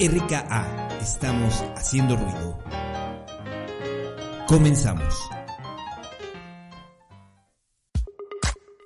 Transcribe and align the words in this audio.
RKA, 0.00 0.88
estamos 1.00 1.64
haciendo 1.74 2.14
ruido. 2.16 2.56
Comenzamos. 4.46 5.28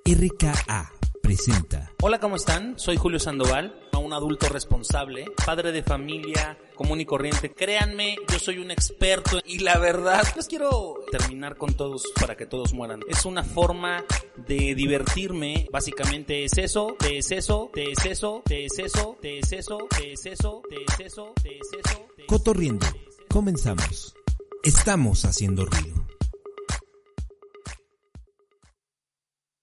RKA 0.07 1.02
presenta. 1.37 1.91
Hola, 2.03 2.21
¿cómo 2.21 2.37
están? 2.37 2.79
Soy 2.79 2.97
Julio 2.97 3.19
Sandoval, 3.19 3.75
un 3.99 4.13
adulto 4.13 4.49
responsable, 4.49 5.25
padre 5.47 5.73
de 5.73 5.83
familia, 5.83 6.59
común 6.75 7.01
y 7.01 7.07
corriente. 7.07 7.51
Créanme, 7.53 8.17
yo 8.31 8.39
soy 8.39 8.59
un 8.59 8.71
experto 8.71 9.39
y 9.47 9.61
la 9.61 9.79
verdad, 9.79 10.23
pues 10.35 10.47
quiero 10.47 10.97
terminar 11.11 11.57
con 11.57 11.73
todos 11.75 12.03
para 12.21 12.37
que 12.37 12.45
todos 12.45 12.75
mueran. 12.75 13.01
Es 13.09 13.25
una 13.25 13.45
forma 13.45 14.05
de 14.37 14.75
divertirme, 14.75 15.69
básicamente 15.73 16.45
es 16.45 16.59
eso, 16.59 16.97
te 16.99 17.19
es 17.19 17.31
eso, 17.31 17.71
te 17.73 17.93
es 17.93 18.05
eso, 18.05 18.43
te 18.45 18.67
es 18.67 18.79
eso, 18.79 19.17
te 19.21 19.39
es 19.39 19.53
eso, 19.53 19.89
te 19.91 20.13
es 20.13 20.27
eso, 20.27 20.63
te 20.69 20.77
es 20.85 21.01
eso, 21.01 21.33
te 21.43 21.57
es 21.57 21.69
eso. 21.85 22.07
Cotorriendo, 22.27 22.87
comenzamos. 23.29 24.15
Estamos 24.63 25.25
haciendo 25.25 25.65
ruido. 25.65 26.07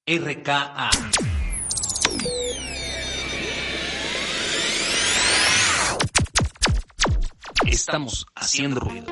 RKA. 0.07 0.89
Estamos 7.71 8.25
haciendo 8.33 8.79
ruido. 8.79 9.05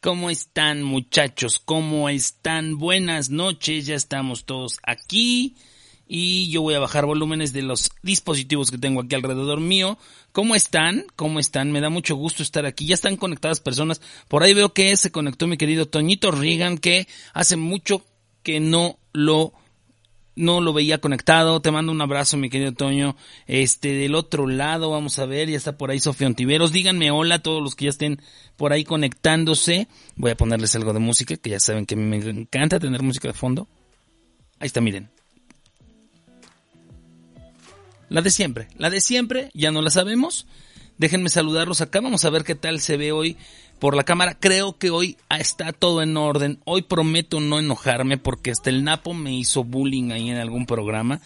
¿Cómo 0.00 0.30
están 0.30 0.84
muchachos? 0.84 1.58
¿Cómo 1.58 2.08
están? 2.08 2.78
Buenas 2.78 3.30
noches, 3.30 3.86
ya 3.86 3.96
estamos 3.96 4.44
todos 4.44 4.78
aquí 4.84 5.56
y 6.06 6.48
yo 6.52 6.62
voy 6.62 6.74
a 6.74 6.78
bajar 6.78 7.04
volúmenes 7.04 7.52
de 7.52 7.62
los 7.62 7.90
dispositivos 8.02 8.70
que 8.70 8.78
tengo 8.78 9.00
aquí 9.00 9.16
alrededor 9.16 9.58
mío. 9.58 9.98
¿Cómo 10.30 10.54
están? 10.54 11.04
¿Cómo 11.16 11.40
están? 11.40 11.72
Me 11.72 11.80
da 11.80 11.90
mucho 11.90 12.14
gusto 12.14 12.44
estar 12.44 12.64
aquí. 12.64 12.86
Ya 12.86 12.94
están 12.94 13.16
conectadas 13.16 13.58
personas. 13.58 14.00
Por 14.28 14.44
ahí 14.44 14.54
veo 14.54 14.72
que 14.72 14.96
se 14.96 15.10
conectó 15.10 15.48
mi 15.48 15.56
querido 15.56 15.86
Toñito 15.86 16.30
Regan, 16.30 16.78
que 16.78 17.08
hace 17.34 17.56
mucho 17.56 18.04
que 18.44 18.60
no 18.60 18.98
lo 19.12 19.52
no 20.34 20.60
lo 20.60 20.72
veía 20.72 20.98
conectado. 20.98 21.60
Te 21.60 21.70
mando 21.70 21.92
un 21.92 22.00
abrazo, 22.00 22.36
mi 22.36 22.50
querido 22.50 22.72
Toño. 22.72 23.16
Este, 23.46 23.94
del 23.94 24.14
otro 24.14 24.46
lado, 24.46 24.90
vamos 24.90 25.18
a 25.18 25.26
ver, 25.26 25.48
ya 25.48 25.56
está 25.56 25.76
por 25.76 25.90
ahí 25.90 26.00
Sofía 26.00 26.26
Ontiveros. 26.26 26.72
Díganme 26.72 27.10
hola 27.10 27.36
a 27.36 27.42
todos 27.42 27.62
los 27.62 27.74
que 27.74 27.86
ya 27.86 27.90
estén 27.90 28.20
por 28.56 28.72
ahí 28.72 28.84
conectándose. 28.84 29.88
Voy 30.16 30.30
a 30.30 30.36
ponerles 30.36 30.74
algo 30.74 30.92
de 30.92 31.00
música, 31.00 31.36
que 31.36 31.50
ya 31.50 31.60
saben 31.60 31.86
que 31.86 31.96
me 31.96 32.16
encanta 32.16 32.80
tener 32.80 33.02
música 33.02 33.28
de 33.28 33.34
fondo. 33.34 33.68
Ahí 34.58 34.66
está, 34.66 34.80
miren. 34.80 35.10
La 38.08 38.20
de 38.20 38.30
siempre, 38.30 38.68
la 38.76 38.90
de 38.90 39.00
siempre, 39.00 39.50
ya 39.54 39.70
no 39.70 39.80
la 39.80 39.88
sabemos. 39.88 40.46
Déjenme 40.98 41.30
saludarlos 41.30 41.80
acá, 41.80 42.00
vamos 42.00 42.24
a 42.24 42.30
ver 42.30 42.44
qué 42.44 42.54
tal 42.54 42.78
se 42.80 42.98
ve 42.98 43.10
hoy 43.10 43.38
por 43.82 43.96
la 43.96 44.04
cámara. 44.04 44.36
Creo 44.38 44.78
que 44.78 44.90
hoy 44.90 45.16
está 45.28 45.72
todo 45.72 46.02
en 46.02 46.16
orden. 46.16 46.60
Hoy 46.64 46.82
prometo 46.82 47.40
no 47.40 47.58
enojarme 47.58 48.16
porque 48.16 48.52
hasta 48.52 48.70
el 48.70 48.84
Napo 48.84 49.12
me 49.12 49.34
hizo 49.34 49.64
bullying 49.64 50.12
ahí 50.12 50.30
en 50.30 50.36
algún 50.36 50.66
programa 50.66 51.20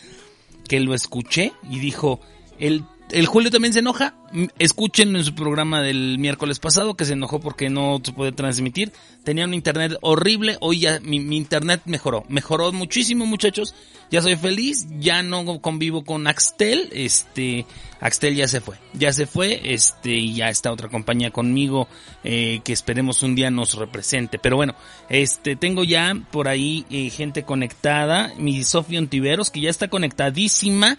que 0.66 0.80
lo 0.80 0.94
escuché 0.94 1.52
y 1.68 1.80
dijo, 1.80 2.18
el 2.58 2.82
el 3.10 3.26
Julio 3.26 3.50
también 3.50 3.72
se 3.72 3.78
enoja. 3.78 4.14
Escuchen 4.58 5.14
en 5.14 5.24
su 5.24 5.34
programa 5.34 5.80
del 5.80 6.18
miércoles 6.18 6.58
pasado 6.58 6.94
que 6.94 7.04
se 7.04 7.12
enojó 7.12 7.40
porque 7.40 7.70
no 7.70 8.00
se 8.02 8.12
puede 8.12 8.32
transmitir. 8.32 8.92
Tenía 9.22 9.44
un 9.44 9.54
internet 9.54 9.96
horrible. 10.00 10.56
Hoy 10.60 10.80
ya 10.80 10.98
mi, 11.00 11.16
internet 11.36 11.82
mejoró. 11.84 12.24
Mejoró 12.28 12.72
muchísimo, 12.72 13.24
muchachos. 13.24 13.74
Ya 14.10 14.22
soy 14.22 14.34
feliz. 14.36 14.86
Ya 14.98 15.22
no 15.22 15.60
convivo 15.60 16.04
con 16.04 16.26
Axtel. 16.26 16.88
Este, 16.92 17.64
Axtel 18.00 18.34
ya 18.34 18.48
se 18.48 18.60
fue. 18.60 18.76
Ya 18.92 19.12
se 19.12 19.26
fue. 19.26 19.60
Este, 19.72 20.10
y 20.10 20.34
ya 20.34 20.48
está 20.48 20.72
otra 20.72 20.88
compañía 20.88 21.30
conmigo 21.30 21.88
eh, 22.24 22.60
que 22.64 22.72
esperemos 22.72 23.22
un 23.22 23.36
día 23.36 23.50
nos 23.50 23.74
represente. 23.74 24.38
Pero 24.40 24.56
bueno, 24.56 24.74
este, 25.08 25.54
tengo 25.54 25.84
ya 25.84 26.12
por 26.32 26.48
ahí 26.48 26.84
eh, 26.90 27.10
gente 27.10 27.44
conectada. 27.44 28.32
Mi 28.36 28.64
Sofía 28.64 28.98
Ontiveros 28.98 29.50
que 29.50 29.60
ya 29.60 29.70
está 29.70 29.88
conectadísima. 29.88 30.98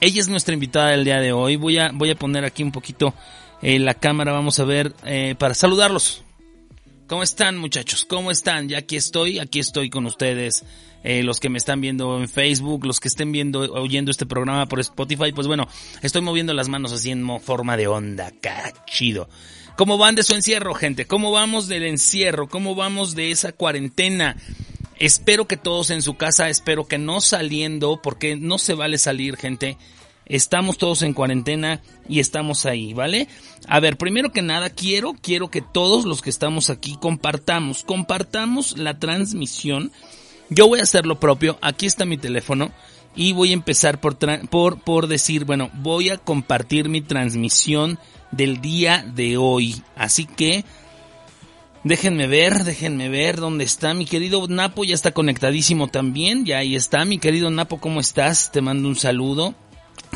Ella 0.00 0.20
es 0.20 0.28
nuestra 0.28 0.54
invitada 0.54 0.90
del 0.90 1.04
día 1.04 1.20
de 1.20 1.32
hoy. 1.32 1.56
Voy 1.56 1.78
a, 1.78 1.90
voy 1.92 2.10
a 2.10 2.14
poner 2.14 2.44
aquí 2.44 2.62
un 2.62 2.70
poquito 2.70 3.14
eh, 3.62 3.78
la 3.78 3.94
cámara, 3.94 4.32
vamos 4.32 4.58
a 4.60 4.64
ver, 4.64 4.94
eh, 5.04 5.34
para 5.36 5.54
saludarlos. 5.54 6.22
¿Cómo 7.08 7.22
están 7.22 7.56
muchachos? 7.58 8.04
¿Cómo 8.04 8.30
están? 8.30 8.68
Ya 8.68 8.78
aquí 8.78 8.94
estoy, 8.96 9.38
aquí 9.38 9.58
estoy 9.58 9.90
con 9.90 10.06
ustedes. 10.06 10.64
Eh, 11.02 11.22
los 11.22 11.40
que 11.40 11.48
me 11.48 11.58
están 11.58 11.80
viendo 11.80 12.18
en 12.18 12.28
Facebook, 12.28 12.84
los 12.84 13.00
que 13.00 13.08
estén 13.08 13.32
viendo, 13.32 13.60
oyendo 13.60 14.10
este 14.10 14.26
programa 14.26 14.66
por 14.66 14.78
Spotify, 14.80 15.32
pues 15.32 15.46
bueno, 15.46 15.66
estoy 16.02 16.22
moviendo 16.22 16.52
las 16.54 16.68
manos 16.68 16.92
así 16.92 17.10
en 17.10 17.40
forma 17.40 17.76
de 17.76 17.86
onda, 17.86 18.32
chido. 18.86 19.28
¿Cómo 19.76 19.96
van 19.96 20.16
de 20.16 20.22
su 20.22 20.34
encierro, 20.34 20.74
gente? 20.74 21.06
¿Cómo 21.06 21.32
vamos 21.32 21.66
del 21.66 21.84
encierro? 21.84 22.48
¿Cómo 22.48 22.74
vamos 22.74 23.14
de 23.14 23.30
esa 23.30 23.52
cuarentena? 23.52 24.36
Espero 24.98 25.46
que 25.46 25.56
todos 25.56 25.90
en 25.90 26.02
su 26.02 26.16
casa, 26.16 26.48
espero 26.48 26.86
que 26.86 26.98
no 26.98 27.20
saliendo, 27.20 28.02
porque 28.02 28.34
no 28.36 28.58
se 28.58 28.74
vale 28.74 28.98
salir, 28.98 29.36
gente. 29.36 29.78
Estamos 30.26 30.76
todos 30.76 31.02
en 31.02 31.14
cuarentena 31.14 31.80
y 32.08 32.18
estamos 32.20 32.66
ahí, 32.66 32.92
¿vale? 32.94 33.28
A 33.68 33.80
ver, 33.80 33.96
primero 33.96 34.32
que 34.32 34.42
nada, 34.42 34.70
quiero, 34.70 35.14
quiero 35.14 35.50
que 35.50 35.62
todos 35.62 36.04
los 36.04 36.20
que 36.20 36.30
estamos 36.30 36.68
aquí 36.68 36.98
compartamos, 37.00 37.84
compartamos 37.84 38.76
la 38.76 38.98
transmisión. 38.98 39.92
Yo 40.50 40.66
voy 40.66 40.80
a 40.80 40.82
hacer 40.82 41.06
lo 41.06 41.20
propio, 41.20 41.58
aquí 41.62 41.86
está 41.86 42.04
mi 42.04 42.18
teléfono 42.18 42.72
y 43.14 43.32
voy 43.32 43.50
a 43.50 43.54
empezar 43.54 44.00
por, 44.00 44.18
por, 44.48 44.80
por 44.80 45.06
decir, 45.06 45.44
bueno, 45.44 45.70
voy 45.74 46.10
a 46.10 46.18
compartir 46.18 46.88
mi 46.88 47.00
transmisión 47.00 47.98
del 48.30 48.60
día 48.60 49.04
de 49.14 49.36
hoy. 49.36 49.82
Así 49.96 50.26
que 50.26 50.64
Déjenme 51.84 52.26
ver, 52.26 52.64
déjenme 52.64 53.08
ver 53.08 53.36
dónde 53.36 53.64
está 53.64 53.94
mi 53.94 54.04
querido 54.04 54.46
Napo, 54.48 54.84
ya 54.84 54.94
está 54.94 55.12
conectadísimo 55.12 55.86
también, 55.86 56.44
ya 56.44 56.58
ahí 56.58 56.74
está, 56.74 57.04
mi 57.04 57.18
querido 57.18 57.50
Napo, 57.50 57.78
¿cómo 57.78 58.00
estás? 58.00 58.50
Te 58.50 58.60
mando 58.60 58.88
un 58.88 58.96
saludo. 58.96 59.54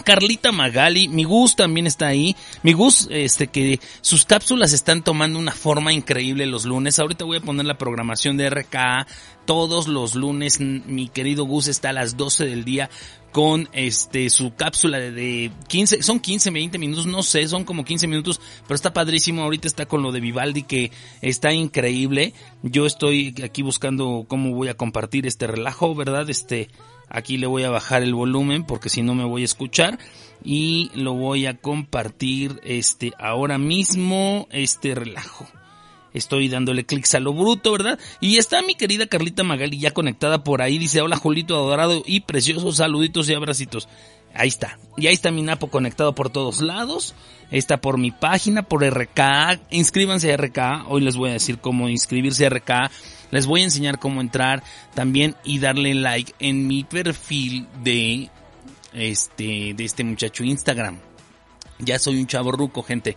Carlita 0.04 0.53
Magali, 0.53 1.08
mi 1.08 1.25
Gus 1.25 1.56
también 1.56 1.86
está 1.86 2.08
ahí. 2.08 2.36
Mi 2.62 2.72
Gus, 2.72 3.08
este, 3.10 3.48
que 3.48 3.80
sus 4.00 4.25
cápsulas 4.25 4.72
están 4.72 5.03
tomando 5.03 5.38
una 5.38 5.53
forma 5.53 5.92
increíble 5.92 6.47
los 6.47 6.64
lunes. 6.64 6.98
Ahorita 6.98 7.25
voy 7.25 7.38
a 7.38 7.42
poner 7.42 7.66
la 7.66 7.78
programación 7.78 8.36
de 8.36 8.50
RKA. 8.50 9.06
Todos 9.44 9.88
los 9.88 10.14
lunes, 10.14 10.60
mi 10.60 11.08
querido 11.08 11.44
Gus 11.44 11.66
está 11.66 11.91
a 11.91 11.92
las 11.92 12.16
12 12.16 12.47
del 12.47 12.64
día 12.64 12.91
con 13.32 13.69
este 13.72 14.28
su 14.28 14.54
cápsula 14.54 14.98
de, 15.00 15.50
15, 15.66 16.03
son 16.03 16.20
15, 16.20 16.50
20 16.50 16.78
minutos, 16.78 17.06
no 17.06 17.22
sé, 17.22 17.48
son 17.48 17.64
como 17.64 17.82
15 17.82 18.06
minutos, 18.06 18.41
pero 18.69 18.74
está 18.74 18.92
padrísimo. 18.92 19.42
Ahorita 19.42 19.66
está 19.66 19.86
con 19.86 20.03
lo 20.03 20.12
de 20.12 20.20
Vivaldi 20.20 20.62
que 20.62 20.92
está 21.22 21.53
increíble. 21.53 22.34
Yo 22.62 22.86
estoy 22.86 23.34
aquí 23.42 23.62
buscando 23.62 24.27
cómo 24.28 24.54
voy 24.54 24.68
a 24.68 24.74
compartir 24.74 25.27
este 25.27 25.47
relajo, 25.47 25.95
¿verdad? 25.95 26.28
Este, 26.28 26.68
aquí 27.12 27.36
le 27.36 27.47
voy 27.47 27.62
a 27.62 27.70
bajar 27.70 28.03
el 28.03 28.14
volumen 28.14 28.64
porque 28.64 28.88
si 28.88 29.03
no 29.03 29.14
me 29.14 29.24
voy 29.24 29.42
a 29.42 29.44
escuchar 29.44 29.98
y 30.42 30.91
lo 30.94 31.12
voy 31.12 31.47
a 31.47 31.59
compartir 31.59 32.60
este 32.64 33.12
ahora 33.18 33.59
mismo 33.59 34.48
este 34.50 34.94
relajo. 34.94 35.47
Estoy 36.14 36.48
dándole 36.48 36.84
clics 36.84 37.14
a 37.14 37.20
lo 37.20 37.32
bruto, 37.32 37.72
¿verdad? 37.72 37.98
Y 38.20 38.36
está 38.36 38.60
mi 38.62 38.74
querida 38.74 39.06
Carlita 39.06 39.44
Magali 39.44 39.78
ya 39.78 39.92
conectada 39.92 40.44
por 40.44 40.60
ahí. 40.60 40.78
Dice, 40.78 41.00
hola 41.00 41.16
Julito 41.16 41.54
adorado 41.54 42.03
y 42.04 42.20
precioso, 42.20 42.72
saluditos 42.72 43.28
y 43.28 43.34
abracitos. 43.34 43.88
Ahí 44.34 44.48
está. 44.48 44.78
Y 44.97 45.06
ahí 45.06 45.14
está 45.14 45.30
mi 45.30 45.42
Napo 45.42 45.68
conectado 45.68 46.14
por 46.14 46.30
todos 46.30 46.60
lados. 46.60 47.14
Está 47.50 47.80
por 47.80 47.98
mi 47.98 48.10
página, 48.10 48.62
por 48.62 48.82
RKA. 48.82 49.60
Inscríbanse 49.70 50.32
a 50.32 50.36
RKA. 50.36 50.86
Hoy 50.88 51.03
les 51.03 51.16
voy 51.16 51.30
a 51.30 51.34
decir 51.34 51.59
cómo 51.59 51.88
inscribirse 51.88 52.47
a 52.47 52.50
RKA. 52.50 52.91
Les 53.33 53.47
voy 53.47 53.63
a 53.63 53.65
enseñar 53.65 53.99
cómo 53.99 54.21
entrar 54.21 54.63
también 54.95 55.34
y 55.43 55.59
darle 55.59 55.95
like 55.95 56.33
en 56.39 56.69
mi 56.69 56.84
perfil 56.84 57.67
de 57.83 58.31
este, 58.93 59.75
de 59.75 59.84
este 59.84 60.05
muchacho 60.05 60.45
Instagram. 60.45 61.01
Ya 61.81 61.99
soy 61.99 62.21
un 62.21 62.29
chavo 62.29 62.53
ruco, 62.53 62.84
gente 62.84 63.17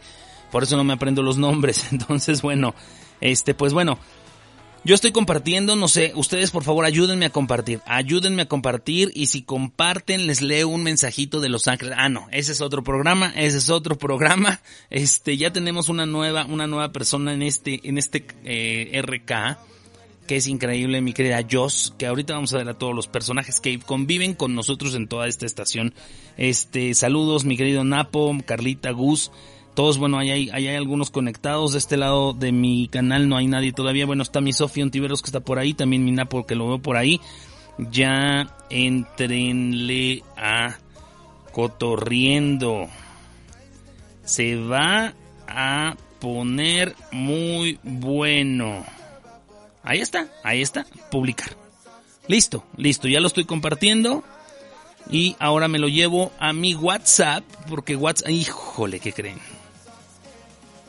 por 0.56 0.64
eso 0.64 0.78
no 0.78 0.86
me 0.86 0.94
aprendo 0.94 1.22
los 1.22 1.38
nombres. 1.38 1.88
Entonces, 1.92 2.42
bueno, 2.42 2.76
este, 3.20 3.54
pues 3.54 3.74
bueno, 3.74 4.00
Yo 4.86 4.96
estoy 4.96 5.12
compartiendo, 5.12 5.76
no 5.76 5.90
sé, 5.90 6.14
ustedes 6.16 6.52
por 6.52 6.64
favor 6.64 6.86
ayúdenme 6.86 7.26
a 7.26 7.32
compartir, 7.32 7.82
ayúdenme 7.88 8.44
a 8.44 8.48
compartir 8.48 9.12
y 9.16 9.26
si 9.26 9.42
comparten 9.42 10.28
les 10.28 10.44
leo 10.44 10.70
un 10.70 10.84
mensajito 10.84 11.42
de 11.42 11.50
Los 11.50 11.68
Ángeles. 11.68 11.96
Ah, 11.98 12.08
no, 12.08 12.28
ese 12.32 12.54
es 12.54 12.62
otro 12.62 12.84
programa, 12.84 13.34
ese 13.36 13.58
es 13.58 13.70
otro 13.70 13.98
programa. 13.98 14.62
Este, 14.92 15.36
ya 15.36 15.52
tenemos 15.52 15.90
una 15.90 16.06
nueva, 16.06 16.46
una 16.46 16.68
nueva 16.68 16.94
persona 16.94 17.34
en 17.34 17.42
este, 17.42 17.82
en 17.84 17.98
este 17.98 18.26
eh, 18.46 19.02
RK 19.02 19.58
que 20.28 20.38
es 20.38 20.48
increíble, 20.48 21.02
mi 21.02 21.14
querida 21.14 21.46
Joss, 21.50 21.94
que 21.98 22.08
ahorita 22.08 22.34
vamos 22.34 22.54
a 22.54 22.58
ver 22.58 22.70
a 22.70 22.74
todos 22.74 22.96
los 22.96 23.08
personajes 23.08 23.60
que 23.60 23.80
conviven 23.80 24.34
con 24.34 24.56
nosotros 24.56 24.96
en 24.96 25.08
toda 25.08 25.28
esta 25.28 25.46
estación. 25.46 25.94
Este, 26.38 26.94
saludos, 26.94 27.46
mi 27.46 27.58
querido 27.58 27.84
Napo, 27.84 28.36
Carlita, 28.46 28.92
Gus, 28.92 29.32
todos, 29.76 29.98
bueno, 29.98 30.18
ahí 30.18 30.32
hay, 30.32 30.50
hay 30.50 30.68
algunos 30.70 31.12
conectados. 31.12 31.74
De 31.74 31.80
este 31.80 31.98
lado 31.98 32.32
de 32.32 32.54
mi 32.54 32.88
canal 32.88 33.28
no 33.28 33.36
hay 33.36 33.48
nadie 33.48 33.74
todavía. 33.74 34.06
Bueno, 34.06 34.24
está 34.24 34.40
mi 34.40 34.54
Sofía 34.54 34.86
Ontiveros 34.86 35.22
que 35.22 35.28
está 35.28 35.42
por 35.42 35.60
ahí, 35.60 35.74
también 35.74 36.06
mi 36.06 36.12
Napo 36.12 36.46
que 36.46 36.56
lo 36.56 36.68
veo 36.68 36.80
por 36.80 36.96
ahí. 36.96 37.20
Ya 37.78 38.56
entrenle 38.70 40.24
a 40.38 40.78
cotorriendo. 41.52 42.88
Se 44.24 44.56
va 44.56 45.14
a 45.46 45.96
poner 46.20 46.96
muy 47.12 47.78
bueno. 47.84 48.86
Ahí 49.86 50.02
está, 50.02 50.28
ahí 50.44 50.62
está, 50.62 50.86
publicar. 51.12 51.56
Listo, 52.28 52.66
listo, 52.76 53.08
ya 53.08 53.20
lo 53.20 53.28
estoy 53.28 53.46
compartiendo. 53.46 54.24
Y 55.12 55.36
ahora 55.40 55.68
me 55.68 55.78
lo 55.78 55.88
llevo 55.88 56.32
a 56.40 56.52
mi 56.52 56.74
WhatsApp, 56.74 57.44
porque 57.70 57.96
WhatsApp, 57.96 58.32
híjole, 58.32 59.00
¿qué 59.00 59.14
creen? 59.14 59.38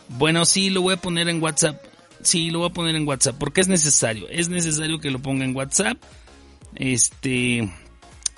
Bueno, 0.08 0.46
sí, 0.46 0.70
lo 0.70 0.80
voy 0.80 0.94
a 0.94 0.96
poner 0.96 1.28
en 1.28 1.42
WhatsApp. 1.42 1.82
Sí, 2.22 2.50
lo 2.50 2.60
voy 2.60 2.70
a 2.70 2.72
poner 2.72 2.96
en 2.96 3.06
WhatsApp, 3.06 3.36
porque 3.38 3.60
es 3.60 3.68
necesario, 3.68 4.26
es 4.30 4.48
necesario 4.48 4.98
que 4.98 5.10
lo 5.10 5.20
ponga 5.20 5.44
en 5.44 5.54
WhatsApp. 5.54 5.98
Este, 6.74 7.70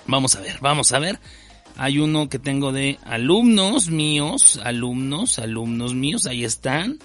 vamos 0.05 0.35
a 0.35 0.41
ver, 0.41 0.57
vamos 0.59 0.91
a 0.91 0.99
ver. 0.99 1.19
Hay 1.77 1.99
uno 1.99 2.27
que 2.27 2.39
tengo 2.39 2.73
de 2.73 2.99
alumnos 3.05 3.89
míos, 3.89 4.59
alumnos, 4.65 5.39
alumnos 5.39 5.93
míos, 5.93 6.25
ahí 6.25 6.43
están. 6.43 6.99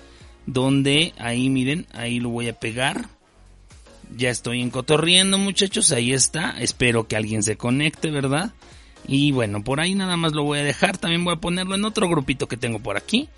Donde, 0.47 1.15
ahí 1.17 1.49
miren, 1.49 1.87
ahí 1.93 2.19
lo 2.19 2.31
voy 2.31 2.49
a 2.49 2.59
pegar. 2.59 3.09
Ya 4.17 4.31
estoy 4.31 4.61
encotorriendo, 4.61 5.39
muchachos. 5.39 5.93
Ahí 5.93 6.12
está. 6.12 6.56
Espero 6.61 7.09
que 7.09 7.17
alguien 7.17 7.43
se 7.43 7.56
conecte, 7.56 8.11
¿verdad? 8.11 8.53
Y 9.06 9.33
bueno, 9.33 9.62
por 9.62 9.81
ahí 9.81 9.95
nada 9.95 10.17
más 10.17 10.33
lo 10.33 10.45
voy 10.45 10.61
a 10.61 10.65
dejar. 10.65 10.99
También 10.99 11.25
voy 11.25 11.35
a 11.35 11.41
ponerlo 11.41 11.75
en 11.75 11.85
otro 11.85 12.09
grupito 12.09 12.49
que 12.49 12.56
tengo 12.56 12.79
por 12.79 12.97
aquí. 12.97 13.29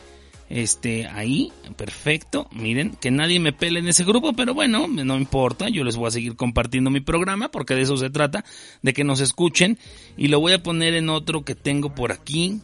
Este, 0.49 1.07
ahí, 1.07 1.53
perfecto. 1.77 2.49
Miren, 2.53 2.93
que 3.01 3.11
nadie 3.11 3.41
me 3.41 3.53
pele 3.53 3.81
en 3.81 3.89
ese 3.89 4.05
grupo, 4.05 4.33
pero 4.33 4.55
bueno, 4.55 4.87
no 4.87 5.17
importa. 5.17 5.69
Yo 5.69 5.83
les 5.83 5.97
voy 5.97 6.09
a 6.09 6.13
seguir 6.13 6.37
compartiendo 6.37 6.91
mi 6.91 7.01
programa 7.01 7.51
porque 7.51 7.75
de 7.75 7.83
eso 7.83 7.97
se 7.97 8.11
trata, 8.11 8.45
de 8.83 8.93
que 8.93 9.05
nos 9.05 9.21
escuchen. 9.21 9.79
Y 10.17 10.29
lo 10.29 10.41
voy 10.41 10.53
a 10.53 10.63
poner 10.63 10.95
en 10.95 11.09
otro 11.09 11.45
que 11.45 11.55
tengo 11.55 11.95
por 11.95 12.13
aquí. 12.13 12.61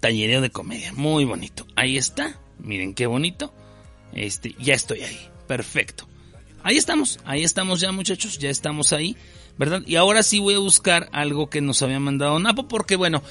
Tallereo 0.00 0.40
de 0.40 0.50
comedia. 0.50 0.92
Muy 0.92 1.24
bonito. 1.24 1.66
Ahí 1.76 1.96
está. 1.96 2.38
Miren 2.58 2.94
qué 2.94 3.06
bonito. 3.06 3.52
Este, 4.12 4.54
ya 4.60 4.74
estoy 4.74 5.02
ahí. 5.02 5.18
Perfecto. 5.48 6.06
Ahí 6.64 6.78
estamos, 6.78 7.20
ahí 7.26 7.44
estamos 7.44 7.78
ya 7.80 7.92
muchachos, 7.92 8.38
ya 8.38 8.48
estamos 8.48 8.94
ahí, 8.94 9.18
¿verdad? 9.58 9.82
Y 9.86 9.96
ahora 9.96 10.22
sí 10.22 10.38
voy 10.38 10.54
a 10.54 10.58
buscar 10.58 11.10
algo 11.12 11.50
que 11.50 11.60
nos 11.60 11.82
había 11.82 12.00
mandado 12.00 12.38
Napo, 12.38 12.66
porque 12.68 12.96
bueno, 12.96 13.22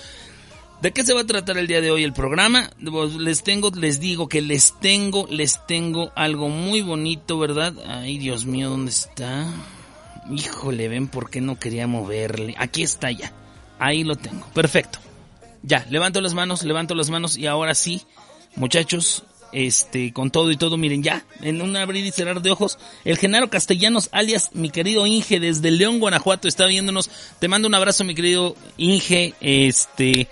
¿de 0.84 0.92
qué 0.92 1.04
se 1.04 1.16
va 1.16 1.22
a 1.22 1.26
tratar 1.26 1.58
el 1.58 1.66
día 1.66 1.82
de 1.82 1.90
hoy 1.90 2.04
el 2.04 2.14
programa? 2.14 2.70
Pues, 2.92 3.16
les 3.16 3.42
tengo, 3.42 3.72
les 3.72 4.00
digo 4.00 4.30
que 4.30 4.44
les 4.44 4.80
tengo, 4.80 5.26
les 5.32 5.66
tengo 5.66 6.12
algo 6.16 6.48
muy 6.50 6.82
bonito, 6.82 7.40
¿verdad? 7.40 7.74
Ay, 7.88 8.20
Dios 8.20 8.46
mío, 8.46 8.70
¿dónde 8.70 8.92
está? 8.92 9.48
Híjole, 10.32 10.88
ven 10.88 11.08
por 11.08 11.32
qué 11.32 11.42
no 11.42 11.58
quería 11.58 11.88
moverle. 11.88 12.54
Aquí 12.60 12.84
está 12.84 13.10
ya. 13.10 13.34
Ahí 13.80 14.04
lo 14.04 14.16
tengo. 14.16 14.46
Perfecto. 14.54 15.00
Ya, 15.64 15.88
levanto 15.90 16.22
las 16.22 16.36
manos, 16.36 16.62
levanto 16.64 16.94
las 16.94 17.10
manos 17.10 17.36
y 17.36 17.48
ahora 17.48 17.74
sí, 17.74 18.04
muchachos, 18.56 19.24
este, 19.54 20.12
con 20.12 20.32
todo 20.32 20.52
y 20.52 20.58
todo, 20.58 20.78
miren 20.78 21.04
ya, 21.04 21.26
en 21.42 21.62
un 21.62 21.76
abrir 21.78 22.06
y 22.06 22.12
cerrar 22.12 22.42
de 22.42 22.52
ojos, 22.52 22.78
el 23.06 23.18
Genaro 23.18 23.50
Castellanos, 23.50 24.10
alias 24.12 24.50
mi 24.54 24.70
querido 24.70 25.08
Inge, 25.08 25.40
desde 25.40 25.72
León, 25.72 26.00
Guanajuato, 26.00 26.48
está 26.48 26.66
viéndonos. 26.66 27.10
Te 27.40 27.48
mando 27.48 27.68
un 27.68 27.76
abrazo, 27.76 28.04
mi 28.04 28.16
querido 28.16 28.56
Inge, 28.78 29.34
este, 29.40 30.28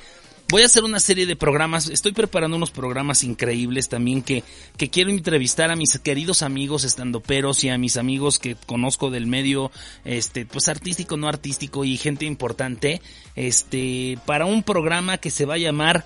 voy 0.51 0.63
a 0.63 0.65
hacer 0.65 0.83
una 0.83 0.99
serie 0.99 1.25
de 1.25 1.35
programas, 1.37 1.87
estoy 1.87 2.11
preparando 2.11 2.57
unos 2.57 2.71
programas 2.71 3.23
increíbles 3.23 3.87
también 3.87 4.21
que, 4.21 4.43
que 4.75 4.89
quiero 4.89 5.09
entrevistar 5.09 5.71
a 5.71 5.77
mis 5.77 5.97
queridos 5.99 6.41
amigos 6.41 6.83
estandoperos 6.83 7.63
y 7.63 7.69
a 7.69 7.77
mis 7.77 7.95
amigos 7.95 8.37
que 8.37 8.55
conozco 8.65 9.11
del 9.11 9.27
medio, 9.27 9.71
este, 10.03 10.45
pues 10.45 10.67
artístico, 10.67 11.15
no 11.15 11.29
artístico 11.29 11.85
y 11.85 11.95
gente 11.95 12.25
importante, 12.25 13.01
este, 13.35 14.19
para 14.25 14.45
un 14.45 14.63
programa 14.63 15.17
que 15.17 15.29
se 15.29 15.45
va 15.45 15.53
a 15.53 15.59
llamar, 15.59 16.05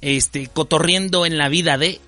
este, 0.00 0.48
Cotorriendo 0.48 1.26
en 1.26 1.38
la 1.38 1.48
vida 1.48 1.78
de, 1.78 2.00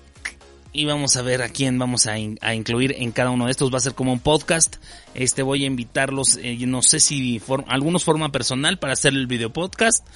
y 0.73 0.85
vamos 0.85 1.15
a 1.17 1.21
ver 1.21 1.41
a 1.41 1.49
quién 1.49 1.77
vamos 1.77 2.07
a, 2.07 2.13
a, 2.13 2.55
incluir 2.55 2.95
en 2.97 3.11
cada 3.11 3.29
uno 3.31 3.45
de 3.45 3.51
estos. 3.51 3.73
Va 3.73 3.77
a 3.77 3.81
ser 3.81 3.93
como 3.93 4.13
un 4.13 4.19
podcast. 4.19 4.77
Este 5.13 5.43
voy 5.43 5.63
a 5.63 5.67
invitarlos, 5.67 6.37
eh, 6.41 6.57
no 6.65 6.81
sé 6.81 6.99
si 6.99 7.41
algunos 7.67 8.03
forma 8.03 8.31
personal 8.31 8.79
para 8.79 8.93
hacer 8.93 9.13
el 9.13 9.27
video 9.27 9.51
podcast 9.51 10.07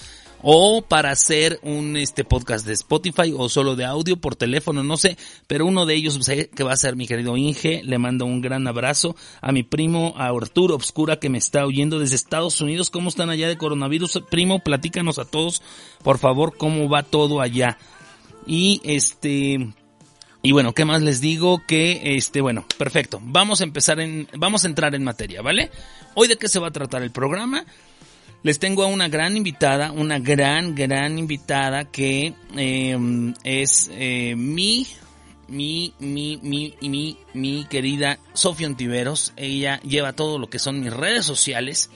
o 0.48 0.84
para 0.84 1.10
hacer 1.10 1.60
un 1.64 1.98
este 1.98 2.24
podcast 2.24 2.68
de 2.68 2.74
Spotify 2.74 3.34
o 3.36 3.50
solo 3.50 3.76
de 3.76 3.84
audio 3.84 4.18
por 4.18 4.36
teléfono, 4.36 4.84
no 4.84 4.96
sé, 4.96 5.18
pero 5.48 5.66
uno 5.66 5.88
de 5.88 5.96
ellos 5.96 6.20
sé 6.22 6.50
que 6.50 6.64
va 6.64 6.74
a 6.74 6.78
ser 6.78 6.96
mi 6.96 7.08
querido 7.08 7.36
Inge, 7.36 7.82
le 7.84 7.98
mando 7.98 8.26
un 8.26 8.42
gran 8.42 8.68
abrazo 8.68 9.16
a 9.42 9.52
mi 9.52 9.64
primo 9.64 10.14
a 10.18 10.28
Arturo 10.28 10.76
Obscura 10.76 11.18
que 11.18 11.30
me 11.30 11.40
está 11.40 11.66
oyendo 11.66 11.98
desde 11.98 12.16
Estados 12.16 12.62
Unidos, 12.62 12.92
¿cómo 12.92 13.10
están 13.10 13.32
allá 13.32 13.48
de 13.48 13.58
coronavirus? 13.58 14.22
Primo, 14.30 14.60
platícanos 14.60 15.18
a 15.18 15.26
todos, 15.26 15.64
por 16.04 16.20
favor, 16.20 16.56
cómo 16.56 16.90
va 16.90 17.02
todo 17.02 17.42
allá. 17.42 17.80
Y 18.46 18.82
este 18.84 19.74
y 20.46 20.52
bueno, 20.52 20.74
¿qué 20.74 20.86
más 20.86 21.02
les 21.02 21.22
digo? 21.22 21.64
Que, 21.66 22.18
este, 22.18 22.40
bueno, 22.40 22.68
perfecto. 22.78 23.20
Vamos 23.24 23.62
a 23.62 23.64
empezar 23.64 24.00
en, 24.00 24.28
vamos 24.38 24.64
a 24.64 24.68
entrar 24.68 24.94
en 24.94 25.04
materia, 25.04 25.42
¿vale? 25.42 25.72
Hoy 26.14 26.28
de 26.28 26.38
qué 26.38 26.48
se 26.48 26.60
va 26.60 26.68
a 26.68 26.72
tratar 26.72 27.02
el 27.02 27.10
programa. 27.10 27.66
Les 28.44 28.60
tengo 28.60 28.84
a 28.84 28.86
una 28.86 29.08
gran 29.08 29.36
invitada, 29.38 29.92
una 29.92 30.20
gran, 30.20 30.76
gran 30.76 31.18
invitada 31.18 31.86
que 31.86 32.36
eh, 32.56 33.34
es 33.44 33.90
eh, 33.94 34.36
mi, 34.38 34.86
mi, 35.48 35.96
mi, 35.98 36.38
mi, 36.44 36.76
mi, 36.80 37.18
mi 37.34 37.66
querida 37.66 38.20
Sofía 38.34 38.68
Ontiveros. 38.68 39.34
Ella 39.38 39.80
lleva 39.82 40.14
todo 40.14 40.38
lo 40.38 40.48
que 40.48 40.60
son 40.60 40.80
mis 40.80 40.94
redes 40.94 41.26
sociales. 41.26 41.90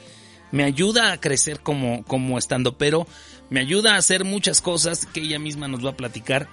Me 0.51 0.63
ayuda 0.63 1.11
a 1.11 1.19
crecer 1.19 1.59
como, 1.59 2.03
como 2.03 2.39
estando, 2.39 2.79
pero 2.79 3.05
me 3.51 3.59
ayuda 3.59 3.93
a 3.93 3.97
hacer 3.97 4.23
muchas 4.23 4.59
cosas 4.59 5.05
que 5.05 5.21
ella 5.21 5.37
misma 5.37 5.67
nos 5.67 5.85
va 5.85 5.91
a 5.91 5.97
platicar 5.97 6.49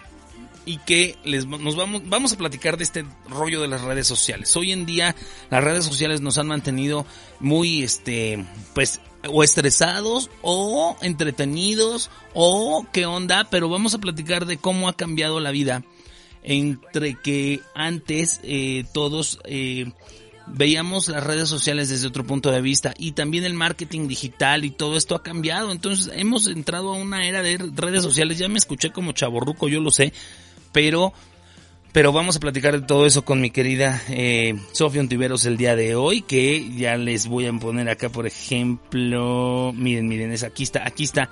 y 0.67 0.79
que 0.79 1.17
les 1.25 1.47
nos 1.47 1.77
vamos 1.77 2.03
vamos 2.07 2.33
a 2.33 2.37
platicar 2.37 2.77
de 2.77 2.85
este 2.85 3.07
rollo 3.31 3.63
de 3.63 3.69
las 3.69 3.81
redes 3.83 4.07
sociales. 4.07 4.55
Hoy 4.57 4.73
en 4.73 4.85
día 4.85 5.15
las 5.49 5.65
redes 5.65 5.85
sociales 5.85 6.21
nos 6.21 6.37
han 6.37 6.49
mantenido 6.49 7.07
muy 7.41 7.83
este 7.83 8.45
pues 8.75 9.01
o 9.31 9.43
estresados 9.43 10.29
o 10.43 10.97
entretenidos 11.01 12.11
o 12.35 12.85
qué 12.93 13.07
onda, 13.07 13.49
pero 13.49 13.69
vamos 13.69 13.95
a 13.95 13.99
platicar 13.99 14.45
de 14.45 14.59
cómo 14.59 14.89
ha 14.89 14.97
cambiado 14.97 15.41
la 15.41 15.53
vida 15.53 15.83
entre 16.43 17.15
que 17.15 17.61
antes 17.75 18.41
eh, 18.43 18.85
todos 18.93 19.41
eh, 19.45 19.93
veíamos 20.47 21.09
las 21.09 21.25
redes 21.25 21.49
sociales 21.49 21.89
desde 21.89 22.07
otro 22.07 22.25
punto 22.25 22.51
de 22.51 22.61
vista 22.61 22.95
y 22.99 23.13
también 23.13 23.45
el 23.45 23.55
marketing 23.55 24.07
digital 24.07 24.65
y 24.65 24.71
todo 24.71 24.97
esto 24.97 25.15
ha 25.15 25.23
cambiado. 25.23 25.73
Entonces 25.73 26.11
hemos 26.15 26.47
entrado 26.47 26.95
a 26.95 26.97
una 26.97 27.27
era 27.27 27.43
de 27.43 27.59
redes 27.75 28.03
sociales. 28.03 28.39
Ya 28.39 28.49
me 28.49 28.59
escuché 28.59 28.91
como 28.91 29.13
chaborruco, 29.13 29.69
yo 29.69 29.81
lo 29.81 29.91
sé, 29.91 30.13
pero 30.77 31.15
pero 31.93 32.13
vamos 32.13 32.37
a 32.37 32.41
platicar 32.41 32.79
de 32.79 32.87
todo 32.87 33.07
eso 33.07 33.25
con 33.25 33.41
mi 33.41 33.51
querida 33.51 34.03
eh, 34.11 34.55
Sofía 34.73 35.01
Ontiveros 35.01 35.47
el 35.47 35.57
día 35.57 35.75
de 35.75 35.95
hoy, 35.95 36.21
que 36.21 36.77
ya 36.77 36.99
les 36.99 37.29
voy 37.29 37.47
a 37.47 37.53
poner 37.55 37.89
acá, 37.89 38.11
por 38.11 38.27
ejemplo, 38.27 39.73
miren, 39.75 40.07
miren, 40.07 40.33
es 40.33 40.43
aquí 40.43 40.65
está, 40.65 40.87
aquí 40.87 41.05
está, 41.05 41.31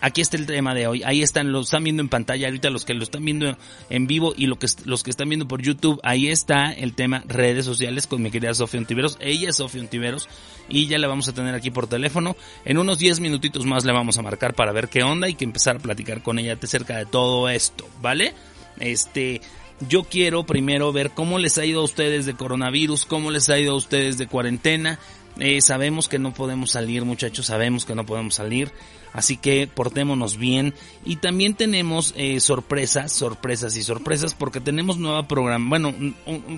aquí 0.00 0.22
está 0.22 0.38
el 0.38 0.46
tema 0.46 0.74
de 0.74 0.86
hoy, 0.86 1.02
ahí 1.04 1.20
están, 1.20 1.52
lo 1.52 1.60
están 1.60 1.84
viendo 1.84 2.00
en 2.00 2.08
pantalla, 2.08 2.46
ahorita 2.46 2.70
los 2.70 2.86
que 2.86 2.94
lo 2.94 3.02
están 3.02 3.26
viendo 3.26 3.58
en 3.90 4.06
vivo 4.06 4.32
y 4.34 4.50
que, 4.56 4.66
los 4.86 5.02
que 5.02 5.10
están 5.10 5.28
viendo 5.28 5.46
por 5.46 5.60
YouTube, 5.60 6.00
ahí 6.02 6.28
está 6.28 6.72
el 6.72 6.94
tema 6.94 7.22
redes 7.28 7.66
sociales 7.66 8.06
con 8.06 8.22
mi 8.22 8.30
querida 8.30 8.54
Sofía 8.54 8.80
Ontiveros, 8.80 9.18
ella 9.20 9.50
es 9.50 9.56
Sofía 9.56 9.82
Ontiveros 9.82 10.30
y 10.70 10.86
ya 10.86 10.96
la 10.96 11.08
vamos 11.08 11.28
a 11.28 11.34
tener 11.34 11.54
aquí 11.54 11.70
por 11.70 11.86
teléfono, 11.86 12.34
en 12.64 12.78
unos 12.78 12.98
10 12.98 13.20
minutitos 13.20 13.66
más 13.66 13.84
le 13.84 13.92
vamos 13.92 14.16
a 14.16 14.22
marcar 14.22 14.54
para 14.54 14.72
ver 14.72 14.88
qué 14.88 15.02
onda 15.02 15.28
y 15.28 15.34
que 15.34 15.44
empezar 15.44 15.76
a 15.76 15.80
platicar 15.80 16.22
con 16.22 16.38
ella 16.38 16.56
de 16.56 16.66
cerca 16.66 16.96
de 16.96 17.04
todo 17.04 17.50
esto, 17.50 17.86
¿vale? 18.00 18.32
Este, 18.78 19.40
yo 19.88 20.04
quiero 20.04 20.44
primero 20.44 20.92
ver 20.92 21.10
cómo 21.10 21.38
les 21.38 21.58
ha 21.58 21.64
ido 21.64 21.80
a 21.80 21.84
ustedes 21.84 22.26
de 22.26 22.34
coronavirus, 22.34 23.04
cómo 23.04 23.30
les 23.30 23.48
ha 23.50 23.58
ido 23.58 23.72
a 23.72 23.76
ustedes 23.76 24.18
de 24.18 24.26
cuarentena. 24.26 24.98
Eh, 25.38 25.60
sabemos 25.60 26.08
que 26.08 26.18
no 26.18 26.32
podemos 26.32 26.70
salir, 26.70 27.04
muchachos, 27.04 27.46
sabemos 27.46 27.84
que 27.84 27.94
no 27.94 28.06
podemos 28.06 28.34
salir. 28.34 28.72
Así 29.12 29.36
que 29.36 29.66
portémonos 29.66 30.36
bien. 30.36 30.74
Y 31.04 31.16
también 31.16 31.54
tenemos 31.54 32.14
eh, 32.16 32.40
sorpresas, 32.40 33.12
sorpresas 33.12 33.76
y 33.76 33.82
sorpresas, 33.82 34.34
porque 34.34 34.60
tenemos 34.60 34.98
nueva 34.98 35.26
programa. 35.26 35.68
Bueno, 35.68 35.94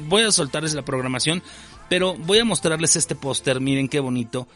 voy 0.08 0.22
a 0.22 0.32
soltarles 0.32 0.74
la 0.74 0.84
programación, 0.84 1.42
pero 1.88 2.14
voy 2.14 2.38
a 2.38 2.44
mostrarles 2.44 2.96
este 2.96 3.14
póster. 3.14 3.60
Miren 3.60 3.88
qué 3.88 4.00
bonito. 4.00 4.48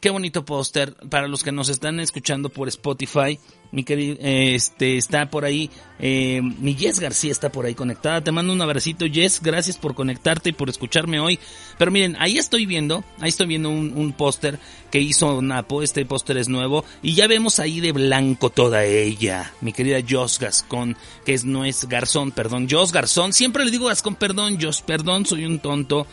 Qué 0.00 0.08
bonito 0.08 0.46
póster. 0.46 0.94
Para 1.10 1.28
los 1.28 1.44
que 1.44 1.52
nos 1.52 1.68
están 1.68 2.00
escuchando 2.00 2.48
por 2.48 2.68
Spotify, 2.68 3.38
mi 3.70 3.84
querido, 3.84 4.16
este, 4.20 4.96
está 4.96 5.28
por 5.28 5.44
ahí, 5.44 5.70
eh, 5.98 6.40
mi 6.42 6.74
Jess 6.74 7.00
García 7.00 7.30
está 7.30 7.52
por 7.52 7.66
ahí 7.66 7.74
conectada. 7.74 8.24
Te 8.24 8.32
mando 8.32 8.54
un 8.54 8.62
abracito, 8.62 9.04
Jess. 9.04 9.42
Gracias 9.42 9.76
por 9.76 9.94
conectarte 9.94 10.48
y 10.48 10.52
por 10.54 10.70
escucharme 10.70 11.20
hoy. 11.20 11.38
Pero 11.76 11.90
miren, 11.90 12.16
ahí 12.18 12.38
estoy 12.38 12.64
viendo, 12.64 13.04
ahí 13.18 13.28
estoy 13.28 13.46
viendo 13.46 13.68
un, 13.68 14.14
póster 14.16 14.58
que 14.90 15.00
hizo 15.00 15.42
Napo. 15.42 15.82
Este 15.82 16.06
póster 16.06 16.38
es 16.38 16.48
nuevo. 16.48 16.82
Y 17.02 17.14
ya 17.14 17.26
vemos 17.26 17.60
ahí 17.60 17.80
de 17.80 17.92
blanco 17.92 18.48
toda 18.48 18.84
ella. 18.84 19.52
Mi 19.60 19.74
querida 19.74 19.98
Joss 20.08 20.38
Gascon, 20.38 20.96
que 21.26 21.34
es, 21.34 21.44
no 21.44 21.66
es 21.66 21.86
Garzón, 21.86 22.30
perdón. 22.30 22.68
Joss 22.70 22.90
Garzón. 22.90 23.34
Siempre 23.34 23.66
le 23.66 23.70
digo 23.70 23.88
Gascón, 23.88 24.14
perdón, 24.14 24.58
Joss, 24.58 24.80
perdón, 24.80 25.26
soy 25.26 25.44
un 25.44 25.58
tonto. 25.58 26.06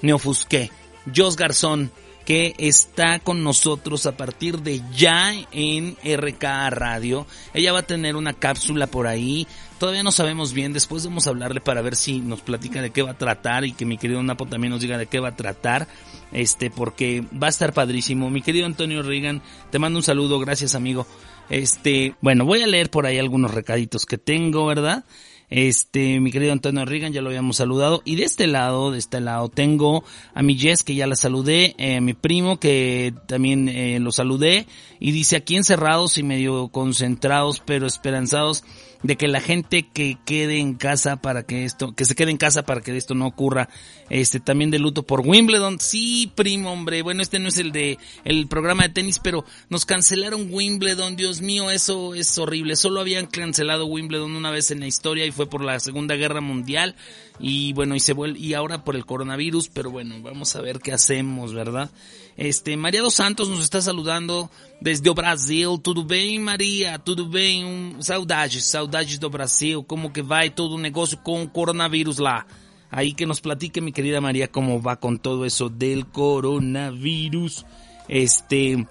Me 0.00 0.12
ofusqué. 0.12 0.70
Joss 1.12 1.34
Garzón 1.34 1.90
que 2.24 2.54
está 2.58 3.18
con 3.18 3.42
nosotros 3.42 4.06
a 4.06 4.16
partir 4.16 4.60
de 4.60 4.80
ya 4.94 5.32
en 5.52 5.96
RK 6.04 6.44
Radio. 6.70 7.26
Ella 7.54 7.72
va 7.72 7.80
a 7.80 7.86
tener 7.86 8.16
una 8.16 8.32
cápsula 8.32 8.86
por 8.86 9.06
ahí. 9.06 9.46
Todavía 9.78 10.02
no 10.02 10.12
sabemos 10.12 10.52
bien, 10.52 10.72
después 10.72 11.04
vamos 11.04 11.26
a 11.26 11.30
hablarle 11.30 11.60
para 11.60 11.82
ver 11.82 11.96
si 11.96 12.20
nos 12.20 12.40
platica 12.40 12.80
de 12.80 12.90
qué 12.90 13.02
va 13.02 13.12
a 13.12 13.18
tratar 13.18 13.64
y 13.64 13.72
que 13.72 13.84
mi 13.84 13.98
querido 13.98 14.22
Napo 14.22 14.46
también 14.46 14.70
nos 14.70 14.80
diga 14.80 14.96
de 14.96 15.06
qué 15.06 15.18
va 15.18 15.28
a 15.28 15.36
tratar. 15.36 15.88
Este, 16.30 16.70
porque 16.70 17.24
va 17.32 17.48
a 17.48 17.50
estar 17.50 17.72
padrísimo. 17.72 18.30
Mi 18.30 18.42
querido 18.42 18.66
Antonio 18.66 19.02
Reagan, 19.02 19.42
te 19.70 19.78
mando 19.78 19.98
un 19.98 20.02
saludo, 20.02 20.38
gracias 20.38 20.74
amigo. 20.74 21.06
Este, 21.50 22.14
bueno, 22.20 22.44
voy 22.44 22.62
a 22.62 22.66
leer 22.66 22.90
por 22.90 23.06
ahí 23.06 23.18
algunos 23.18 23.52
recaditos 23.52 24.06
que 24.06 24.18
tengo, 24.18 24.64
¿verdad? 24.66 25.04
Este, 25.54 26.18
mi 26.18 26.32
querido 26.32 26.50
Antonio 26.50 26.86
Reagan, 26.86 27.12
ya 27.12 27.20
lo 27.20 27.28
habíamos 27.28 27.58
saludado. 27.58 28.00
Y 28.06 28.16
de 28.16 28.24
este 28.24 28.46
lado, 28.46 28.90
de 28.90 28.98
este 28.98 29.20
lado, 29.20 29.50
tengo 29.50 30.02
a 30.32 30.42
mi 30.42 30.56
Jess, 30.56 30.82
que 30.82 30.94
ya 30.94 31.06
la 31.06 31.14
saludé, 31.14 31.74
eh, 31.76 31.96
a 31.96 32.00
mi 32.00 32.14
primo, 32.14 32.58
que 32.58 33.12
también 33.28 33.68
eh, 33.68 34.00
lo 34.00 34.12
saludé. 34.12 34.66
Y 34.98 35.12
dice 35.12 35.36
aquí 35.36 35.56
encerrados 35.56 36.16
y 36.16 36.22
medio 36.22 36.68
concentrados, 36.68 37.62
pero 37.66 37.86
esperanzados 37.86 38.64
de 39.02 39.16
que 39.16 39.28
la 39.28 39.40
gente 39.40 39.88
que 39.88 40.18
quede 40.24 40.58
en 40.58 40.74
casa 40.74 41.16
para 41.16 41.42
que 41.42 41.64
esto, 41.64 41.94
que 41.94 42.04
se 42.04 42.14
quede 42.14 42.30
en 42.30 42.36
casa 42.36 42.62
para 42.62 42.80
que 42.80 42.96
esto 42.96 43.14
no 43.14 43.26
ocurra, 43.26 43.68
este, 44.10 44.40
también 44.40 44.70
de 44.70 44.78
luto 44.78 45.02
por 45.02 45.20
Wimbledon, 45.20 45.80
sí, 45.80 46.30
primo, 46.34 46.72
hombre, 46.72 47.02
bueno, 47.02 47.22
este 47.22 47.38
no 47.38 47.48
es 47.48 47.58
el 47.58 47.72
de, 47.72 47.98
el 48.24 48.46
programa 48.46 48.84
de 48.84 48.90
tenis, 48.90 49.18
pero 49.18 49.44
nos 49.68 49.84
cancelaron 49.84 50.48
Wimbledon, 50.52 51.16
Dios 51.16 51.40
mío, 51.40 51.70
eso 51.70 52.14
es 52.14 52.36
horrible, 52.38 52.76
solo 52.76 53.00
habían 53.00 53.26
cancelado 53.26 53.86
Wimbledon 53.86 54.36
una 54.36 54.50
vez 54.50 54.70
en 54.70 54.80
la 54.80 54.86
historia 54.86 55.26
y 55.26 55.32
fue 55.32 55.48
por 55.48 55.64
la 55.64 55.80
Segunda 55.80 56.14
Guerra 56.14 56.40
Mundial, 56.40 56.94
y 57.40 57.72
bueno, 57.72 57.96
y 57.96 58.00
se 58.00 58.12
vuelve, 58.12 58.38
y 58.38 58.54
ahora 58.54 58.84
por 58.84 58.94
el 58.94 59.04
coronavirus, 59.04 59.68
pero 59.68 59.90
bueno, 59.90 60.20
vamos 60.22 60.54
a 60.54 60.60
ver 60.60 60.78
qué 60.78 60.92
hacemos, 60.92 61.54
¿verdad? 61.54 61.90
Este, 62.36 62.76
María 62.76 63.02
dos 63.02 63.14
Santos 63.14 63.48
nos 63.48 63.60
está 63.60 63.82
saludando 63.82 64.50
desde 64.80 65.10
Brasil. 65.10 65.68
Tudo 65.82 66.04
bem, 66.04 66.38
Maria? 66.38 66.98
Tudo 66.98 67.28
bem? 67.28 67.64
Um, 67.64 68.02
saudades, 68.02 68.64
saudades 68.64 68.91
do 69.18 69.30
Brasil. 69.30 69.82
Como 69.82 70.12
que 70.12 70.22
vai 70.22 70.50
todo 70.50 70.74
o 70.74 70.78
negócio 70.78 71.18
com 71.18 71.42
o 71.42 71.48
coronavírus 71.48 72.18
lá? 72.18 72.46
Ahí 72.90 73.14
que 73.14 73.24
nos 73.24 73.40
platique 73.40 73.80
mi 73.80 73.90
querida 73.90 74.20
María 74.20 74.48
cómo 74.48 74.80
va 74.82 74.96
con 74.96 75.18
todo 75.18 75.46
eso 75.46 75.70
del 75.70 76.06
coronavirus. 76.06 77.64
Este, 78.06 78.86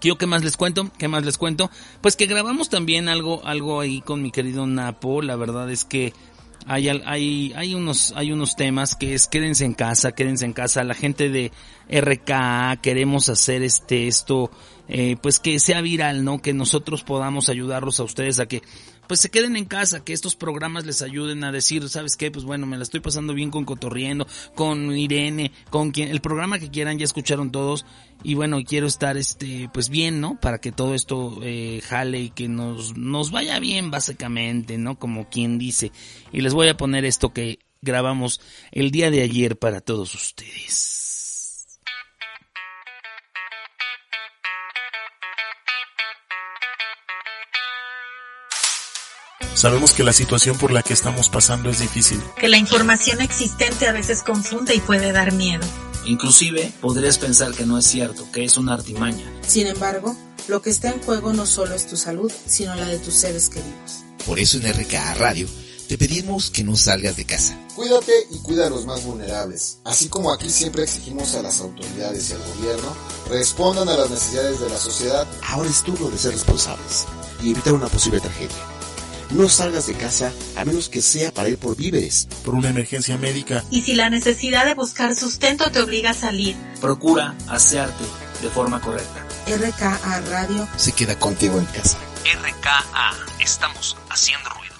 ¿Qué, 0.00 0.16
¿Qué 0.16 0.26
más 0.26 0.42
les 0.42 0.56
cuento? 0.56 0.90
¿Qué 0.98 1.06
más 1.06 1.24
les 1.24 1.36
cuento? 1.36 1.70
Pues 2.00 2.16
que 2.16 2.26
grabamos 2.26 2.70
también 2.70 3.08
algo, 3.08 3.44
algo 3.44 3.80
ahí 3.80 4.00
con 4.00 4.22
mi 4.22 4.30
querido 4.30 4.66
Napo. 4.66 5.20
La 5.20 5.36
verdad 5.36 5.70
es 5.70 5.84
que 5.84 6.14
hay, 6.66 6.88
hay, 6.88 7.52
hay, 7.56 7.74
unos, 7.74 8.12
hay 8.16 8.32
unos 8.32 8.54
temas 8.54 8.94
que 8.94 9.14
es 9.14 9.26
quédense 9.26 9.64
en 9.64 9.74
casa, 9.74 10.12
quédense 10.12 10.44
en 10.44 10.52
casa. 10.52 10.84
La 10.84 10.94
gente 10.94 11.28
de 11.28 11.52
RKA 11.88 12.78
queremos 12.82 13.28
hacer 13.28 13.62
este, 13.62 14.06
esto, 14.06 14.50
eh, 14.88 15.16
pues 15.20 15.40
que 15.40 15.58
sea 15.58 15.80
viral, 15.80 16.24
¿no? 16.24 16.40
Que 16.40 16.52
nosotros 16.52 17.02
podamos 17.02 17.48
ayudarlos 17.48 18.00
a 18.00 18.04
ustedes 18.04 18.38
a 18.40 18.46
que 18.46 18.62
pues 19.10 19.18
se 19.18 19.28
queden 19.28 19.56
en 19.56 19.64
casa, 19.64 20.04
que 20.04 20.12
estos 20.12 20.36
programas 20.36 20.86
les 20.86 21.02
ayuden 21.02 21.42
a 21.42 21.50
decir, 21.50 21.88
¿sabes 21.88 22.14
qué? 22.14 22.30
Pues 22.30 22.44
bueno, 22.44 22.64
me 22.66 22.76
la 22.76 22.84
estoy 22.84 23.00
pasando 23.00 23.34
bien 23.34 23.50
con 23.50 23.64
Cotorriendo, 23.64 24.28
con 24.54 24.96
Irene, 24.96 25.50
con 25.68 25.90
quien, 25.90 26.10
el 26.10 26.20
programa 26.20 26.60
que 26.60 26.70
quieran, 26.70 26.96
ya 26.96 27.06
escucharon 27.06 27.50
todos, 27.50 27.84
y 28.22 28.34
bueno, 28.34 28.62
quiero 28.64 28.86
estar 28.86 29.16
este, 29.16 29.68
pues 29.74 29.88
bien, 29.88 30.20
¿no? 30.20 30.38
Para 30.38 30.58
que 30.58 30.70
todo 30.70 30.94
esto 30.94 31.40
eh, 31.42 31.80
jale 31.82 32.20
y 32.20 32.30
que 32.30 32.46
nos, 32.46 32.96
nos 32.96 33.32
vaya 33.32 33.58
bien, 33.58 33.90
básicamente, 33.90 34.78
¿no? 34.78 34.96
Como 34.96 35.28
quien 35.28 35.58
dice. 35.58 35.90
Y 36.30 36.42
les 36.42 36.54
voy 36.54 36.68
a 36.68 36.76
poner 36.76 37.04
esto 37.04 37.32
que 37.32 37.58
grabamos 37.82 38.40
el 38.70 38.92
día 38.92 39.10
de 39.10 39.22
ayer 39.22 39.58
para 39.58 39.80
todos 39.80 40.14
ustedes. 40.14 41.09
Sabemos 49.54 49.92
que 49.92 50.04
la 50.04 50.12
situación 50.12 50.56
por 50.56 50.70
la 50.70 50.82
que 50.82 50.92
estamos 50.92 51.28
pasando 51.28 51.70
es 51.70 51.80
difícil. 51.80 52.20
Que 52.38 52.48
la 52.48 52.56
información 52.56 53.20
existente 53.20 53.86
a 53.86 53.92
veces 53.92 54.22
confunde 54.22 54.74
y 54.74 54.80
puede 54.80 55.12
dar 55.12 55.32
miedo. 55.32 55.66
Inclusive 56.06 56.72
podrías 56.80 57.18
pensar 57.18 57.52
que 57.52 57.66
no 57.66 57.76
es 57.76 57.86
cierto, 57.86 58.26
que 58.32 58.44
es 58.44 58.56
una 58.56 58.74
artimaña. 58.74 59.24
Sin 59.46 59.66
embargo, 59.66 60.16
lo 60.48 60.62
que 60.62 60.70
está 60.70 60.90
en 60.90 61.00
juego 61.02 61.32
no 61.32 61.46
solo 61.46 61.74
es 61.74 61.86
tu 61.86 61.96
salud, 61.96 62.32
sino 62.46 62.74
la 62.74 62.86
de 62.86 62.98
tus 62.98 63.14
seres 63.14 63.48
queridos. 63.48 64.02
Por 64.26 64.38
eso 64.38 64.58
en 64.58 64.72
RKA 64.72 65.14
Radio 65.14 65.46
te 65.88 65.98
pedimos 65.98 66.50
que 66.50 66.62
no 66.62 66.76
salgas 66.76 67.16
de 67.16 67.24
casa. 67.24 67.58
Cuídate 67.74 68.12
y 68.30 68.38
cuida 68.38 68.68
a 68.68 68.70
los 68.70 68.86
más 68.86 69.04
vulnerables. 69.04 69.78
Así 69.84 70.08
como 70.08 70.32
aquí 70.32 70.48
siempre 70.48 70.84
exigimos 70.84 71.34
a 71.34 71.42
las 71.42 71.60
autoridades 71.60 72.30
y 72.30 72.34
al 72.34 72.42
gobierno 72.54 72.96
respondan 73.28 73.88
a 73.88 73.96
las 73.96 74.08
necesidades 74.08 74.60
de 74.60 74.68
la 74.68 74.78
sociedad, 74.78 75.26
ahora 75.48 75.68
es 75.68 75.82
turno 75.82 76.08
de 76.08 76.18
ser 76.18 76.32
responsables 76.32 77.06
y 77.42 77.50
evitar 77.50 77.72
una 77.72 77.88
posible 77.88 78.20
tragedia. 78.20 78.69
No 79.30 79.48
salgas 79.48 79.86
de 79.86 79.94
casa 79.94 80.32
a 80.56 80.64
menos 80.64 80.88
que 80.88 81.00
sea 81.00 81.32
para 81.32 81.48
ir 81.48 81.58
por 81.58 81.76
víveres. 81.76 82.26
Por 82.44 82.54
una 82.54 82.70
emergencia 82.70 83.16
médica. 83.16 83.64
Y 83.70 83.82
si 83.82 83.94
la 83.94 84.10
necesidad 84.10 84.66
de 84.66 84.74
buscar 84.74 85.14
sustento 85.14 85.70
te 85.70 85.80
obliga 85.80 86.10
a 86.10 86.14
salir. 86.14 86.56
Procura 86.80 87.36
asearte 87.48 88.04
de 88.42 88.48
forma 88.48 88.80
correcta. 88.80 89.26
RKA 89.46 90.20
Radio 90.30 90.68
se 90.76 90.92
queda 90.92 91.16
contigo 91.18 91.58
en 91.58 91.66
casa. 91.66 91.98
RKA, 92.24 93.14
estamos 93.40 93.96
haciendo 94.08 94.50
ruido. 94.50 94.74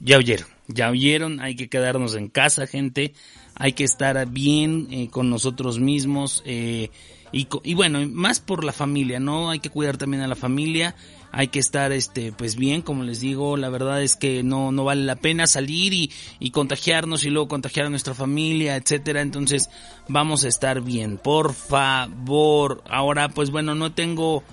Ya 0.00 0.18
oyeron, 0.18 0.48
ya 0.68 0.90
oyeron, 0.90 1.40
hay 1.40 1.56
que 1.56 1.70
quedarnos 1.70 2.14
en 2.16 2.28
casa, 2.28 2.66
gente. 2.66 3.14
Hay 3.54 3.72
que 3.72 3.84
estar 3.84 4.26
bien 4.26 4.88
eh, 4.90 5.08
con 5.08 5.30
nosotros 5.30 5.78
mismos. 5.78 6.42
Eh, 6.44 6.90
y, 7.34 7.48
y 7.62 7.74
bueno, 7.74 7.98
más 8.10 8.40
por 8.40 8.64
la 8.64 8.72
familia, 8.72 9.20
¿no? 9.20 9.50
Hay 9.50 9.58
que 9.58 9.70
cuidar 9.70 9.96
también 9.96 10.22
a 10.22 10.28
la 10.28 10.36
familia 10.36 10.94
hay 11.36 11.48
que 11.48 11.58
estar 11.58 11.90
este 11.92 12.32
pues 12.32 12.54
bien 12.54 12.80
como 12.80 13.02
les 13.02 13.20
digo 13.20 13.56
la 13.56 13.68
verdad 13.68 14.02
es 14.02 14.14
que 14.14 14.42
no 14.42 14.70
no 14.70 14.84
vale 14.84 15.02
la 15.02 15.16
pena 15.16 15.46
salir 15.46 15.92
y, 15.92 16.12
y 16.38 16.50
contagiarnos 16.52 17.24
y 17.24 17.30
luego 17.30 17.48
contagiar 17.48 17.86
a 17.86 17.90
nuestra 17.90 18.14
familia 18.14 18.76
etcétera 18.76 19.20
entonces 19.20 19.68
vamos 20.06 20.44
a 20.44 20.48
estar 20.48 20.80
bien 20.80 21.18
por 21.18 21.52
favor 21.52 22.84
ahora 22.88 23.28
pues 23.28 23.50
bueno 23.50 23.74
no 23.74 23.92
tengo 23.92 24.44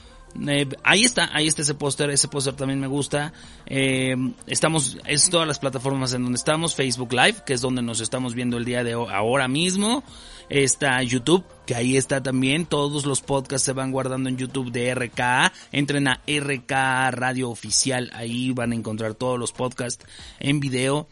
eh, 0.48 0.68
ahí 0.84 1.04
está, 1.04 1.30
ahí 1.34 1.48
está 1.48 1.62
ese 1.62 1.76
póster, 1.76 2.10
ese 2.10 2.30
póster 2.30 2.54
también 2.54 2.80
me 2.80 2.88
gusta. 2.88 3.34
Eh, 3.66 4.16
estamos, 4.48 4.98
es 5.06 5.30
todas 5.30 5.46
las 5.46 5.60
plataformas 5.60 6.14
en 6.14 6.24
donde 6.24 6.38
estamos, 6.38 6.74
Facebook 6.74 7.12
Live, 7.12 7.44
que 7.46 7.52
es 7.52 7.60
donde 7.60 7.82
nos 7.82 8.00
estamos 8.00 8.34
viendo 8.34 8.56
el 8.56 8.64
día 8.64 8.82
de 8.86 8.94
ahora 8.94 9.50
mismo 9.50 10.06
está 10.52 11.02
YouTube, 11.02 11.46
que 11.72 11.78
ahí 11.78 11.96
está 11.96 12.22
también. 12.22 12.66
Todos 12.66 13.06
los 13.06 13.22
podcasts 13.22 13.66
se 13.66 13.72
van 13.72 13.94
guardando 13.94 14.28
en 14.28 14.36
YouTube 14.36 14.74
de 14.74 14.94
RKA. 14.94 15.54
Entren 15.72 16.10
a 16.10 16.20
RKA 16.28 17.10
Radio 17.12 17.50
Oficial, 17.50 18.12
ahí 18.13 18.51
van 18.51 18.74
a 18.74 18.75
encontrar 18.75 19.13
todos 19.13 19.40
los 19.40 19.54
podcasts 19.54 20.06
en 20.42 20.60
video 20.60 21.08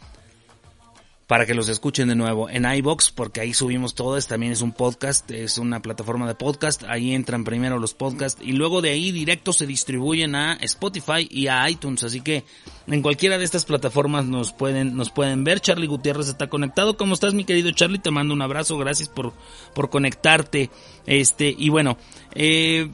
para 1.29 1.45
que 1.45 1.53
los 1.53 1.69
escuchen 1.69 2.07
de 2.07 2.15
nuevo 2.15 2.49
en 2.49 2.65
iBox, 2.65 3.11
porque 3.11 3.39
ahí 3.39 3.53
subimos 3.53 3.93
todos, 3.93 4.25
también 4.25 4.51
es 4.51 4.63
un 4.63 4.71
podcast, 4.71 5.29
es 5.29 5.59
una 5.59 5.79
plataforma 5.79 6.27
de 6.27 6.33
podcast, 6.33 6.85
ahí 6.87 7.13
entran 7.13 7.43
primero 7.43 7.77
los 7.77 7.93
podcasts 7.93 8.41
y 8.43 8.53
luego 8.53 8.81
de 8.81 8.89
ahí 8.89 9.11
directo 9.11 9.53
se 9.53 9.67
distribuyen 9.67 10.33
a 10.33 10.53
Spotify 10.53 11.27
y 11.29 11.45
a 11.45 11.69
iTunes, 11.69 12.03
así 12.03 12.21
que 12.21 12.45
en 12.87 13.03
cualquiera 13.03 13.37
de 13.37 13.45
estas 13.45 13.65
plataformas 13.65 14.25
nos 14.25 14.53
pueden 14.53 14.95
nos 14.95 15.11
pueden 15.11 15.43
ver. 15.43 15.59
Charlie 15.59 15.85
Gutiérrez 15.85 16.29
está 16.29 16.49
conectado. 16.49 16.97
¿Cómo 16.97 17.13
estás, 17.13 17.35
mi 17.35 17.43
querido 17.43 17.69
Charlie? 17.73 17.99
Te 17.99 18.09
mando 18.09 18.33
un 18.33 18.41
abrazo, 18.41 18.75
gracias 18.79 19.07
por 19.07 19.31
por 19.75 19.91
conectarte. 19.91 20.71
Este, 21.05 21.53
y 21.55 21.69
bueno, 21.69 21.95
eh, 22.33 22.89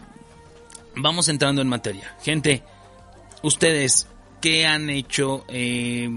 vamos 0.97 1.29
entrando 1.29 1.61
en 1.61 1.69
materia. 1.69 2.17
Gente, 2.21 2.63
ustedes 3.43 4.09
qué 4.41 4.65
han 4.65 4.89
hecho 4.89 5.45
eh, 5.47 6.09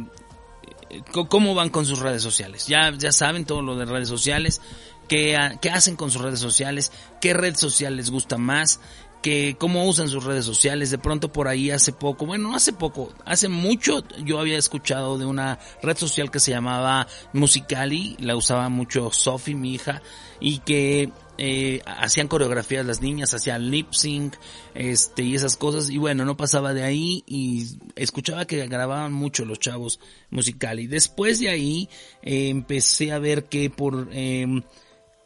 cómo 1.29 1.55
van 1.55 1.71
con 1.71 1.87
sus 1.87 2.01
redes 2.01 2.23
sociales. 2.23 2.67
Ya, 2.67 2.93
ya 2.97 3.13
saben 3.13 3.45
todo 3.45 3.63
lo 3.63 3.77
de 3.77 3.85
redes 3.85 4.09
sociales, 4.09 4.61
qué, 5.09 5.37
qué 5.61 5.71
hacen 5.71 5.97
con 5.97 6.11
sus 6.11 6.23
redes 6.23 6.41
sociales, 6.41 6.93
qué 7.21 7.35
red 7.35 7.57
social 7.57 7.97
les 7.97 8.11
gusta 8.11 8.39
más, 8.39 8.81
que 9.23 9.57
cómo 9.59 9.87
usan 9.87 10.09
sus 10.09 10.25
redes 10.25 10.45
sociales. 10.45 10.91
De 10.91 10.99
pronto 10.99 11.33
por 11.33 11.49
ahí 11.49 11.71
hace 11.71 11.93
poco, 11.93 12.27
bueno, 12.27 12.51
no 12.51 12.57
hace 12.57 12.73
poco, 12.73 13.13
hace 13.25 13.49
mucho 13.49 14.05
yo 14.25 14.39
había 14.39 14.59
escuchado 14.59 15.19
de 15.19 15.27
una 15.27 15.59
red 15.83 15.97
social 15.97 16.31
que 16.31 16.41
se 16.41 16.53
llamaba 16.53 17.07
Musicali, 17.33 18.17
la 18.21 18.37
usaba 18.37 18.69
mucho 18.69 19.11
Sophie, 19.13 19.55
mi 19.55 19.75
hija, 19.75 20.03
y 20.41 20.59
que 20.59 21.11
eh, 21.39 21.81
hacían 21.87 22.29
coreografías 22.29 22.85
las 22.85 23.01
niñas, 23.01 23.33
hacían 23.33 23.71
lip 23.71 23.93
sync, 23.93 24.35
este, 24.75 25.23
y 25.23 25.35
esas 25.35 25.57
cosas, 25.57 25.89
y 25.91 25.99
bueno, 25.99 26.25
no 26.25 26.37
pasaba 26.37 26.75
de 26.75 26.83
ahí, 26.83 27.25
y 27.27 27.67
escuchaba 27.97 28.47
que 28.47 28.67
grababan 28.67 29.13
mucho 29.13 29.45
los 29.45 29.59
chavos 29.59 30.01
Musicali. 30.31 30.87
Después 30.87 31.41
de 31.41 31.51
ahí 31.51 31.89
eh, 32.23 32.49
empecé 32.49 33.13
a 33.13 33.19
ver 33.19 33.45
que 33.45 33.71
por... 33.71 34.09
Eh, 34.13 34.63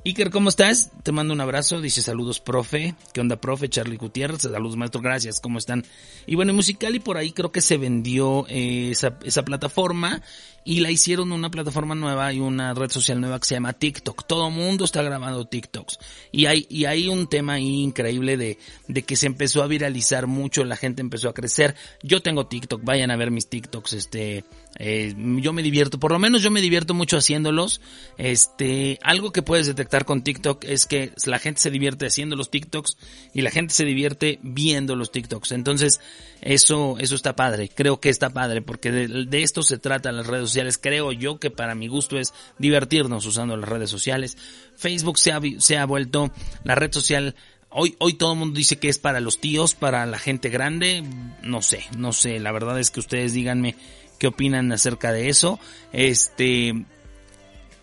Iker, 0.05 0.31
¿cómo 0.31 0.49
estás? 0.49 0.91
Te 1.05 1.13
mando 1.13 1.33
un 1.33 1.41
abrazo, 1.41 1.81
dice 1.81 2.03
saludos, 2.03 2.41
profe. 2.41 2.97
¿Qué 3.13 3.21
onda, 3.21 3.41
profe? 3.41 3.69
Charlie 3.69 3.97
Gutiérrez, 3.97 4.43
saludos, 4.43 4.77
maestro, 4.77 5.01
gracias, 5.01 5.39
¿cómo 5.39 5.59
están? 5.59 5.85
Y 6.27 6.35
bueno, 6.35 6.53
Musical 6.53 6.97
y 6.97 6.99
por 6.99 7.19
ahí 7.19 7.31
creo 7.31 7.53
que 7.53 7.61
se 7.61 7.79
vendió 7.79 8.45
eh, 8.49 8.91
esa, 8.91 9.45
plataforma 9.45 10.21
y 10.65 10.81
la 10.81 10.91
hicieron 10.91 11.31
una 11.31 11.53
plataforma 11.53 11.95
nueva 11.95 12.33
y 12.33 12.41
una 12.41 12.75
red 12.75 12.91
social 12.91 13.21
nueva 13.21 13.39
que 13.39 13.47
se 13.47 13.55
llama 13.55 13.75
TikTok. 13.75 14.27
Todo 14.27 14.51
mundo 14.51 14.85
está 14.85 15.03
grabando 15.03 15.45
TikToks. 15.45 15.99
Y 16.33 16.47
hay, 16.47 16.67
y 16.69 16.87
hay 16.87 17.07
un 17.07 17.29
tema 17.29 17.55
ahí 17.55 17.83
increíble 17.83 18.37
de, 18.37 18.59
de 18.89 19.03
que 19.05 19.15
se 19.15 19.27
empezó 19.27 19.63
a 19.63 19.69
viralizar 19.69 20.27
mucho, 20.27 20.65
la 20.65 20.77
gente 20.77 21.01
empezó 21.01 21.29
a 21.29 21.35
crecer. 21.35 21.77
Yo 22.03 22.23
tengo 22.23 22.49
TikTok, 22.49 22.83
vayan 22.83 23.13
a 23.13 23.17
ver 23.17 23.31
mis 23.31 23.49
TikToks, 23.49 23.93
este, 23.93 24.45
eh, 24.79 25.15
yo 25.17 25.53
me 25.53 25.63
divierto, 25.63 26.01
por 26.01 26.11
lo 26.11 26.19
menos 26.19 26.43
yo 26.43 26.51
me 26.51 26.61
divierto 26.61 26.93
mucho 26.93 27.17
haciéndolos. 27.17 27.81
Este, 28.17 28.99
algo 29.03 29.33
que 29.33 29.43
puedes 29.43 29.67
detectar 29.67 29.92
con 30.01 30.23
TikTok 30.23 30.65
es 30.65 30.87
que 30.87 31.13
la 31.27 31.39
gente 31.39 31.61
se 31.61 31.71
divierte 31.71 32.07
haciendo 32.07 32.35
los 32.35 32.51
TikToks 32.51 32.97
y 33.35 33.43
la 33.43 33.51
gente 33.51 33.75
se 33.75 33.85
divierte 33.85 34.39
viendo 34.43 34.97
los 34.97 35.13
TikToks. 35.13 35.53
Entonces, 35.53 36.01
eso, 36.41 36.97
eso 36.99 37.15
está 37.15 37.37
padre. 37.37 37.69
Creo 37.69 38.01
que 38.01 38.09
está 38.09 38.31
padre 38.31 38.63
porque 38.63 38.91
de, 38.91 39.43
esto 39.43 39.63
se 39.63 39.79
trata 39.79 40.11
las 40.11 40.27
redes 40.27 40.49
sociales. 40.49 40.79
Creo 40.79 41.13
yo 41.13 41.39
que 41.39 41.51
para 41.51 41.75
mi 41.75 41.89
gusto 41.89 42.19
es 42.19 42.33
divertirnos 42.59 43.27
usando 43.27 43.57
las 43.57 43.69
redes 43.69 43.91
sociales. 43.91 44.37
Facebook 44.77 45.19
se 45.19 45.33
ha, 45.33 45.41
se 45.59 45.77
ha 45.77 45.85
vuelto 45.85 46.33
la 46.65 46.75
red 46.75 46.93
social 46.93 47.37
Hoy, 47.75 47.97
hoy 48.01 48.15
todo 48.15 48.35
el 48.35 48.39
mundo 48.39 48.59
dice 48.59 48.79
que 48.79 48.91
es 48.91 48.99
para 48.99 49.21
los 49.21 49.41
tíos, 49.41 49.75
para 49.75 50.05
la 50.05 50.19
gente 50.19 50.51
grande. 50.51 51.03
No 51.43 51.63
sé, 51.63 51.85
no 51.97 52.13
sé. 52.13 52.39
La 52.39 52.53
verdad 52.53 52.79
es 52.79 52.91
que 52.91 53.01
ustedes 53.01 53.33
díganme 53.33 53.77
qué 54.19 54.27
opinan 54.27 54.71
acerca 54.73 55.11
de 55.11 55.31
eso. 55.31 55.59
Este, 55.91 56.85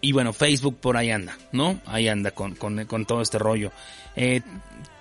y 0.01 0.11
bueno, 0.11 0.33
Facebook 0.33 0.77
por 0.79 0.97
ahí 0.97 1.11
anda, 1.11 1.37
¿no? 1.51 1.79
Ahí 1.85 2.07
anda 2.07 2.31
con, 2.31 2.55
con, 2.55 2.85
con 2.85 3.05
todo 3.05 3.21
este 3.21 3.37
rollo. 3.37 3.71
Eh, 4.15 4.41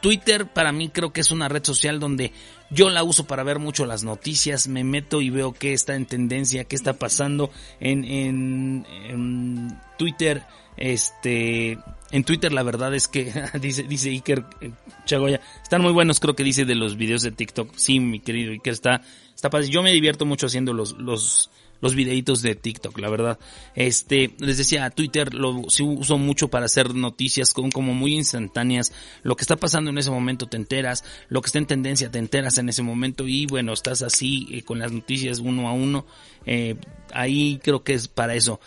Twitter 0.00 0.47
para 0.47 0.73
mí 0.73 0.90
creo 0.90 1.12
que 1.12 1.21
es 1.21 1.31
una 1.31 1.49
red 1.49 1.64
social 1.64 1.99
donde 1.99 2.33
yo 2.71 2.90
la 2.90 3.02
uso 3.02 3.26
para 3.26 3.43
ver 3.43 3.59
mucho 3.59 3.87
las 3.87 4.05
noticias, 4.05 4.69
me 4.69 4.85
meto 4.85 5.21
y 5.21 5.31
veo 5.31 5.52
qué 5.52 5.73
está 5.73 5.95
en 5.95 6.07
tendencia, 6.07 6.64
qué 6.64 6.76
está 6.76 6.95
pasando 6.95 7.50
en, 7.81 8.05
en, 8.05 9.78
Twitter. 9.97 10.43
Este, 10.76 11.78
en 12.12 12.23
Twitter 12.25 12.52
la 12.52 12.62
verdad 12.62 12.95
es 12.95 13.09
que 13.09 13.33
dice, 13.61 13.83
dice 13.85 14.11
Iker 14.11 14.45
eh, 14.61 14.71
Chagoya, 15.07 15.40
están 15.61 15.83
muy 15.83 15.93
buenos 15.93 16.21
creo 16.21 16.37
que 16.37 16.45
dice 16.45 16.64
de 16.64 16.75
los 16.75 16.97
videos 16.97 17.23
de 17.23 17.33
TikTok. 17.33 17.75
Sí, 17.76 17.99
mi 18.00 18.21
querido 18.21 18.52
Iker, 18.52 18.73
está, 18.73 19.02
está. 19.35 19.61
Yo 19.62 19.83
me 19.83 19.93
divierto 19.93 20.26
mucho 20.26 20.47
haciendo 20.47 20.73
los, 20.73 21.50
los 21.80 21.94
videitos 21.94 22.42
de 22.42 22.54
TikTok, 22.54 22.99
la 22.99 23.08
verdad. 23.08 23.38
Este, 23.75 24.35
les 24.38 24.58
decía, 24.58 24.90
Twitter 24.90 25.35
lo 25.35 25.64
sí 25.68 25.82
uso 25.82 26.18
mucho 26.18 26.49
para 26.49 26.66
hacer 26.66 26.94
noticias 26.94 27.52
como, 27.52 27.70
como 27.70 27.94
muy 27.94 28.14
instantáneas. 28.14 28.92
Lo 29.23 29.37
que 29.37 29.42
está 29.42 29.56
pasando 29.56 29.90
en 29.90 29.99
ese 29.99 30.11
momento 30.11 30.47
te 30.47 30.56
enteras, 30.56 31.04
lo 31.28 31.40
que 31.40 31.47
está 31.47 31.58
en 31.58 31.66
tendencia 31.66 32.11
te 32.11 32.18
enteras 32.18 32.58
en 32.58 32.68
ese 32.68 32.82
momento 32.82 33.28
y 33.28 33.47
bueno, 33.47 33.73
estás 33.73 34.02
así 34.02 34.49
eh, 34.50 34.62
con 34.62 34.78
las 34.78 34.92
noticias 34.92 35.38
uno 35.38 35.68
a 35.68 35.73
uno. 35.73 36.06
Eh, 36.47 36.76
ahí 37.12 37.61
creo 37.62 37.82
que 37.82 37.94
es 37.94 38.08
para 38.08 38.35
eso. 38.35 38.61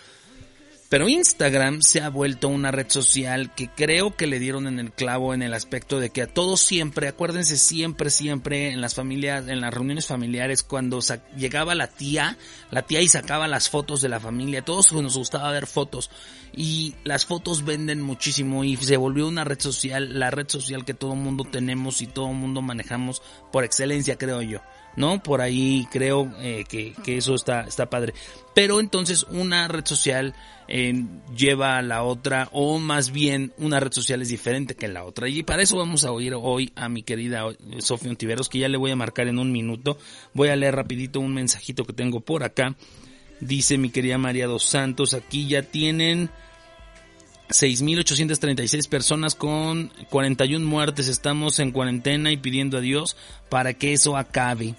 Pero 0.91 1.07
Instagram 1.07 1.81
se 1.81 2.01
ha 2.01 2.09
vuelto 2.09 2.49
una 2.49 2.69
red 2.69 2.89
social 2.89 3.55
que 3.55 3.69
creo 3.69 4.13
que 4.17 4.27
le 4.27 4.39
dieron 4.39 4.67
en 4.67 4.77
el 4.77 4.91
clavo 4.91 5.33
en 5.33 5.41
el 5.41 5.53
aspecto 5.53 6.01
de 6.01 6.09
que 6.09 6.23
a 6.23 6.27
todos 6.27 6.59
siempre, 6.59 7.07
acuérdense 7.07 7.55
siempre, 7.55 8.09
siempre 8.09 8.73
en 8.73 8.81
las 8.81 8.93
familias, 8.93 9.47
en 9.47 9.61
las 9.61 9.73
reuniones 9.73 10.05
familiares, 10.07 10.63
cuando 10.63 10.99
llegaba 11.37 11.75
la 11.75 11.87
tía, 11.87 12.37
la 12.71 12.81
tía 12.81 12.99
y 12.99 13.07
sacaba 13.07 13.47
las 13.47 13.69
fotos 13.69 14.01
de 14.01 14.09
la 14.09 14.19
familia, 14.19 14.65
todos 14.65 14.91
nos 14.91 15.15
gustaba 15.15 15.49
ver 15.51 15.65
fotos 15.65 16.09
y 16.53 16.93
las 17.05 17.25
fotos 17.25 17.63
venden 17.63 18.01
muchísimo 18.01 18.65
y 18.65 18.75
se 18.75 18.97
volvió 18.97 19.29
una 19.29 19.45
red 19.45 19.61
social, 19.61 20.19
la 20.19 20.29
red 20.29 20.49
social 20.49 20.83
que 20.83 20.93
todo 20.93 21.15
mundo 21.15 21.45
tenemos 21.49 22.01
y 22.01 22.07
todo 22.07 22.27
mundo 22.33 22.61
manejamos 22.61 23.21
por 23.53 23.63
excelencia, 23.63 24.17
creo 24.17 24.41
yo. 24.41 24.59
¿No? 24.95 25.21
Por 25.21 25.41
ahí 25.41 25.87
creo 25.91 26.31
eh, 26.39 26.63
que, 26.67 26.93
que, 27.03 27.17
eso 27.17 27.35
está, 27.35 27.61
está 27.61 27.89
padre. 27.89 28.13
Pero 28.53 28.79
entonces 28.79 29.23
una 29.29 29.67
red 29.67 29.85
social 29.85 30.35
eh, 30.67 31.05
lleva 31.35 31.77
a 31.77 31.81
la 31.81 32.03
otra, 32.03 32.49
o 32.51 32.79
más 32.79 33.11
bien 33.11 33.53
una 33.57 33.79
red 33.79 33.91
social 33.91 34.21
es 34.21 34.29
diferente 34.29 34.75
que 34.75 34.87
la 34.87 35.03
otra. 35.03 35.27
Y 35.27 35.43
para 35.43 35.63
eso 35.63 35.77
vamos 35.77 36.05
a 36.05 36.11
oír 36.11 36.33
hoy 36.33 36.71
a 36.75 36.89
mi 36.89 37.03
querida 37.03 37.43
Sofía 37.79 38.09
Ontiveros, 38.09 38.49
que 38.49 38.59
ya 38.59 38.69
le 38.69 38.77
voy 38.77 38.91
a 38.91 38.95
marcar 38.95 39.27
en 39.27 39.39
un 39.39 39.51
minuto. 39.51 39.97
Voy 40.33 40.49
a 40.49 40.55
leer 40.55 40.75
rapidito 40.75 41.19
un 41.19 41.33
mensajito 41.33 41.83
que 41.85 41.93
tengo 41.93 42.21
por 42.21 42.43
acá. 42.43 42.75
Dice 43.41 43.77
mi 43.77 43.89
querida 43.89 44.17
María 44.17 44.47
dos 44.47 44.63
Santos, 44.63 45.13
aquí 45.13 45.47
ya 45.47 45.63
tienen 45.63 46.29
6.836 47.51 48.87
personas 48.87 49.35
con 49.35 49.91
41 50.09 50.65
muertes. 50.65 51.07
Estamos 51.07 51.59
en 51.59 51.71
cuarentena 51.71 52.31
y 52.31 52.37
pidiendo 52.37 52.77
a 52.77 52.81
Dios 52.81 53.17
para 53.49 53.73
que 53.73 53.93
eso 53.93 54.17
acabe. 54.17 54.75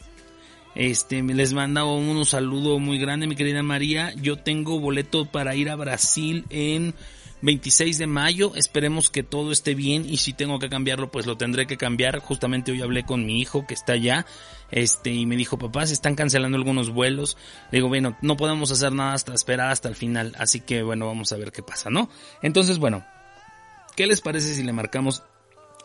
Este, 0.74 1.22
les 1.22 1.52
manda 1.52 1.85
un 1.85 2.24
saludo 2.24 2.78
muy 2.78 2.98
grande, 2.98 3.26
mi 3.26 3.37
querida 3.37 3.62
María. 3.62 4.12
Yo 4.14 4.37
tengo 4.37 4.80
boleto 4.80 5.26
para 5.26 5.54
ir 5.54 5.68
a 5.68 5.76
Brasil 5.76 6.44
en 6.48 6.94
26 7.42 7.98
de 7.98 8.07
mayo. 8.07 8.52
Esperemos 8.55 9.11
que 9.11 9.22
todo 9.22 9.52
esté 9.52 9.74
bien 9.74 10.09
y 10.09 10.16
si 10.18 10.33
tengo 10.33 10.59
que 10.59 10.68
cambiarlo, 10.68 11.11
pues 11.11 11.26
lo 11.26 11.37
tendré 11.37 11.66
que 11.66 11.76
cambiar. 11.76 12.20
Justamente 12.20 12.72
hoy 12.72 12.81
hablé 12.81 13.05
con 13.05 13.26
mi 13.26 13.40
hijo 13.40 13.66
que 13.66 13.74
está 13.74 13.92
allá. 13.92 14.24
Este, 14.70 15.11
y 15.11 15.26
me 15.26 15.37
dijo, 15.37 15.59
papá, 15.59 15.87
se 15.87 15.92
están 15.92 16.14
cancelando 16.14 16.57
algunos 16.57 16.90
vuelos. 16.90 17.37
Le 17.70 17.78
digo, 17.78 17.88
bueno, 17.88 18.16
no 18.22 18.37
podemos 18.37 18.70
hacer 18.70 18.92
nada 18.92 19.12
hasta 19.12 19.35
esperar 19.35 19.70
hasta 19.70 19.88
el 19.88 19.96
final. 19.96 20.35
Así 20.38 20.61
que 20.61 20.83
bueno, 20.83 21.07
vamos 21.07 21.33
a 21.33 21.37
ver 21.37 21.52
qué 21.52 21.62
pasa, 21.62 21.90
¿no? 21.90 22.09
Entonces, 22.40 22.78
bueno, 22.78 23.05
¿qué 23.96 24.07
les 24.07 24.20
parece 24.20 24.55
si 24.55 24.62
le 24.62 24.72
marcamos 24.72 25.22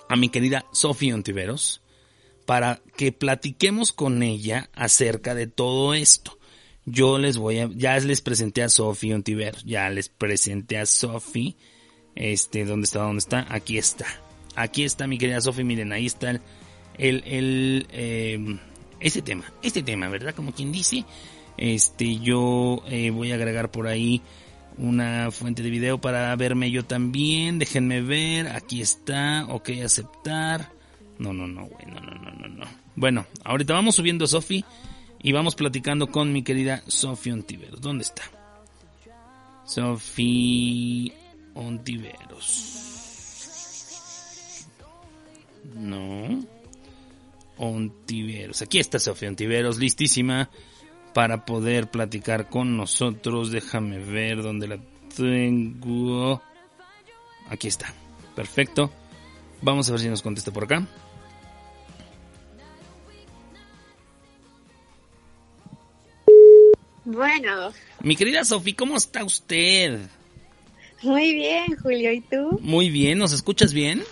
a 0.08 0.16
mi 0.16 0.30
querida 0.30 0.66
Sofía 0.72 1.16
Ontiveros? 1.16 1.82
Para 2.46 2.82
que 2.96 3.12
platiquemos 3.12 3.92
con 3.92 4.24
ella 4.24 4.70
acerca 4.74 5.36
de 5.36 5.48
todo 5.48 5.94
esto 5.94 6.37
yo 6.88 7.18
les 7.20 7.38
voy 7.38 7.60
a, 7.60 7.70
ya 7.76 8.00
les 8.00 8.22
presenté 8.22 8.64
a 8.64 8.70
Sofi 8.70 9.12
Ontiver, 9.12 9.56
ya 9.66 9.90
les 9.90 10.08
presenté 10.08 10.78
a 10.78 10.86
Sofi, 10.86 11.58
este, 12.16 12.64
¿dónde 12.64 12.86
está? 12.86 13.00
¿Dónde 13.02 13.20
está? 13.20 13.46
Aquí 13.50 13.78
está. 13.78 14.06
Aquí 14.56 14.84
está 14.84 15.06
mi 15.06 15.18
querida 15.18 15.42
Sofi, 15.42 15.66
miren, 15.66 15.92
ahí 15.92 16.06
está 16.06 16.32
el, 16.32 16.42
el, 16.98 17.88
el 17.92 18.60
este 19.02 19.22
tema, 19.22 19.52
este 19.62 19.84
tema, 19.84 20.08
¿verdad? 20.08 20.34
Como 20.34 20.54
quien 20.54 20.72
dice, 20.72 21.04
este, 21.58 22.20
yo 22.20 22.82
eh, 22.88 23.12
voy 23.12 23.32
a 23.32 23.36
agregar 23.36 23.70
por 23.70 23.88
ahí 23.88 24.22
una 24.78 25.30
fuente 25.32 25.64
de 25.64 25.70
video 25.70 26.00
para 26.00 26.34
verme 26.38 26.72
yo 26.72 26.86
también, 26.86 27.60
déjenme 27.60 28.02
ver, 28.02 28.48
aquí 28.48 28.82
está, 28.82 29.46
ok, 29.50 29.72
aceptar, 29.84 30.72
no, 31.20 31.34
no, 31.34 31.48
no, 31.48 31.66
güey, 31.66 31.86
no, 31.86 32.00
no, 32.00 32.14
no, 32.14 32.32
no, 32.32 32.48
no. 32.48 32.66
Bueno, 32.96 33.26
ahorita 33.44 33.74
vamos 33.74 33.96
subiendo 33.96 34.24
a 34.24 34.28
Sofi 34.30 34.64
y 35.28 35.34
vamos 35.34 35.56
platicando 35.56 36.08
con 36.08 36.32
mi 36.32 36.42
querida 36.42 36.82
Sofía 36.88 37.34
Ontiveros. 37.34 37.82
¿Dónde 37.82 38.06
está? 38.06 38.24
Sofía 39.66 41.14
Ontiveros. 41.54 42.78
No. 45.76 46.46
Ontiveros. 47.58 48.62
Aquí 48.62 48.80
está 48.80 49.00
Sofía 49.00 49.28
Ontiveros, 49.28 49.80
listísima 49.80 50.50
para 51.14 51.44
poder 51.44 51.92
platicar 51.92 52.48
con 52.48 52.78
nosotros. 52.78 53.52
Déjame 53.52 54.00
ver 54.00 54.42
dónde 54.42 54.70
la 54.70 54.80
tengo. 55.14 56.42
Aquí 57.50 57.68
está. 57.68 57.94
Perfecto. 58.34 58.90
Vamos 59.62 59.90
a 59.90 59.92
ver 59.92 60.00
si 60.00 60.08
nos 60.08 60.22
contesta 60.22 60.54
por 60.54 60.64
acá. 60.64 60.88
Bueno. 67.18 67.74
Mi 68.04 68.16
querida 68.16 68.44
Sofía, 68.46 68.76
¿cómo 68.78 68.96
está 68.96 69.24
usted? 69.24 70.02
Muy 71.02 71.34
bien, 71.34 71.76
Julio, 71.82 72.12
¿y 72.14 72.22
tú? 72.22 72.60
Muy 72.62 72.92
bien, 72.92 73.18
¿nos 73.18 73.34
escuchas 73.34 73.74
bien? 73.74 74.04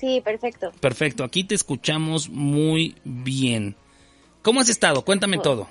Sí, 0.00 0.20
perfecto. 0.24 0.72
Perfecto, 0.80 1.22
aquí 1.22 1.44
te 1.44 1.54
escuchamos 1.54 2.28
muy 2.28 2.96
bien. 3.04 3.76
¿Cómo 4.42 4.58
has 4.58 4.68
estado? 4.68 5.04
Cuéntame 5.04 5.38
oh. 5.38 5.42
todo. 5.42 5.68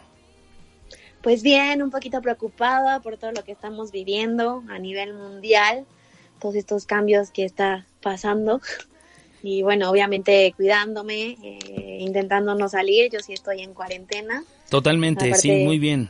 Pues 1.22 1.44
bien, 1.44 1.84
un 1.84 1.92
poquito 1.92 2.22
preocupada 2.22 3.02
por 3.02 3.18
todo 3.18 3.34
lo 3.34 3.44
que 3.44 3.52
estamos 3.52 3.92
viviendo 3.92 4.64
a 4.70 4.80
nivel 4.80 5.16
mundial, 5.16 5.86
todos 6.40 6.56
estos 6.56 6.86
cambios 6.86 7.30
que 7.30 7.44
está 7.44 7.86
pasando. 8.02 8.62
Y 9.44 9.64
bueno, 9.64 9.90
obviamente 9.90 10.54
cuidándome, 10.56 11.38
eh, 11.44 11.98
intentando 12.00 12.56
no 12.56 12.70
salir, 12.70 13.12
yo 13.12 13.20
sí 13.20 13.34
estoy 13.34 13.62
en 13.62 13.74
cuarentena. 13.74 14.46
Totalmente, 14.70 15.34
sí, 15.36 15.52
muy 15.52 15.78
bien. 15.78 16.10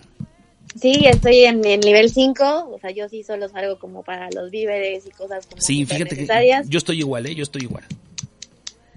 Sí, 0.80 1.06
estoy 1.06 1.46
en, 1.46 1.66
en 1.66 1.80
nivel 1.80 2.10
5, 2.10 2.70
o 2.74 2.80
sea, 2.80 2.92
yo 2.92 3.10
sí 3.10 3.24
solo 3.24 3.50
salgo 3.50 3.80
como 3.80 4.04
para 4.04 4.30
los 4.32 4.52
víveres 4.52 5.06
y 5.08 5.12
cosas 5.12 5.46
como 5.48 5.62
Sí, 5.62 5.86
fíjate 5.86 6.10
que 6.10 6.16
necesarias. 6.22 6.70
yo 6.70 6.78
estoy 6.78 7.00
igual, 7.00 7.26
¿eh? 7.26 7.36
Yo 7.36 7.44
estoy 7.44 7.64
igual. 7.64 7.84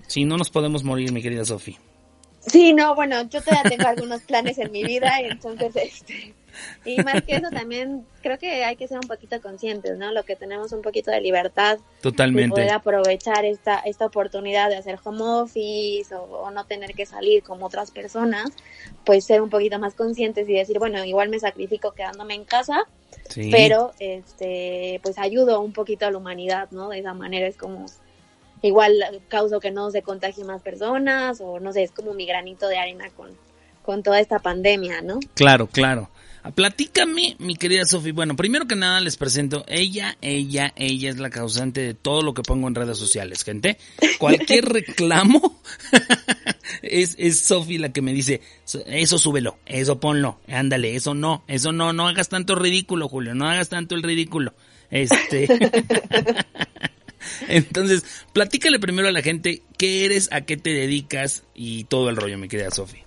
Sí, 0.06 0.24
no 0.24 0.36
nos 0.36 0.50
podemos 0.50 0.82
morir, 0.84 1.12
mi 1.12 1.22
querida 1.22 1.44
Sofi. 1.44 1.76
Sí, 2.40 2.72
no, 2.72 2.94
bueno, 2.94 3.22
yo 3.28 3.40
todavía 3.42 3.70
tengo 3.70 3.86
algunos 3.88 4.22
planes 4.22 4.58
en 4.58 4.72
mi 4.72 4.82
vida 4.82 5.20
entonces, 5.20 5.74
este, 5.76 6.34
y 6.84 6.96
más 7.02 7.22
que 7.22 7.36
eso 7.36 7.50
también 7.50 8.04
creo 8.22 8.38
que 8.38 8.64
hay 8.64 8.76
que 8.76 8.88
ser 8.88 8.98
un 8.98 9.08
poquito 9.08 9.40
conscientes, 9.40 9.96
¿no? 9.98 10.12
Lo 10.12 10.24
que 10.24 10.36
tenemos 10.36 10.72
un 10.72 10.82
poquito 10.82 11.10
de 11.10 11.20
libertad 11.20 11.78
Totalmente. 12.00 12.50
poder 12.50 12.70
aprovechar 12.70 13.44
esta, 13.44 13.78
esta 13.80 14.06
oportunidad 14.06 14.68
de 14.68 14.76
hacer 14.76 14.98
home 15.02 15.22
office 15.22 16.14
o, 16.14 16.22
o 16.22 16.50
no 16.50 16.64
tener 16.64 16.94
que 16.94 17.06
salir 17.06 17.42
como 17.42 17.66
otras 17.66 17.90
personas, 17.90 18.50
pues 19.04 19.24
ser 19.24 19.42
un 19.42 19.50
poquito 19.50 19.78
más 19.78 19.94
conscientes 19.94 20.48
y 20.48 20.52
decir, 20.54 20.78
bueno, 20.78 21.04
igual 21.04 21.28
me 21.28 21.38
sacrifico 21.38 21.92
quedándome 21.92 22.34
en 22.34 22.44
casa, 22.44 22.84
Sí. 23.28 23.48
pero 23.52 23.92
este, 23.98 25.00
pues 25.02 25.18
ayudo 25.18 25.60
un 25.60 25.72
poquito 25.72 26.06
a 26.06 26.10
la 26.10 26.18
humanidad, 26.18 26.68
¿no? 26.70 26.88
De 26.88 26.98
esa 27.00 27.12
manera 27.14 27.46
es 27.46 27.56
como 27.56 27.86
igual 28.62 29.22
causo 29.28 29.58
que 29.60 29.70
no 29.70 29.90
se 29.90 30.02
contagien 30.02 30.46
más 30.46 30.62
personas 30.62 31.40
o 31.40 31.60
no 31.60 31.72
sé, 31.72 31.82
es 31.82 31.90
como 31.92 32.12
mi 32.14 32.26
granito 32.26 32.68
de 32.68 32.78
arena 32.78 33.08
con, 33.16 33.30
con 33.82 34.02
toda 34.02 34.20
esta 34.20 34.38
pandemia, 34.38 35.00
¿no? 35.02 35.18
Claro, 35.34 35.66
claro. 35.66 36.08
Platícame, 36.54 37.36
mi 37.38 37.54
querida 37.56 37.84
Sofi. 37.84 38.12
Bueno, 38.12 38.34
primero 38.34 38.66
que 38.66 38.74
nada 38.76 39.00
les 39.00 39.16
presento, 39.16 39.64
ella, 39.68 40.16
ella, 40.22 40.72
ella 40.76 41.10
es 41.10 41.18
la 41.18 41.28
causante 41.30 41.80
de 41.82 41.94
todo 41.94 42.22
lo 42.22 42.32
que 42.34 42.42
pongo 42.42 42.66
en 42.66 42.74
redes 42.74 42.96
sociales, 42.98 43.44
gente. 43.44 43.76
Cualquier 44.18 44.64
reclamo 44.72 45.60
es, 46.82 47.14
es 47.18 47.40
Sofi 47.40 47.78
la 47.78 47.92
que 47.92 48.00
me 48.02 48.12
dice, 48.14 48.40
"So- 48.64 48.82
eso 48.86 49.18
súbelo, 49.18 49.58
eso 49.66 50.00
ponlo, 50.00 50.40
ándale, 50.48 50.96
eso 50.96 51.14
no, 51.14 51.44
eso 51.46 51.72
no, 51.72 51.92
no 51.92 52.08
hagas 52.08 52.28
tanto 52.30 52.54
ridículo, 52.54 53.08
Julio, 53.08 53.34
no 53.34 53.48
hagas 53.48 53.68
tanto 53.68 53.94
el 53.94 54.02
ridículo. 54.02 54.54
Este. 54.90 55.46
Entonces, 57.48 58.02
platícale 58.32 58.78
primero 58.78 59.08
a 59.08 59.12
la 59.12 59.22
gente 59.22 59.62
qué 59.78 60.04
eres, 60.06 60.28
a 60.32 60.40
qué 60.42 60.56
te 60.56 60.70
dedicas 60.70 61.44
y 61.54 61.84
todo 61.84 62.08
el 62.08 62.16
rollo, 62.16 62.38
mi 62.38 62.48
querida 62.48 62.70
Sofi. 62.70 62.98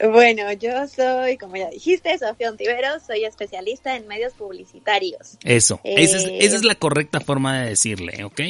Bueno, 0.00 0.52
yo 0.52 0.86
soy, 0.86 1.36
como 1.38 1.56
ya 1.56 1.70
dijiste, 1.70 2.16
Sofía 2.18 2.50
Ontiveros, 2.50 3.02
soy 3.04 3.24
especialista 3.24 3.96
en 3.96 4.06
medios 4.06 4.32
publicitarios. 4.34 5.38
Eso, 5.44 5.80
esa, 5.82 6.18
es, 6.18 6.24
Eh, 6.24 6.38
esa 6.40 6.56
es 6.56 6.64
la 6.64 6.76
correcta 6.76 7.20
forma 7.20 7.60
de 7.62 7.70
decirle, 7.70 8.24
¿ok? 8.24 8.40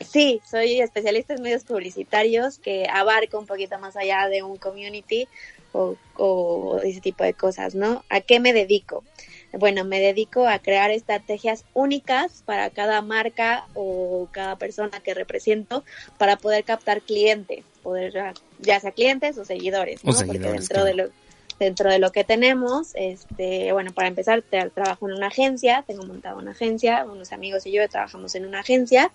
Sí, 0.00 0.40
soy 0.48 0.80
especialista 0.80 1.34
en 1.34 1.42
medios 1.42 1.64
publicitarios 1.64 2.58
que 2.60 2.86
abarca 2.88 3.36
un 3.36 3.46
poquito 3.46 3.78
más 3.80 3.96
allá 3.96 4.28
de 4.28 4.44
un 4.44 4.56
community 4.56 5.26
o, 5.72 5.96
o 6.16 6.80
ese 6.84 7.00
tipo 7.00 7.24
de 7.24 7.34
cosas, 7.34 7.74
¿no? 7.74 8.04
¿A 8.08 8.20
qué 8.20 8.38
me 8.38 8.52
dedico? 8.52 9.02
Bueno, 9.52 9.84
me 9.84 9.98
dedico 10.00 10.46
a 10.46 10.58
crear 10.58 10.90
estrategias 10.90 11.64
únicas 11.72 12.42
para 12.44 12.68
cada 12.70 13.00
marca 13.00 13.66
o 13.74 14.28
cada 14.30 14.56
persona 14.56 15.00
que 15.00 15.14
represento 15.14 15.84
para 16.18 16.36
poder 16.36 16.64
captar 16.64 17.00
clientes, 17.00 17.64
poder 17.82 18.34
ya 18.60 18.80
sea 18.80 18.92
clientes 18.92 19.38
o 19.38 19.44
seguidores, 19.44 20.00
O 20.04 20.08
¿no? 20.08 20.12
seguidores, 20.12 20.42
Porque 20.42 20.58
dentro 20.58 20.84
de 20.84 20.94
lo 20.94 21.10
dentro 21.58 21.90
de 21.90 21.98
lo 21.98 22.12
que 22.12 22.24
tenemos, 22.24 22.92
este, 22.94 23.72
bueno, 23.72 23.92
para 23.92 24.08
empezar, 24.08 24.42
trabajo 24.42 25.08
en 25.08 25.16
una 25.16 25.26
agencia, 25.26 25.84
tengo 25.86 26.04
montada 26.04 26.36
una 26.36 26.52
agencia, 26.52 27.04
unos 27.04 27.32
amigos 27.32 27.66
y 27.66 27.72
yo 27.72 27.88
trabajamos 27.88 28.34
en 28.34 28.46
una 28.46 28.60
agencia 28.60 29.10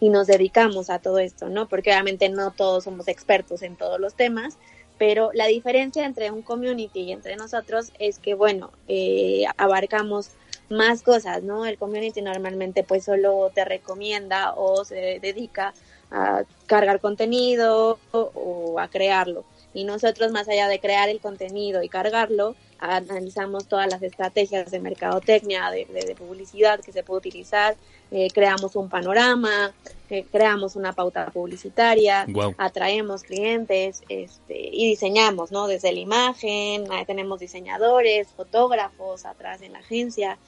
y 0.00 0.08
nos 0.08 0.26
dedicamos 0.26 0.90
a 0.90 0.98
todo 0.98 1.18
esto, 1.18 1.48
¿no? 1.48 1.68
Porque 1.68 1.90
obviamente 1.90 2.28
no 2.28 2.50
todos 2.52 2.84
somos 2.84 3.08
expertos 3.08 3.62
en 3.62 3.76
todos 3.76 4.00
los 4.00 4.14
temas, 4.14 4.56
pero 4.98 5.30
la 5.34 5.46
diferencia 5.46 6.04
entre 6.04 6.30
un 6.30 6.42
community 6.42 7.00
y 7.00 7.12
entre 7.12 7.36
nosotros 7.36 7.92
es 7.98 8.18
que, 8.18 8.34
bueno, 8.34 8.72
eh, 8.88 9.44
abarcamos 9.56 10.30
más 10.70 11.02
cosas, 11.02 11.42
¿no? 11.42 11.66
El 11.66 11.78
community 11.78 12.22
normalmente 12.22 12.84
pues 12.84 13.04
solo 13.04 13.50
te 13.54 13.64
recomienda 13.64 14.54
o 14.54 14.84
se 14.84 15.18
dedica 15.20 15.74
a 16.10 16.44
cargar 16.66 17.00
contenido 17.00 17.98
o, 18.12 18.18
o 18.34 18.80
a 18.80 18.88
crearlo. 18.88 19.44
Y 19.74 19.84
nosotros, 19.84 20.30
más 20.32 20.48
allá 20.48 20.68
de 20.68 20.78
crear 20.78 21.08
el 21.08 21.20
contenido 21.20 21.82
y 21.82 21.88
cargarlo, 21.88 22.54
analizamos 22.78 23.66
todas 23.66 23.90
las 23.90 24.02
estrategias 24.02 24.70
de 24.70 24.78
mercadotecnia, 24.80 25.70
de, 25.70 25.84
de- 25.86 26.06
de 26.06 26.14
publicidad 26.14 26.80
que 26.80 26.92
se 26.92 27.02
puede 27.02 27.18
utilizar, 27.18 27.76
eh, 28.10 28.28
creamos 28.32 28.76
un 28.76 28.88
panorama, 28.88 29.72
eh, 30.10 30.24
creamos 30.30 30.76
una 30.76 30.92
pauta 30.92 31.26
publicitaria, 31.32 32.24
Guau. 32.28 32.54
atraemos 32.58 33.22
clientes 33.24 34.02
este, 34.08 34.56
y 34.72 34.88
diseñamos, 34.90 35.50
¿no? 35.50 35.66
Desde 35.66 35.92
la 35.92 35.98
imagen, 36.00 36.84
ahí 36.92 37.04
tenemos 37.06 37.40
diseñadores, 37.40 38.28
fotógrafos 38.36 39.24
atrás 39.24 39.62
en 39.62 39.72
la 39.72 39.78
agencia 39.80 40.38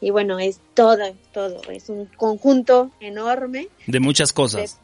y 0.00 0.10
bueno, 0.10 0.38
es 0.38 0.60
todo, 0.74 1.14
todo, 1.32 1.60
es 1.70 1.88
un 1.88 2.04
conjunto 2.16 2.90
enorme 3.00 3.68
De 3.86 3.98
muchas 3.98 4.32
cosas. 4.32 4.78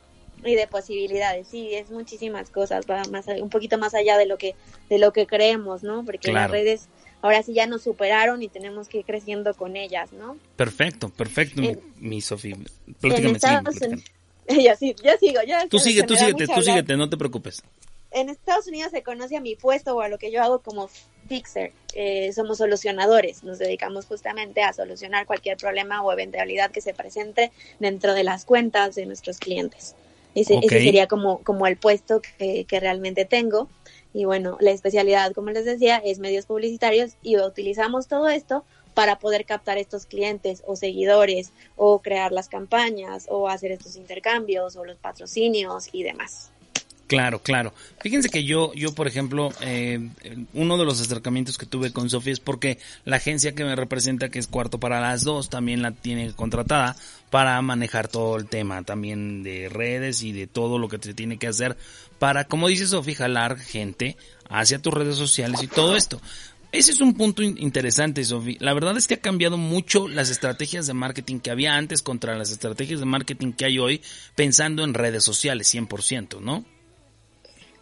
Y 0.45 0.55
de 0.55 0.67
posibilidades, 0.67 1.47
sí, 1.49 1.75
es 1.75 1.91
muchísimas 1.91 2.51
cosas, 2.51 2.85
va 2.91 3.03
más, 3.11 3.27
un 3.29 3.51
poquito 3.51 3.79
más 3.79 3.95
allá 3.95 4.19
de 4.19 4.27
lo 4.27 4.39
que 4.39 4.55
de 4.89 4.99
lo 4.99 5.13
que 5.13 5.27
creemos, 5.27 5.83
¿no? 5.83 6.05
Porque 6.05 6.33
las 6.33 6.51
redes 6.51 6.89
ahora 7.23 7.43
sí 7.43 7.55
ya 7.55 7.67
nos 7.67 7.83
superaron 7.83 8.43
y 8.43 8.49
tenemos 8.49 8.89
que 8.89 8.99
ir 8.99 9.05
creciendo 9.05 9.55
con 9.55 9.77
ellas, 9.77 10.13
¿no? 10.13 10.37
Perfecto, 10.57 11.09
perfecto, 11.11 11.61
mi, 11.61 11.69
En- 11.69 11.81
mi 11.99 12.21
Sofi. 12.21 12.51
en 12.53 12.67
Platícame, 13.01 13.39
yo 14.49 14.75
sí, 14.77 14.95
yo 15.05 15.13
sigo, 15.21 15.41
yo 15.47 15.55
Tú 15.69 15.79
sigue, 15.79 16.03
tú 16.03 16.17
síguete, 16.17 16.47
tú 16.47 16.53
hablar. 16.53 16.65
síguete, 16.65 16.97
no 16.97 17.09
te 17.09 17.17
preocupes. 17.17 17.63
En 18.11 18.29
Estados 18.29 18.67
Unidos 18.67 18.91
se 18.91 19.03
conoce 19.03 19.37
a 19.37 19.41
mi 19.41 19.55
puesto 19.57 19.97
o 19.97 20.01
a 20.03 20.09
lo 20.09 20.19
que 20.19 20.31
yo 20.31 20.43
hago 20.43 20.59
como 20.59 20.91
fixer. 21.29 21.73
Eh, 21.95 22.31
somos 22.35 22.59
solucionadores. 22.59 23.43
Nos 23.43 23.59
dedicamos 23.59 24.05
justamente 24.05 24.63
a 24.63 24.73
solucionar 24.75 25.25
cualquier 25.25 25.57
problema 25.57 26.03
o 26.03 26.13
eventualidad 26.13 26.71
que 26.73 26.83
se 26.83 26.93
presente 26.93 27.53
dentro 27.79 28.13
de 28.13 28.25
las 28.25 28.45
cuentas 28.45 28.97
de 28.97 29.07
nuestros 29.07 29.39
clientes. 29.39 29.95
Ese, 30.35 30.59
ese 30.63 30.69
sería 30.69 31.07
como, 31.07 31.43
como 31.43 31.67
el 31.67 31.77
puesto 31.77 32.21
que, 32.21 32.65
que 32.65 32.81
realmente 32.81 33.25
tengo. 33.25 33.69
Y 34.15 34.25
bueno, 34.25 34.57
la 34.61 34.71
especialidad, 34.71 35.33
como 35.33 35.51
les 35.51 35.65
decía, 35.65 35.97
es 35.97 36.19
medios 36.19 36.47
publicitarios 36.47 37.17
y 37.23 37.39
utilizamos 37.39 38.09
todo 38.09 38.29
esto 38.29 38.65
para 38.95 39.19
poder 39.19 39.45
captar 39.45 39.79
estos 39.79 40.07
clientes 40.07 40.63
o 40.67 40.77
seguidores 40.77 41.53
o 41.77 42.01
crear 42.01 42.33
las 42.33 42.49
campañas 42.49 43.27
o 43.29 43.49
hacer 43.49 43.73
estos 43.73 43.97
intercambios 43.97 44.77
o 44.77 44.85
los 44.85 44.99
patrocinios 44.99 45.89
y 45.93 46.03
demás. 46.03 46.52
Claro, 47.17 47.43
claro. 47.43 47.75
Fíjense 48.01 48.29
que 48.29 48.45
yo, 48.45 48.73
yo 48.75 48.95
por 48.95 49.07
ejemplo, 49.07 49.53
eh, 49.61 50.09
uno 50.55 50.79
de 50.79 50.85
los 50.85 51.01
acercamientos 51.01 51.59
que 51.59 51.67
tuve 51.67 51.93
con 51.93 52.09
Sofía 52.11 52.33
es 52.33 52.41
porque 52.41 52.79
la 53.05 53.17
agencia 53.17 53.53
que 53.55 53.65
me 53.65 53.77
representa, 53.77 54.29
que 54.29 54.39
es 54.39 54.47
Cuarto 54.47 54.79
para 54.81 55.01
las 55.01 55.23
Dos, 55.25 55.51
también 55.51 55.83
la 55.83 55.91
tiene 55.93 56.33
contratada 56.33 56.97
para 57.31 57.61
manejar 57.63 58.09
todo 58.09 58.37
el 58.37 58.47
tema 58.47 58.83
también 58.83 59.43
de 59.43 59.69
redes 59.69 60.23
y 60.23 60.33
de 60.33 60.47
todo 60.47 60.79
lo 60.79 60.89
que 60.89 60.99
se 61.01 61.15
tiene 61.15 61.39
que 61.39 61.47
hacer 61.49 61.77
para, 62.19 62.45
como 62.45 62.69
dice 62.69 62.87
Sofía, 62.87 63.17
jalar 63.17 63.59
gente 63.59 64.17
hacia 64.49 64.79
tus 64.81 64.93
redes 64.95 65.17
sociales 65.17 65.63
y 65.63 65.67
todo 65.69 65.97
esto. 65.97 66.21
Ese 66.73 66.93
es 66.93 67.03
un 67.03 67.13
punto 67.15 67.43
in- 67.43 67.59
interesante, 67.59 68.25
Sofi. 68.25 68.57
La 68.59 68.73
verdad 68.73 68.97
es 68.97 69.07
que 69.07 69.15
ha 69.15 69.21
cambiado 69.21 69.59
mucho 69.59 70.09
las 70.09 70.31
estrategias 70.31 70.87
de 70.87 70.95
marketing 70.95 71.41
que 71.41 71.51
había 71.51 71.75
antes 71.77 72.01
contra 72.01 72.35
las 72.39 72.51
estrategias 72.51 73.01
de 73.01 73.05
marketing 73.07 73.53
que 73.53 73.67
hay 73.67 73.79
hoy, 73.79 74.01
pensando 74.35 74.83
en 74.83 74.95
redes 74.95 75.23
sociales, 75.23 75.69
100%, 75.75 76.41
¿no? 76.41 76.65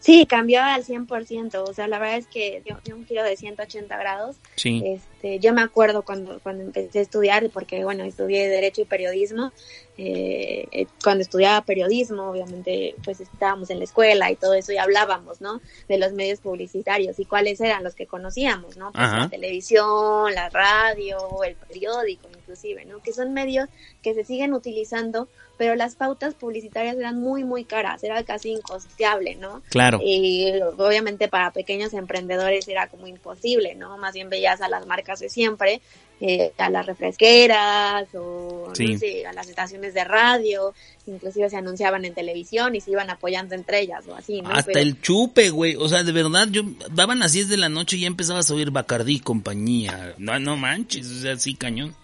Sí, 0.01 0.25
cambió 0.27 0.63
al 0.63 0.83
100%, 0.83 1.63
o 1.69 1.75
sea, 1.75 1.87
la 1.87 1.99
verdad 1.99 2.17
es 2.17 2.27
que 2.27 2.63
dio, 2.65 2.81
dio 2.85 2.97
un 2.97 3.07
giro 3.07 3.23
de 3.23 3.37
180 3.37 3.97
grados. 3.99 4.37
Sí. 4.57 4.83
Este, 4.85 5.39
yo 5.39 5.53
me 5.53 5.61
acuerdo 5.61 6.03
cuando, 6.03 6.41
cuando 6.41 6.65
empecé 6.65 7.01
a 7.01 7.03
estudiar, 7.03 7.51
porque 7.51 7.85
bueno, 7.85 8.05
estudié 8.05 8.49
Derecho 8.49 8.81
y 8.81 8.87
Periodismo, 8.87 9.53
eh, 9.99 10.67
eh, 10.73 10.87
cuando 11.05 11.21
estudiaba 11.21 11.61
periodismo, 11.67 12.31
obviamente, 12.31 12.95
pues 13.05 13.21
estábamos 13.21 13.69
en 13.69 13.77
la 13.77 13.85
escuela 13.85 14.31
y 14.31 14.37
todo 14.37 14.55
eso 14.55 14.73
y 14.73 14.79
hablábamos, 14.79 15.43
¿no? 15.43 15.61
De 15.89 15.99
los 15.99 16.13
medios 16.15 16.41
publicitarios 16.41 17.19
y 17.19 17.27
cuáles 17.27 17.61
eran 17.61 17.85
los 17.85 17.95
que 17.95 18.07
conocíamos, 18.07 18.79
¿no? 18.79 18.93
Pues 18.93 19.05
Ajá. 19.05 19.19
la 19.19 19.29
televisión, 19.29 20.35
la 20.35 20.49
radio, 20.49 21.45
el 21.45 21.55
periódico 21.55 22.29
inclusive, 22.35 22.87
¿no? 22.87 23.03
Que 23.03 23.13
son 23.13 23.35
medios 23.35 23.69
que 24.01 24.15
se 24.15 24.25
siguen 24.25 24.55
utilizando, 24.55 25.29
pero 25.61 25.75
las 25.75 25.95
pautas 25.95 26.33
publicitarias 26.33 26.97
eran 26.97 27.21
muy, 27.21 27.45
muy 27.45 27.65
caras, 27.67 28.03
era 28.03 28.23
casi 28.25 28.49
incosteable, 28.53 29.35
¿no? 29.35 29.61
Claro. 29.69 30.01
Y 30.03 30.51
obviamente 30.79 31.29
para 31.29 31.51
pequeños 31.53 31.93
emprendedores 31.93 32.67
era 32.67 32.87
como 32.89 33.07
imposible, 33.07 33.75
¿no? 33.75 33.99
Más 33.99 34.15
bien 34.15 34.31
veías 34.31 34.63
a 34.63 34.71
las 34.71 34.87
marcas 34.87 35.21
de 35.21 35.29
siempre 35.29 35.83
eh, 36.23 36.53
a 36.57 36.71
las 36.71 36.87
refresqueras 36.87 38.07
o 38.15 38.71
Sí. 38.75 38.87
no 38.95 38.99
sé, 38.99 39.27
a 39.27 39.35
las 39.35 39.51
estaciones 39.51 39.93
de 39.93 40.03
radio, 40.05 40.73
inclusive 41.07 41.51
se 41.51 41.57
anunciaban 41.59 42.07
en 42.07 42.15
televisión 42.15 42.75
y 42.75 42.81
se 42.81 42.93
iban 42.93 43.11
apoyando 43.11 43.55
entre 43.55 43.81
ellas 43.81 44.07
o 44.09 44.15
así, 44.15 44.41
¿no? 44.41 44.49
Hasta 44.49 44.73
Pero- 44.73 44.81
el 44.81 44.99
chupe, 45.03 45.51
güey. 45.51 45.77
O 45.77 45.91
sea, 45.91 46.05
de 46.05 46.13
verdad, 46.13 46.49
yo 46.51 46.63
daban 46.91 47.19
las 47.19 47.33
10 47.33 47.51
de 47.51 47.59
la 47.59 47.69
noche 47.69 47.99
y 47.99 48.01
ya 48.01 48.07
empezabas 48.07 48.51
a 48.51 48.55
oír 48.55 48.71
Bacardí 48.71 49.17
y 49.17 49.21
compañía. 49.21 50.15
No, 50.17 50.39
no 50.39 50.57
manches, 50.57 51.07
o 51.11 51.21
sea, 51.21 51.37
sí, 51.37 51.55
cañón. 51.55 51.95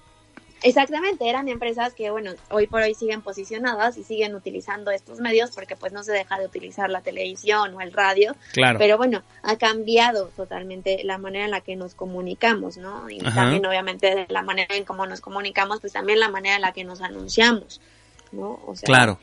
Exactamente, 0.62 1.28
eran 1.28 1.48
empresas 1.48 1.92
que, 1.92 2.10
bueno, 2.10 2.32
hoy 2.50 2.66
por 2.66 2.82
hoy 2.82 2.94
siguen 2.94 3.22
posicionadas 3.22 3.98
y 3.98 4.04
siguen 4.04 4.34
utilizando 4.34 4.90
estos 4.90 5.20
medios 5.20 5.50
porque 5.50 5.76
pues 5.76 5.92
no 5.92 6.02
se 6.02 6.12
deja 6.12 6.38
de 6.38 6.46
utilizar 6.46 6.90
la 6.90 7.02
televisión 7.02 7.74
o 7.74 7.80
el 7.80 7.92
radio. 7.92 8.34
Claro. 8.52 8.78
Pero 8.78 8.96
bueno, 8.96 9.22
ha 9.42 9.56
cambiado 9.56 10.28
totalmente 10.36 11.02
la 11.04 11.18
manera 11.18 11.44
en 11.44 11.50
la 11.50 11.60
que 11.60 11.76
nos 11.76 11.94
comunicamos, 11.94 12.78
¿no? 12.78 13.08
Y 13.10 13.20
Ajá. 13.20 13.42
también 13.42 13.66
obviamente 13.66 14.14
de 14.14 14.26
la 14.28 14.42
manera 14.42 14.74
en 14.74 14.84
cómo 14.84 15.06
nos 15.06 15.20
comunicamos, 15.20 15.80
pues 15.80 15.92
también 15.92 16.20
la 16.20 16.28
manera 16.28 16.56
en 16.56 16.62
la 16.62 16.72
que 16.72 16.84
nos 16.84 17.00
anunciamos, 17.00 17.80
¿no? 18.32 18.60
O 18.66 18.74
sea, 18.74 18.86
Claro. 18.86 19.18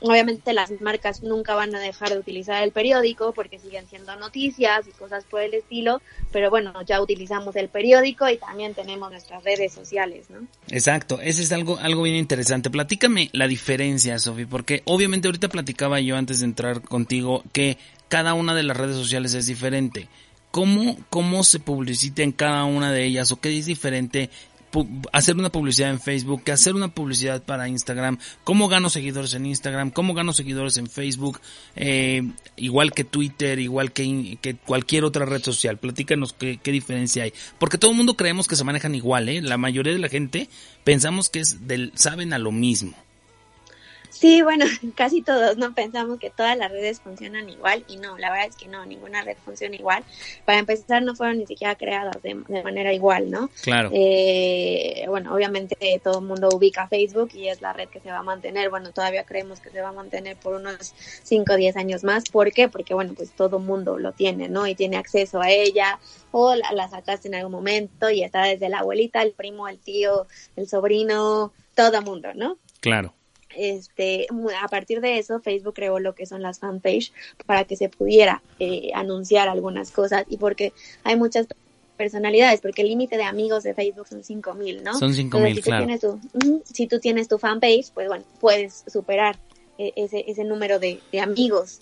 Obviamente 0.00 0.52
las 0.52 0.70
marcas 0.80 1.22
nunca 1.22 1.54
van 1.54 1.74
a 1.74 1.80
dejar 1.80 2.10
de 2.10 2.18
utilizar 2.18 2.62
el 2.62 2.70
periódico 2.70 3.32
porque 3.32 3.58
siguen 3.58 3.88
siendo 3.88 4.14
noticias 4.16 4.86
y 4.86 4.92
cosas 4.92 5.24
por 5.24 5.40
el 5.40 5.54
estilo, 5.54 6.00
pero 6.30 6.50
bueno, 6.50 6.72
ya 6.82 7.00
utilizamos 7.00 7.56
el 7.56 7.68
periódico 7.68 8.28
y 8.28 8.36
también 8.36 8.74
tenemos 8.74 9.10
nuestras 9.10 9.42
redes 9.42 9.72
sociales, 9.72 10.30
¿no? 10.30 10.46
Exacto, 10.70 11.20
ese 11.20 11.42
es 11.42 11.52
algo, 11.52 11.78
algo 11.78 12.02
bien 12.02 12.16
interesante. 12.16 12.70
Platícame 12.70 13.30
la 13.32 13.48
diferencia, 13.48 14.18
Sofi, 14.18 14.46
porque 14.46 14.82
obviamente 14.84 15.26
ahorita 15.26 15.48
platicaba 15.48 16.00
yo 16.00 16.16
antes 16.16 16.40
de 16.40 16.46
entrar 16.46 16.80
contigo 16.82 17.42
que 17.52 17.78
cada 18.08 18.34
una 18.34 18.54
de 18.54 18.62
las 18.62 18.76
redes 18.76 18.96
sociales 18.96 19.34
es 19.34 19.46
diferente. 19.46 20.08
¿Cómo, 20.50 20.96
cómo 21.10 21.44
se 21.44 21.60
publicita 21.60 22.22
en 22.22 22.32
cada 22.32 22.64
una 22.64 22.90
de 22.90 23.04
ellas 23.04 23.32
o 23.32 23.40
qué 23.40 23.56
es 23.56 23.66
diferente 23.66 24.30
hacer 25.12 25.36
una 25.36 25.50
publicidad 25.50 25.90
en 25.90 26.00
Facebook 26.00 26.44
que 26.44 26.52
hacer 26.52 26.74
una 26.74 26.88
publicidad 26.88 27.42
para 27.42 27.68
Instagram? 27.68 28.18
¿Cómo 28.44 28.68
gano 28.68 28.90
seguidores 28.90 29.34
en 29.34 29.46
Instagram? 29.46 29.90
¿Cómo 29.90 30.14
gano 30.14 30.32
seguidores 30.32 30.76
en 30.76 30.86
Facebook? 30.86 31.40
Eh, 31.76 32.22
igual 32.56 32.92
que 32.92 33.04
Twitter, 33.04 33.58
igual 33.58 33.92
que, 33.92 34.38
que 34.40 34.56
cualquier 34.56 35.04
otra 35.04 35.24
red 35.24 35.42
social. 35.42 35.78
Platícanos 35.78 36.32
qué, 36.32 36.58
qué 36.62 36.72
diferencia 36.72 37.24
hay. 37.24 37.32
Porque 37.58 37.78
todo 37.78 37.90
el 37.90 37.96
mundo 37.96 38.16
creemos 38.16 38.48
que 38.48 38.56
se 38.56 38.64
manejan 38.64 38.94
igual, 38.94 39.28
¿eh? 39.28 39.40
La 39.42 39.58
mayoría 39.58 39.92
de 39.92 39.98
la 39.98 40.08
gente 40.08 40.48
pensamos 40.84 41.28
que 41.28 41.40
es 41.40 41.66
del, 41.66 41.92
saben 41.94 42.32
a 42.32 42.38
lo 42.38 42.52
mismo. 42.52 42.94
Sí, 44.18 44.42
bueno, 44.42 44.64
casi 44.96 45.22
todos 45.22 45.56
no 45.58 45.74
pensamos 45.74 46.18
que 46.18 46.28
todas 46.28 46.58
las 46.58 46.72
redes 46.72 47.00
funcionan 47.00 47.48
igual 47.48 47.84
y 47.86 47.98
no, 47.98 48.18
la 48.18 48.32
verdad 48.32 48.48
es 48.48 48.56
que 48.56 48.66
no, 48.66 48.84
ninguna 48.84 49.22
red 49.22 49.36
funciona 49.44 49.76
igual. 49.76 50.02
Para 50.44 50.58
empezar, 50.58 51.02
no 51.02 51.14
fueron 51.14 51.38
ni 51.38 51.46
siquiera 51.46 51.76
creadas 51.76 52.20
de, 52.20 52.42
de 52.48 52.62
manera 52.64 52.92
igual, 52.92 53.30
¿no? 53.30 53.48
Claro. 53.62 53.90
Eh, 53.92 55.04
bueno, 55.06 55.32
obviamente 55.32 55.76
todo 56.02 56.18
el 56.18 56.24
mundo 56.24 56.48
ubica 56.52 56.88
Facebook 56.88 57.30
y 57.32 57.46
es 57.46 57.60
la 57.60 57.72
red 57.72 57.88
que 57.88 58.00
se 58.00 58.10
va 58.10 58.18
a 58.18 58.22
mantener. 58.24 58.70
Bueno, 58.70 58.90
todavía 58.90 59.22
creemos 59.22 59.60
que 59.60 59.70
se 59.70 59.80
va 59.80 59.90
a 59.90 59.92
mantener 59.92 60.36
por 60.36 60.54
unos 60.54 60.94
5 61.22 61.52
o 61.52 61.56
10 61.56 61.76
años 61.76 62.02
más. 62.02 62.24
¿Por 62.24 62.52
qué? 62.52 62.68
Porque, 62.68 62.94
bueno, 62.94 63.14
pues 63.14 63.30
todo 63.30 63.58
el 63.58 63.62
mundo 63.62 63.98
lo 63.98 64.10
tiene, 64.10 64.48
¿no? 64.48 64.66
Y 64.66 64.74
tiene 64.74 64.96
acceso 64.96 65.40
a 65.40 65.50
ella 65.50 66.00
o 66.32 66.56
la, 66.56 66.72
la 66.72 66.88
sacaste 66.88 67.28
en 67.28 67.36
algún 67.36 67.52
momento 67.52 68.10
y 68.10 68.24
está 68.24 68.42
desde 68.42 68.68
la 68.68 68.80
abuelita, 68.80 69.22
el 69.22 69.30
primo, 69.30 69.68
el 69.68 69.78
tío, 69.78 70.26
el 70.56 70.68
sobrino, 70.68 71.52
todo 71.76 71.98
el 71.98 72.04
mundo, 72.04 72.30
¿no? 72.34 72.58
Claro. 72.80 73.14
Este 73.56 74.26
a 74.62 74.68
partir 74.68 75.00
de 75.00 75.18
eso 75.18 75.40
Facebook 75.40 75.74
creó 75.74 75.98
lo 75.98 76.14
que 76.14 76.26
son 76.26 76.42
las 76.42 76.58
fanpage 76.58 77.12
para 77.46 77.64
que 77.64 77.76
se 77.76 77.88
pudiera 77.88 78.42
eh, 78.58 78.90
anunciar 78.94 79.48
algunas 79.48 79.90
cosas 79.90 80.24
y 80.28 80.36
porque 80.36 80.72
hay 81.04 81.16
muchas 81.16 81.46
personalidades 81.96 82.60
porque 82.60 82.82
el 82.82 82.88
límite 82.88 83.16
de 83.16 83.24
amigos 83.24 83.64
de 83.64 83.74
Facebook 83.74 84.06
son 84.06 84.22
5000, 84.22 84.82
¿no? 84.84 84.98
Son 84.98 85.12
5,000, 85.12 85.24
Entonces, 85.48 85.56
si 85.56 85.62
claro. 85.62 85.84
tienes 85.86 86.00
tu- 86.00 86.62
si 86.64 86.86
tú 86.86 87.00
tienes 87.00 87.28
tu 87.28 87.38
fanpage, 87.38 87.90
pues 87.92 88.06
bueno, 88.08 88.24
puedes 88.40 88.84
superar 88.86 89.36
eh, 89.78 89.92
ese 89.96 90.24
ese 90.28 90.44
número 90.44 90.78
de, 90.78 91.00
de 91.12 91.20
amigos 91.20 91.80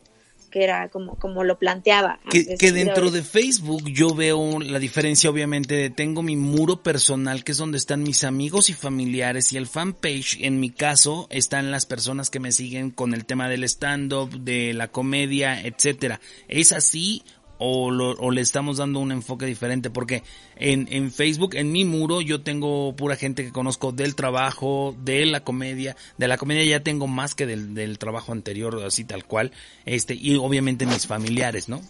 que 0.56 0.64
era 0.64 0.88
como 0.88 1.16
como 1.16 1.44
lo 1.44 1.58
planteaba 1.58 2.18
Que, 2.30 2.72
dentro 2.72 3.10
de 3.10 3.22
Facebook 3.22 3.90
yo 3.90 4.14
veo 4.14 4.58
la 4.58 4.78
diferencia 4.78 5.28
obviamente 5.28 5.74
de 5.74 5.90
tengo 5.90 6.22
mi 6.22 6.34
muro 6.34 6.82
personal 6.82 7.44
que 7.44 7.52
es 7.52 7.58
donde 7.58 7.76
están 7.76 8.02
mis 8.02 8.24
amigos 8.24 8.70
y 8.70 8.72
familiares 8.72 9.52
y 9.52 9.58
el 9.58 9.66
fanpage 9.66 10.38
en 10.40 10.58
mi 10.58 10.70
caso 10.70 11.26
están 11.28 11.70
las 11.70 11.84
personas 11.84 12.30
que 12.30 12.40
me 12.40 12.52
siguen 12.52 12.90
con 12.90 13.12
el 13.12 13.26
tema 13.26 13.50
del 13.50 13.64
stand-up, 13.64 14.30
de 14.40 14.72
la 14.72 14.88
comedia, 14.88 15.60
etcétera. 15.60 16.20
¿Es 16.48 16.72
así 16.72 17.22
o, 17.58 17.90
lo- 17.90 18.12
o 18.12 18.30
le 18.30 18.40
estamos 18.40 18.76
dando 18.78 19.00
un 19.00 19.12
enfoque 19.12 19.46
diferente? 19.46 19.90
Porque 19.90 20.22
en, 20.56 20.88
en 20.90 21.10
Facebook, 21.12 21.54
en 21.54 21.72
mi 21.72 21.84
muro, 21.84 22.20
yo 22.20 22.40
tengo 22.42 22.94
pura 22.96 23.16
gente 23.16 23.44
que 23.44 23.52
conozco 23.52 23.92
del 23.92 24.14
trabajo, 24.14 24.94
de 25.04 25.26
la 25.26 25.40
comedia. 25.44 25.96
De 26.18 26.28
la 26.28 26.36
comedia 26.38 26.64
ya 26.64 26.80
tengo 26.82 27.06
más 27.06 27.34
que 27.34 27.46
del, 27.46 27.74
del 27.74 27.98
trabajo 27.98 28.32
anterior, 28.32 28.82
así 28.84 29.04
tal 29.04 29.24
cual. 29.24 29.52
Este, 29.84 30.14
y 30.14 30.36
obviamente 30.36 30.86
mis 30.86 31.06
familiares, 31.06 31.68
¿no? 31.68 31.80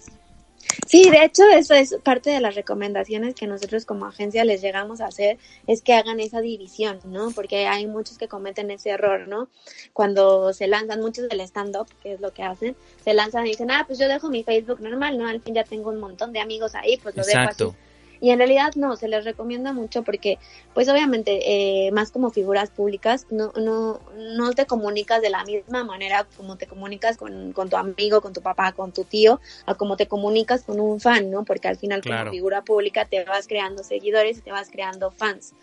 Sí, 0.86 1.10
de 1.10 1.24
hecho, 1.24 1.42
eso 1.48 1.74
es 1.74 1.96
parte 2.02 2.30
de 2.30 2.40
las 2.40 2.54
recomendaciones 2.54 3.34
que 3.34 3.46
nosotros 3.46 3.84
como 3.84 4.06
agencia 4.06 4.44
les 4.44 4.62
llegamos 4.62 5.00
a 5.00 5.06
hacer, 5.06 5.38
es 5.66 5.82
que 5.82 5.94
hagan 5.94 6.20
esa 6.20 6.40
división, 6.40 7.00
¿no? 7.04 7.30
Porque 7.32 7.66
hay 7.66 7.86
muchos 7.86 8.18
que 8.18 8.28
cometen 8.28 8.70
ese 8.70 8.90
error, 8.90 9.28
¿no? 9.28 9.48
Cuando 9.92 10.52
se 10.52 10.66
lanzan, 10.66 11.00
muchos 11.00 11.28
del 11.28 11.40
stand-up, 11.40 11.88
que 12.02 12.14
es 12.14 12.20
lo 12.20 12.32
que 12.32 12.42
hacen, 12.42 12.76
se 13.04 13.14
lanzan 13.14 13.46
y 13.46 13.50
dicen, 13.50 13.70
ah, 13.70 13.84
pues 13.86 13.98
yo 13.98 14.08
dejo 14.08 14.28
mi 14.28 14.42
Facebook 14.42 14.80
normal, 14.80 15.18
¿no? 15.18 15.26
Al 15.26 15.40
fin 15.40 15.54
ya 15.54 15.64
tengo 15.64 15.90
un 15.90 15.98
montón 15.98 16.32
de 16.32 16.40
amigos 16.40 16.74
ahí, 16.74 16.96
pues 17.02 17.16
lo 17.16 17.22
Exacto. 17.22 17.74
Y 18.20 18.30
en 18.30 18.38
realidad 18.38 18.72
no, 18.76 18.96
se 18.96 19.08
les 19.08 19.24
recomienda 19.24 19.72
mucho 19.72 20.02
porque, 20.02 20.38
pues 20.74 20.88
obviamente, 20.88 21.86
eh, 21.86 21.90
más 21.92 22.10
como 22.10 22.30
figuras 22.30 22.70
públicas, 22.70 23.26
no, 23.30 23.52
no, 23.56 24.00
no 24.16 24.52
te 24.52 24.66
comunicas 24.66 25.22
de 25.22 25.30
la 25.30 25.44
misma 25.44 25.84
manera 25.84 26.26
como 26.36 26.56
te 26.56 26.66
comunicas 26.66 27.16
con, 27.16 27.52
con 27.52 27.68
tu 27.68 27.76
amigo, 27.76 28.20
con 28.20 28.32
tu 28.32 28.42
papá, 28.42 28.72
con 28.72 28.92
tu 28.92 29.04
tío, 29.04 29.40
a 29.66 29.74
como 29.74 29.96
te 29.96 30.06
comunicas 30.06 30.62
con 30.64 30.80
un 30.80 31.00
fan, 31.00 31.30
¿no? 31.30 31.44
Porque 31.44 31.68
al 31.68 31.76
final 31.76 32.02
Claro. 32.02 32.24
como 32.24 32.32
figura 32.32 32.62
pública 32.62 33.04
te 33.04 33.24
vas 33.24 33.46
creando 33.46 33.82
seguidores 33.82 34.38
y 34.38 34.40
te 34.40 34.52
vas 34.52 34.70
creando 34.70 35.10
fans, 35.10 35.54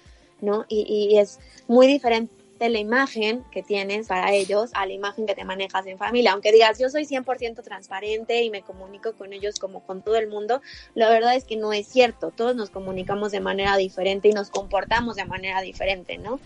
¿no? 0.41 0.65
Y, 0.67 0.81
y 1.13 1.17
es 1.17 1.39
muy 1.67 1.87
diferente 1.87 2.42
la 2.69 2.79
imagen 2.79 3.43
que 3.51 3.63
tienes 3.63 4.07
para 4.07 4.31
ellos 4.33 4.71
a 4.73 4.85
la 4.85 4.93
imagen 4.93 5.25
que 5.25 5.35
te 5.35 5.43
manejas 5.43 5.85
en 5.87 5.97
familia. 5.97 6.31
Aunque 6.33 6.51
digas, 6.51 6.79
yo 6.79 6.89
soy 6.89 7.05
100% 7.05 7.63
transparente 7.63 8.41
y 8.43 8.49
me 8.49 8.61
comunico 8.61 9.13
con 9.13 9.33
ellos 9.33 9.59
como 9.59 9.81
con 9.81 10.01
todo 10.01 10.15
el 10.17 10.27
mundo, 10.27 10.61
la 10.95 11.09
verdad 11.09 11.35
es 11.35 11.43
que 11.45 11.55
no 11.55 11.73
es 11.73 11.87
cierto. 11.87 12.31
Todos 12.31 12.55
nos 12.55 12.69
comunicamos 12.69 13.31
de 13.31 13.39
manera 13.39 13.75
diferente 13.77 14.27
y 14.29 14.31
nos 14.31 14.49
comportamos 14.49 15.15
de 15.15 15.25
manera 15.25 15.61
diferente, 15.61 16.17
¿no? 16.17 16.39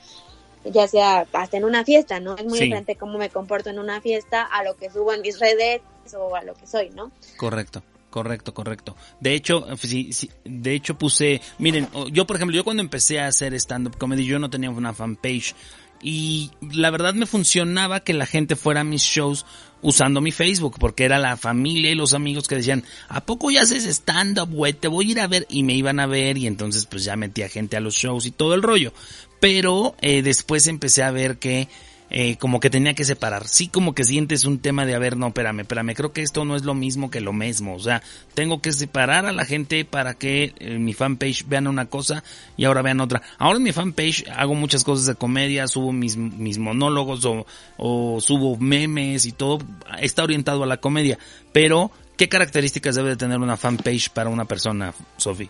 Ya 0.64 0.88
sea 0.88 1.28
hasta 1.34 1.58
en 1.58 1.64
una 1.66 1.86
fiesta, 1.86 2.20
¿no? 2.20 2.36
Es 2.36 2.44
muy 2.46 2.58
Sí. 2.58 2.64
diferente 2.66 2.96
cómo 2.96 3.18
me 3.18 3.30
comporto 3.30 3.70
en 3.70 3.80
una 3.80 4.02
fiesta 4.02 4.44
a 4.44 4.64
lo 4.64 4.76
que 4.76 4.90
subo 4.90 5.14
en 5.14 5.22
mis 5.22 5.40
redes 5.40 5.82
o 6.18 6.36
a 6.36 6.44
lo 6.44 6.54
que 6.56 6.68
soy, 6.68 6.90
¿no? 6.90 7.12
Correcto. 7.38 7.84
Correcto, 8.10 8.54
correcto. 8.54 8.96
De 9.20 9.34
hecho, 9.34 9.68
sí, 9.78 10.14
sí, 10.14 10.32
de 10.46 10.74
hecho 10.74 10.98
puse, 10.98 11.42
miren, 11.60 11.88
yo 12.12 12.26
por 12.26 12.38
ejemplo, 12.38 12.56
yo 12.56 12.64
cuando 12.64 12.82
empecé 12.82 13.20
a 13.20 13.28
hacer 13.28 13.54
stand-up 13.54 13.98
comedy, 13.98 14.26
yo 14.26 14.40
no 14.40 14.50
tenía 14.50 14.70
una 14.70 14.94
fanpage 14.94 15.54
y 16.02 16.52
la 16.62 16.90
verdad 16.90 17.14
me 17.14 17.26
funcionaba 17.26 18.02
que 18.02 18.14
la 18.14 18.26
gente 18.26 18.56
fuera 18.56 18.82
a 18.82 18.84
mis 18.84 19.02
shows 19.02 19.46
usando 19.82 20.22
mi 20.22 20.32
Facebook, 20.32 20.78
porque 20.80 21.06
era 21.06 21.20
la 21.20 21.38
familia 21.38 21.92
y 21.92 21.96
los 21.96 22.14
amigos 22.14 22.48
que 22.48 22.56
decían, 22.56 22.84
¿a 23.10 23.26
poco 23.26 23.52
ya 23.52 23.62
haces 23.62 23.86
stand-up, 23.86 24.50
güey? 24.50 24.74
Te 24.74 24.88
voy 24.88 25.08
a 25.08 25.12
ir 25.12 25.20
a 25.20 25.28
ver 25.28 25.46
y 25.50 25.64
me 25.64 25.74
iban 25.74 26.00
a 26.00 26.08
ver 26.08 26.38
y 26.38 26.48
entonces 26.48 26.86
pues 26.86 27.04
ya 27.04 27.16
metía 27.16 27.50
gente 27.50 27.78
a 27.78 27.82
los 27.82 27.96
shows 27.96 28.26
y 28.26 28.32
todo 28.32 28.54
el 28.54 28.64
rollo. 28.64 28.94
Pero 29.40 29.96
eh, 30.02 30.24
después 30.24 30.68
empecé 30.68 31.04
a 31.04 31.12
ver 31.12 31.38
que 31.38 31.68
eh, 32.10 32.38
como 32.38 32.60
que 32.60 32.70
tenía 32.70 32.94
que 32.94 33.04
separar. 33.04 33.48
Sí, 33.48 33.68
como 33.68 33.94
que 33.94 34.04
sientes 34.04 34.46
un 34.46 34.60
tema 34.60 34.86
de, 34.86 34.96
a 34.96 35.00
ver, 35.00 35.18
no, 35.18 35.28
espérame, 35.28 35.62
espérame, 35.62 35.94
creo 35.94 36.14
que 36.14 36.22
esto 36.22 36.46
no 36.46 36.56
es 36.56 36.64
lo 36.64 36.74
mismo 36.74 37.10
que 37.12 37.22
lo 37.22 37.34
mismo. 37.34 37.76
O 37.76 37.80
sea, 37.80 38.02
tengo 38.34 38.62
que 38.62 38.72
separar 38.72 39.26
a 39.26 39.32
la 39.32 39.46
gente 39.46 39.84
para 39.86 40.14
que 40.14 40.54
en 40.60 40.86
mi 40.86 40.94
fanpage 40.94 41.46
vean 41.48 41.68
una 41.68 41.88
cosa 41.88 42.24
y 42.56 42.66
ahora 42.66 42.82
vean 42.82 43.02
otra. 43.02 43.22
Ahora 43.38 43.58
en 43.58 43.64
mi 43.64 43.72
fanpage 43.72 44.26
hago 44.30 44.56
muchas 44.56 44.84
cosas 44.84 45.06
de 45.06 45.16
comedia, 45.16 45.68
subo 45.68 45.92
mis, 45.92 46.18
monólogos 46.58 47.26
o, 47.26 47.46
o 47.78 48.22
subo 48.22 48.58
memes 48.58 49.26
y 49.26 49.34
todo. 49.34 49.60
Está 50.00 50.24
orientado 50.24 50.64
a 50.64 50.68
la 50.68 50.78
comedia. 50.78 51.18
Pero, 51.52 51.92
¿qué 52.16 52.30
características 52.30 52.96
debe 52.96 53.10
de 53.10 53.18
tener 53.18 53.40
una 53.40 53.58
fanpage 53.58 54.10
para 54.12 54.30
una 54.30 54.46
persona, 54.46 54.94
Sofi? 55.18 55.50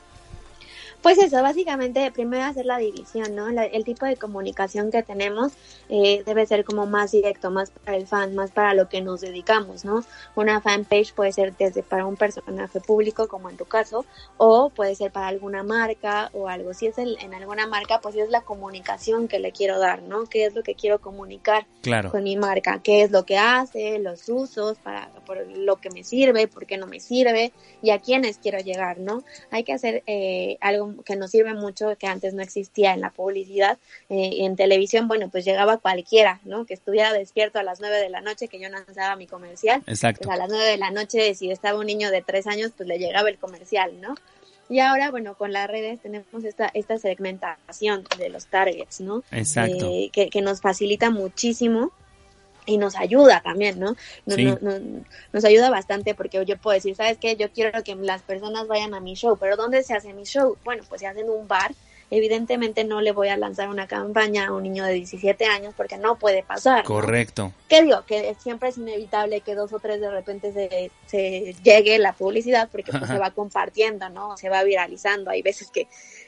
Pues 1.02 1.18
eso, 1.20 1.42
básicamente 1.42 2.12
primero 2.12 2.44
hacer 2.44 2.66
la 2.66 2.78
división, 2.80 3.34
¿no? 3.36 3.50
La- 3.50 3.66
el 3.66 3.86
tipo 3.86 4.06
de 4.06 4.18
comunicación 4.18 4.92
que 4.92 5.04
tenemos 5.04 5.54
eh, 5.90 6.22
debe 6.26 6.46
ser 6.46 6.66
como 6.66 6.86
más 6.86 7.12
directo, 7.12 7.50
más 7.50 7.70
para 7.72 7.96
el 7.96 8.08
fan, 8.08 8.36
más 8.36 8.52
para 8.52 8.74
lo 8.74 8.90
que 8.90 9.00
nos 9.02 9.22
dedicamos, 9.22 9.86
¿no? 9.86 10.04
Una 10.36 10.60
fanpage 10.60 11.14
puede 11.14 11.32
ser 11.32 11.56
desde 11.56 11.82
para 11.82 12.06
un 12.06 12.18
personaje 12.18 12.82
público, 12.82 13.28
como 13.30 13.50
en 13.50 13.56
tu 13.56 13.64
caso, 13.66 14.06
o 14.36 14.70
puede 14.70 14.96
ser 14.96 15.12
para 15.12 15.28
alguna 15.28 15.64
marca 15.64 16.30
o 16.34 16.50
algo. 16.50 16.74
Si 16.74 16.88
es 16.88 16.98
el- 16.98 17.18
en 17.22 17.34
alguna 17.34 17.68
marca, 17.68 18.02
pues 18.02 18.16
es 18.16 18.30
la 18.30 18.42
comunicación 18.42 19.28
que 19.30 19.40
le 19.40 19.54
quiero 19.54 19.80
dar, 19.80 20.02
¿no? 20.02 20.26
¿Qué 20.26 20.46
es 20.46 20.56
lo 20.56 20.64
que 20.64 20.76
quiero 20.76 21.00
comunicar? 21.00 21.68
Claro. 21.82 22.12
con 22.12 22.24
mi 22.24 22.36
marca, 22.36 22.82
qué 22.84 23.02
es 23.04 23.12
lo 23.12 23.24
que 23.26 23.38
hace, 23.38 23.98
los 24.00 24.28
usos, 24.28 24.78
para 24.80 25.10
por 25.26 25.48
lo 25.56 25.78
que 25.78 25.90
me 25.90 26.04
sirve, 26.04 26.48
por 26.50 26.66
qué 26.66 26.76
no 26.78 26.86
me 26.86 27.00
sirve 27.00 27.54
y 27.82 27.92
a 27.92 28.00
quiénes 28.00 28.40
quiero 28.40 28.60
llegar, 28.60 29.00
¿no? 29.00 29.24
Hay 29.52 29.64
que 29.64 29.72
hacer 29.72 30.04
eh, 30.06 30.58
algo 30.60 30.87
algo 30.90 31.04
que 31.04 31.16
nos 31.16 31.32
sirve 31.32 31.54
mucho, 31.54 31.96
que 31.98 32.08
antes 32.08 32.34
no 32.34 32.42
existía 32.42 32.94
en 32.94 33.02
la 33.02 33.12
publicidad, 33.12 33.78
eh, 34.10 34.32
en 34.40 34.56
televisión, 34.56 35.08
bueno, 35.08 35.30
pues 35.30 35.46
llegaba 35.46 35.78
cualquiera, 35.78 36.40
¿no? 36.46 36.66
Que 36.66 36.74
estuviera 36.74 37.14
despierto 37.14 37.60
a 37.60 37.64
las 37.64 37.80
nueve 37.80 37.98
de 37.98 38.10
la 38.10 38.22
noche, 38.22 38.48
que 38.48 38.60
yo 38.60 38.70
lanzaba 38.70 39.16
mi 39.16 39.28
comercial. 39.28 39.84
Exacto. 39.88 40.26
Pues 40.26 40.36
a 40.36 40.40
las 40.40 40.50
nueve 40.50 40.66
de 40.66 40.78
la 40.78 40.92
noche, 40.92 41.34
si 41.36 41.52
estaba 41.52 41.80
un 41.80 41.86
niño 41.86 42.12
de 42.12 42.22
tres 42.22 42.48
años, 42.48 42.72
pues 42.76 42.88
le 42.88 42.98
llegaba 43.00 43.30
el 43.30 43.38
comercial, 43.38 44.00
¿no? 44.02 44.16
Y 44.70 44.80
ahora, 44.80 45.12
bueno, 45.12 45.36
con 45.36 45.54
las 45.54 45.70
redes 45.70 46.02
tenemos 46.02 46.44
esta, 46.44 46.70
esta 46.74 46.98
segmentación 46.98 48.04
de 48.18 48.30
los 48.30 48.48
targets, 48.48 49.00
¿no? 49.00 49.24
Exacto. 49.32 49.90
Eh, 49.90 50.10
que, 50.12 50.30
que 50.30 50.42
nos 50.42 50.60
facilita 50.60 51.10
muchísimo 51.10 51.92
y 52.68 52.78
nos 52.78 52.96
ayuda 52.96 53.42
también, 53.42 53.80
¿no? 53.80 53.96
Nos, 54.28 54.36
Sí. 54.36 54.46
no- 54.46 54.60
no- 54.62 55.02
nos 55.34 55.44
ayuda 55.46 55.72
bastante 55.72 56.14
porque 56.14 56.46
yo 56.46 56.58
puedo 56.58 56.76
decir, 56.76 56.96
¿sabes 56.96 57.18
qué? 57.18 57.36
Yo 57.36 57.50
quiero 57.52 57.82
que 57.84 57.96
las 57.96 58.22
personas 58.22 58.68
vayan 58.68 58.94
a 58.94 59.00
mi 59.00 59.16
show, 59.16 59.38
pero 59.40 59.56
¿dónde 59.58 59.82
se 59.84 59.96
hace 59.96 60.14
mi 60.14 60.26
show? 60.26 60.56
Bueno, 60.64 60.84
pues 60.88 61.02
se 61.02 61.08
hace 61.08 61.22
en 61.22 61.30
un 61.32 61.48
bar. 61.48 61.72
Evidentemente 62.10 62.86
no 62.86 63.02
le 63.02 63.12
voy 63.12 63.28
a 63.28 63.36
lanzar 63.36 63.68
una 63.68 63.86
campaña 63.86 64.48
a 64.48 64.54
un 64.54 64.64
niño 64.64 64.86
de 64.86 64.94
17 64.94 65.44
años 65.46 65.74
porque 65.76 65.98
no 65.98 66.18
puede 66.18 66.42
pasar. 66.42 66.84
¿no? 66.84 66.88
Correcto. 66.88 67.52
¿Qué 67.68 67.84
digo? 67.84 68.06
Que 68.08 68.34
siempre 68.42 68.70
es 68.70 68.78
inevitable 68.78 69.42
que 69.42 69.56
dos 69.56 69.74
o 69.74 69.80
tres 69.80 70.00
de 70.00 70.10
repente 70.10 70.54
se, 70.54 70.90
se 71.06 71.54
llegue 71.64 72.00
la 72.00 72.14
publicidad 72.14 72.70
porque 72.72 72.92
pues, 72.94 73.08
se 73.08 73.18
va 73.20 73.32
compartiendo, 73.32 74.08
¿no? 74.10 74.38
Se 74.38 74.48
va 74.48 74.64
viralizando. 74.64 75.32
Hay 75.32 75.42
veces 75.42 75.70
que, 75.70 75.88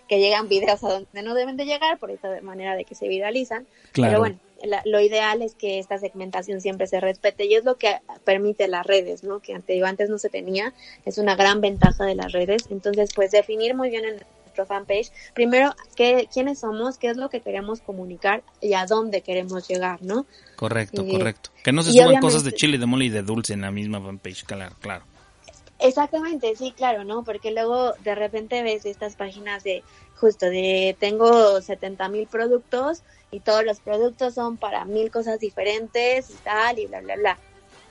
que 0.10 0.20
llegan 0.20 0.50
videos 0.50 0.84
a 0.84 0.90
donde 0.90 1.24
no 1.24 1.34
deben 1.34 1.56
de 1.56 1.64
llegar 1.66 1.98
por 1.98 2.12
esta 2.12 2.42
manera 2.42 2.76
de 2.76 2.84
que 2.84 2.96
se 2.96 3.08
viralizan. 3.08 3.66
Claro. 3.94 4.10
Pero 4.12 4.20
bueno, 4.20 4.40
la- 4.64 4.82
lo 4.86 5.00
ideal 5.02 5.42
es 5.42 5.56
que 5.56 5.80
esta 5.80 5.98
segmentación 5.98 6.62
siempre 6.62 6.88
se 6.88 7.00
respete 7.00 7.46
y 7.46 7.56
es 7.56 7.64
lo 7.66 7.78
que 7.78 7.98
permite 8.24 8.68
las 8.68 8.86
redes, 8.86 9.24
¿no? 9.24 9.40
Que 9.40 9.54
ante- 9.54 9.84
antes 9.84 10.10
no 10.10 10.18
se 10.18 10.30
tenía. 10.30 10.74
Es 11.06 11.18
una 11.18 11.36
gran 11.36 11.62
ventaja 11.62 12.06
de 12.06 12.16
las 12.16 12.32
redes. 12.32 12.64
Entonces, 12.70 13.12
pues 13.16 13.32
definir 13.32 13.76
muy 13.76 13.90
bien 13.90 14.06
en 14.06 14.16
nuestro 14.44 14.66
fanpage, 14.66 15.12
primero, 15.34 15.74
qué, 15.96 16.28
quiénes 16.34 16.60
somos, 16.60 16.98
qué 16.98 17.10
es 17.10 17.18
lo 17.18 17.30
que 17.30 17.40
queremos 17.42 17.82
comunicar 17.82 18.44
y 18.62 18.74
a 18.74 18.86
dónde 18.86 19.22
queremos 19.22 19.68
llegar, 19.68 20.02
¿no? 20.02 20.26
Correcto, 20.56 21.04
Eh, 21.04 21.12
correcto. 21.12 21.52
Que 21.64 21.72
no 21.72 21.82
se 21.84 21.92
suban 21.94 22.20
cosas 22.22 22.44
de 22.44 22.54
chile, 22.54 22.78
de 22.78 22.86
mole 22.86 23.06
y 23.06 23.10
de 23.10 23.22
dulce 23.24 23.54
en 23.54 23.62
la 23.62 23.72
misma 23.72 24.02
fanpage, 24.02 24.44
claro, 24.46 24.76
claro. 24.82 25.06
Exactamente, 25.90 26.56
sí, 26.56 26.74
claro, 26.76 27.04
¿no? 27.04 27.24
Porque 27.24 27.52
luego 27.52 27.94
de 28.00 28.16
repente 28.16 28.64
ves 28.64 28.86
estas 28.86 29.16
páginas 29.16 29.64
de 29.64 29.86
justo 30.14 30.46
de 30.48 30.96
tengo 31.00 31.62
70 31.62 32.10
mil 32.10 32.28
productos 32.28 33.04
y 33.32 33.42
todos 33.42 33.64
los 33.66 33.82
productos 33.82 34.36
son 34.36 34.58
para 34.58 34.86
mil 34.86 35.10
cosas 35.12 35.40
diferentes 35.40 36.30
y 36.30 36.38
tal 36.40 36.80
y 36.80 36.88
bla, 36.88 37.02
bla, 37.02 37.16
bla. 37.16 37.42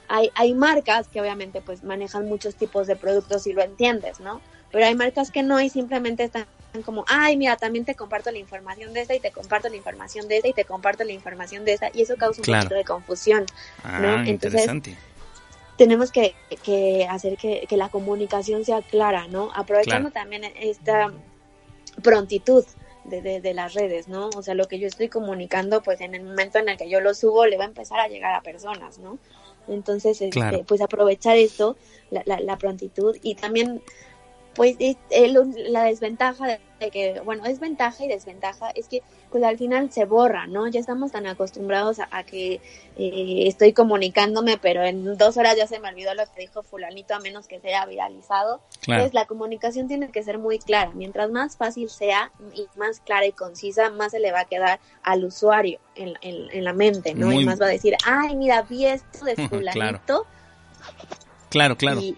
Hay, 0.09 0.31
hay 0.37 0.55
marcas 0.55 1.09
que 1.09 1.21
obviamente 1.21 1.63
pues 1.63 1.83
manejan 1.85 2.27
muchos 2.27 2.57
tipos 2.57 2.87
de 2.87 2.97
productos 2.97 3.47
y 3.47 3.53
lo 3.53 3.63
entiendes, 3.63 4.21
¿no? 4.21 4.43
Pero 4.71 4.87
hay 4.87 4.95
marcas 4.95 5.31
que 5.31 5.43
no 5.43 5.61
y 5.61 5.71
simplemente 5.71 6.25
están 6.25 6.49
como, 6.85 7.05
ay, 7.09 7.37
mira, 7.37 7.57
también 7.57 7.85
te 7.85 7.95
comparto 7.97 8.31
la 8.31 8.39
información 8.39 8.93
de 8.93 9.01
esta 9.03 9.15
y 9.15 9.21
te 9.21 9.33
comparto 9.33 9.69
la 9.69 9.77
información 9.77 10.29
de 10.29 10.37
esta 10.39 10.49
y 10.49 10.55
te 10.55 10.65
comparto 10.65 11.05
la 11.05 11.13
información 11.13 11.65
de 11.65 11.73
esta 11.75 11.91
y 11.93 12.03
eso 12.03 12.17
causa 12.17 12.43
un 12.43 12.45
Claro. 12.47 12.65
poquito 12.65 12.75
de 12.77 12.85
confusión, 12.85 13.47
¿no? 13.97 14.19
Ah, 14.19 14.25
interesante. 14.27 14.99
Tenemos 15.79 16.11
que, 16.11 16.35
que 16.65 17.07
hacer 17.09 17.39
que, 17.39 17.65
que 17.69 17.77
la 17.77 17.89
comunicación 17.89 18.65
sea 18.65 18.83
clara, 18.83 19.29
¿no? 19.29 19.51
Aprovechando 19.55 20.11
también 20.11 20.43
esta 20.61 21.13
prontitud 22.03 22.65
de, 23.05 23.23
de, 23.23 23.41
de 23.41 23.55
las 23.55 23.75
redes, 23.75 24.09
¿no? 24.09 24.29
O 24.37 24.43
sea, 24.43 24.55
lo 24.55 24.67
que 24.67 24.81
yo 24.81 24.89
estoy 24.89 25.09
comunicando, 25.09 25.81
pues 25.83 26.01
en 26.01 26.17
el 26.17 26.25
momento 26.25 26.59
en 26.59 26.69
el 26.69 26.77
que 26.77 26.91
yo 26.91 27.01
lo 27.01 27.15
subo, 27.15 27.47
le 27.47 27.57
va 27.57 27.65
a 27.65 27.69
empezar 27.69 28.01
a 28.01 28.09
llegar 28.09 28.35
a 28.35 28.43
personas, 28.43 28.99
¿no? 28.99 29.19
Entonces, 29.69 30.21
este, 30.21 30.65
pues 30.67 30.81
aprovechar 30.81 31.37
esto, 31.37 31.77
la, 32.11 32.23
la, 32.27 32.41
la 32.41 32.59
prontitud 32.59 33.17
y 33.23 33.37
también, 33.37 33.81
pues 34.59 34.77
es- 34.81 34.97
la 35.71 35.85
desventaja 35.85 36.59
de, 36.81 36.91
que, 36.91 37.21
bueno, 37.25 37.45
es 37.47 37.61
ventaja 37.61 38.05
y 38.05 38.09
desventaja, 38.09 38.71
es 38.75 38.89
que 38.89 39.03
pues 39.31 39.43
al 39.45 39.57
final 39.57 39.91
se 39.93 40.05
borra, 40.05 40.47
¿no? 40.47 40.67
Ya 40.69 40.81
estamos 40.81 41.13
tan 41.13 41.27
acostumbrados 41.27 41.99
a, 42.01 42.09
a 42.11 42.25
que 42.25 42.55
eh, 42.97 43.45
estoy 43.47 43.73
comunicándome, 43.73 44.59
pero 44.59 44.83
en 44.85 45.17
dos 45.17 45.37
horas 45.37 45.57
ya 45.57 45.67
se 45.67 45.79
me 45.81 45.89
olvidó 45.89 46.13
lo 46.15 46.25
que 46.35 46.41
dijo 46.41 46.63
fulanito 46.63 47.15
a 47.15 47.21
menos 47.21 47.47
que 47.47 47.61
sea 47.61 47.87
viralizado. 47.87 48.61
Claro. 48.81 49.03
Entonces 49.05 49.15
la 49.15 49.27
comunicación 49.27 49.87
tiene 49.87 50.11
que 50.11 50.23
ser 50.23 50.39
muy 50.39 50.59
clara. 50.59 50.91
Mientras 50.95 51.31
más 51.31 51.57
fácil 51.57 51.89
sea 51.89 52.33
y 52.55 52.67
más 52.77 53.01
clara 53.01 53.27
y 53.27 53.33
concisa, 53.33 53.91
más 53.91 54.11
se 54.13 54.19
le 54.19 54.33
va 54.33 54.41
a 54.41 54.45
quedar 54.47 54.81
al 55.05 55.25
usuario 55.25 55.79
en, 55.95 56.15
en- 56.21 56.51
en 56.51 56.65
la 56.65 56.73
mente, 56.73 57.15
¿no? 57.15 57.27
Muy- 57.27 57.43
Y 57.43 57.47
más 57.47 57.61
va 57.61 57.67
a 57.67 57.71
decir, 57.71 57.95
ay, 58.05 58.35
mira, 58.35 58.63
vi 58.63 58.87
esto 58.87 59.25
de 59.25 59.35
Claro. 59.49 59.49
fulanito. 59.49 60.27
Claro, 61.51 61.77
claro. 61.77 62.01
Y, 62.01 62.17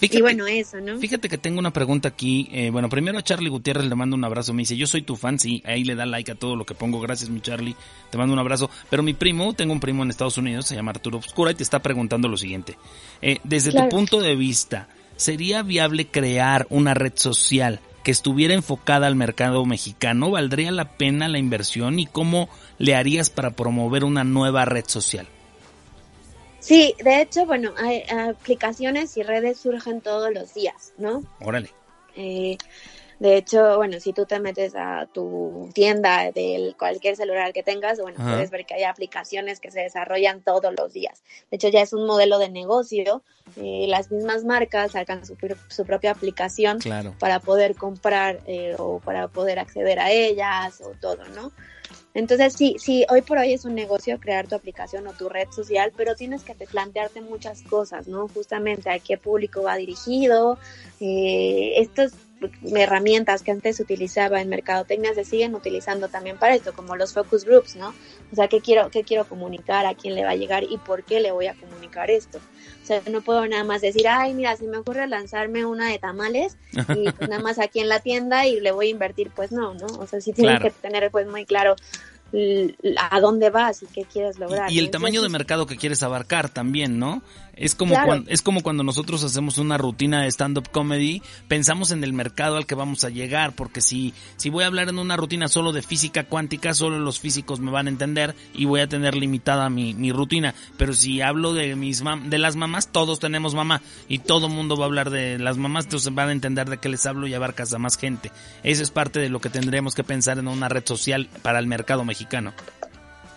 Fíjate, 0.00 0.18
y 0.18 0.22
bueno, 0.22 0.46
eso, 0.46 0.80
¿no? 0.80 0.98
fíjate 0.98 1.28
que 1.28 1.36
tengo 1.38 1.58
una 1.58 1.72
pregunta 1.72 2.08
aquí. 2.08 2.48
eh, 2.52 2.70
bueno, 2.70 2.88
primero 2.88 3.18
a 3.18 3.22
Charlie 3.22 3.50
Gutiérrez 3.50 3.84
le 3.86 3.94
mando 3.94 4.16
un 4.16 4.24
abrazo. 4.24 4.52
Me 4.54 4.62
dice, 4.62 4.76
yo 4.76 4.86
soy 4.86 5.02
tu 5.02 5.14
fan, 5.14 5.38
sí, 5.38 5.62
ahí 5.66 5.84
le 5.84 5.94
da 5.94 6.06
like 6.06 6.32
a 6.32 6.34
todo 6.34 6.56
lo 6.56 6.64
que 6.64 6.74
pongo. 6.74 7.00
Gracias, 7.00 7.28
mi 7.30 7.40
Charlie. 7.40 7.76
Te 8.10 8.16
mando 8.16 8.32
un 8.32 8.38
abrazo. 8.38 8.70
Pero 8.88 9.02
mi 9.02 9.12
primo, 9.12 9.52
tengo 9.52 9.72
un 9.74 9.80
primo 9.80 10.02
en 10.02 10.10
Estados 10.10 10.38
Unidos, 10.38 10.66
se 10.66 10.74
llama 10.74 10.90
Arturo 10.92 11.18
Obscura, 11.18 11.50
y 11.50 11.54
te 11.54 11.62
está 11.62 11.80
preguntando 11.80 12.28
lo 12.28 12.36
siguiente. 12.38 12.76
Eh, 13.20 13.38
desde 13.44 13.70
Claro. 13.72 13.88
tu 13.90 13.96
punto 13.96 14.20
de 14.20 14.34
vista, 14.36 14.88
¿sería 15.16 15.62
viable 15.62 16.06
crear 16.06 16.66
una 16.70 16.94
red 16.94 17.12
social 17.16 17.80
que 18.02 18.10
estuviera 18.10 18.54
enfocada 18.54 19.06
al 19.06 19.16
mercado 19.16 19.66
mexicano? 19.66 20.30
¿Valdría 20.30 20.72
la 20.72 20.96
pena 20.96 21.28
la 21.28 21.38
inversión? 21.38 21.98
¿Y 21.98 22.06
cómo 22.06 22.48
le 22.78 22.94
harías 22.94 23.28
para 23.28 23.50
promover 23.50 24.04
una 24.04 24.24
nueva 24.24 24.64
red 24.64 24.84
social? 24.86 25.26
Sí, 26.60 26.94
de 27.02 27.22
hecho, 27.22 27.46
bueno, 27.46 27.72
hay 27.78 28.04
aplicaciones 28.10 29.16
y 29.16 29.22
redes 29.22 29.58
surgen 29.58 30.00
todos 30.00 30.32
los 30.32 30.52
días, 30.54 30.92
¿no? 30.98 31.24
Órale. 31.40 31.70
Eh, 32.16 32.58
de 33.18 33.36
hecho, 33.36 33.76
bueno, 33.76 34.00
si 34.00 34.12
tú 34.14 34.24
te 34.24 34.40
metes 34.40 34.74
a 34.74 35.06
tu 35.12 35.68
tienda 35.74 36.30
de 36.32 36.74
cualquier 36.78 37.16
celular 37.16 37.52
que 37.52 37.62
tengas, 37.62 38.00
bueno, 38.00 38.16
Ajá. 38.18 38.30
puedes 38.32 38.50
ver 38.50 38.64
que 38.64 38.74
hay 38.74 38.84
aplicaciones 38.84 39.60
que 39.60 39.70
se 39.70 39.80
desarrollan 39.80 40.42
todos 40.42 40.72
los 40.78 40.92
días. 40.92 41.22
De 41.50 41.56
hecho, 41.56 41.68
ya 41.68 41.82
es 41.82 41.92
un 41.92 42.06
modelo 42.06 42.38
de 42.38 42.48
negocio. 42.48 43.22
eh, 43.56 43.86
las 43.88 44.10
mismas 44.10 44.44
marcas 44.44 44.92
sacan 44.92 45.26
su, 45.26 45.36
pr- 45.36 45.58
su 45.68 45.84
propia 45.84 46.12
aplicación 46.12 46.78
Claro. 46.78 47.14
para 47.18 47.40
poder 47.40 47.74
comprar 47.74 48.40
eh, 48.46 48.74
o 48.78 49.00
para 49.00 49.28
poder 49.28 49.58
acceder 49.58 49.98
a 49.98 50.10
ellas 50.12 50.80
o 50.80 50.90
todo, 51.00 51.24
¿no? 51.34 51.52
Entonces 52.12 52.54
sí, 52.54 52.76
sí, 52.78 53.06
hoy 53.08 53.22
por 53.22 53.38
hoy 53.38 53.52
es 53.52 53.64
un 53.64 53.74
negocio 53.74 54.18
crear 54.18 54.48
tu 54.48 54.56
aplicación 54.56 55.06
o 55.06 55.12
tu 55.12 55.28
red 55.28 55.48
social, 55.50 55.92
pero 55.96 56.16
tienes 56.16 56.42
que 56.42 56.54
te 56.54 56.66
plantearte 56.66 57.20
muchas 57.20 57.62
cosas, 57.62 58.08
¿no? 58.08 58.26
Justamente 58.28 58.90
a 58.90 58.98
qué 58.98 59.16
público 59.16 59.62
va 59.62 59.76
dirigido, 59.76 60.58
eh, 60.98 61.74
estas 61.76 62.12
herramientas 62.74 63.42
que 63.42 63.50
antes 63.50 63.76
se 63.76 63.82
utilizaba 63.82 64.40
en 64.40 64.48
mercadotecnia 64.48 65.14
se 65.14 65.24
siguen 65.24 65.54
utilizando 65.54 66.08
también 66.08 66.38
para 66.38 66.54
esto, 66.54 66.72
como 66.72 66.96
los 66.96 67.12
focus 67.12 67.44
groups, 67.44 67.76
¿no? 67.76 67.94
O 68.32 68.36
sea, 68.36 68.48
¿qué 68.48 68.60
quiero, 68.60 68.90
qué 68.90 69.04
quiero 69.04 69.24
comunicar, 69.26 69.86
a 69.86 69.94
quién 69.94 70.14
le 70.14 70.24
va 70.24 70.30
a 70.30 70.36
llegar 70.36 70.64
y 70.64 70.78
por 70.78 71.04
qué 71.04 71.20
le 71.20 71.32
voy 71.32 71.46
a 71.46 71.54
comunicar 71.54 72.10
esto? 72.10 72.38
O 72.82 72.86
sea, 72.86 73.02
no 73.10 73.20
puedo 73.22 73.46
nada 73.46 73.64
más 73.64 73.80
decir, 73.80 74.08
ay, 74.08 74.34
mira, 74.34 74.56
se 74.56 74.64
me 74.64 74.78
ocurre 74.78 75.06
lanzarme 75.06 75.64
una 75.66 75.88
de 75.88 75.98
tamales 75.98 76.56
y 76.94 77.10
pues 77.12 77.28
nada 77.28 77.42
más 77.42 77.58
aquí 77.58 77.80
en 77.80 77.88
la 77.88 78.00
tienda 78.00 78.46
y 78.46 78.60
le 78.60 78.72
voy 78.72 78.88
a 78.88 78.90
invertir, 78.90 79.30
pues 79.34 79.52
no, 79.52 79.74
¿no? 79.74 79.86
O 79.98 80.06
sea, 80.06 80.20
sí 80.20 80.32
tienes 80.32 80.58
Claro. 80.60 80.64
que 80.64 80.70
tener 80.70 81.10
pues 81.10 81.26
muy 81.26 81.44
claro 81.44 81.76
a 83.10 83.20
dónde 83.20 83.50
vas 83.50 83.82
y 83.82 83.86
qué 83.86 84.04
quieres 84.04 84.38
lograr. 84.38 84.70
Y 84.70 84.78
el 84.78 84.90
tamaño 84.90 85.20
de 85.22 85.28
mercado 85.28 85.66
que 85.66 85.76
quieres 85.76 86.02
abarcar 86.02 86.48
también, 86.48 86.98
¿no? 86.98 87.22
Es 87.56 87.74
como, 87.74 87.92
Claro. 87.94 88.06
cuan- 88.06 88.24
es 88.28 88.40
como 88.42 88.62
cuando 88.62 88.82
nosotros 88.82 89.22
hacemos 89.22 89.58
una 89.58 89.76
rutina 89.76 90.22
de 90.22 90.28
stand-up 90.28 90.70
comedy, 90.70 91.20
pensamos 91.48 91.90
en 91.90 92.02
el 92.04 92.12
mercado 92.12 92.56
al 92.56 92.66
que 92.66 92.74
vamos 92.74 93.04
a 93.04 93.10
llegar, 93.10 93.54
porque 93.54 93.80
si, 93.82 94.14
si 94.36 94.48
voy 94.48 94.64
a 94.64 94.66
hablar 94.68 94.88
en 94.88 94.98
una 94.98 95.16
rutina 95.16 95.48
solo 95.48 95.72
de 95.72 95.82
física 95.82 96.24
cuántica, 96.24 96.72
solo 96.72 96.98
los 96.98 97.20
físicos 97.20 97.60
me 97.60 97.70
van 97.70 97.86
a 97.86 97.90
entender 97.90 98.34
y 98.54 98.64
voy 98.64 98.80
a 98.80 98.88
tener 98.88 99.14
limitada 99.14 99.68
mi, 99.68 99.92
mi 99.94 100.10
rutina. 100.12 100.54
Pero 100.78 100.94
si 100.94 101.20
hablo 101.20 101.52
de 101.52 101.76
mis 101.76 102.02
mam- 102.02 102.28
de 102.28 102.38
las 102.38 102.56
mamás, 102.56 102.88
todos 102.92 103.18
tenemos 103.20 103.54
mamá 103.54 103.82
y 104.08 104.18
todo 104.18 104.48
mundo 104.48 104.76
va 104.76 104.84
a 104.84 104.88
hablar 104.88 105.10
de 105.10 105.38
las 105.38 105.56
mamás, 105.58 105.84
entonces 105.84 106.14
van 106.14 106.30
a 106.30 106.32
entender 106.32 106.70
de 106.70 106.78
qué 106.78 106.88
les 106.88 107.04
hablo 107.04 107.26
y 107.26 107.34
abarcas 107.34 107.72
a 107.74 107.78
más 107.78 107.98
gente. 107.98 108.32
Eso 108.62 108.82
es 108.82 108.90
parte 108.90 109.18
de 109.20 109.28
lo 109.28 109.40
que 109.40 109.50
tendríamos 109.50 109.94
que 109.94 110.04
pensar 110.04 110.38
en 110.38 110.48
una 110.48 110.68
red 110.68 110.84
social 110.86 111.28
para 111.42 111.58
el 111.58 111.66
mercado 111.66 112.04
mexicano. 112.04 112.52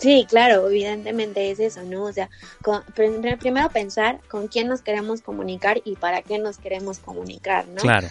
Sí, 0.04 0.26
claro, 0.30 0.68
evidentemente 0.68 1.50
es 1.50 1.60
eso, 1.60 1.82
¿no? 1.84 2.04
O 2.04 2.12
sea, 2.14 2.30
con- 2.62 2.84
prim- 2.94 3.22
primero 3.40 3.70
pensar 3.70 4.20
con 4.30 4.48
quién 4.50 4.68
nos 4.68 4.82
queremos 4.82 5.22
comunicar 5.22 5.82
y 5.86 5.96
para 5.96 6.22
qué 6.22 6.38
nos 6.40 6.58
queremos 6.58 7.00
comunicar, 7.00 7.68
¿no? 7.70 7.82
Claro. 7.82 8.08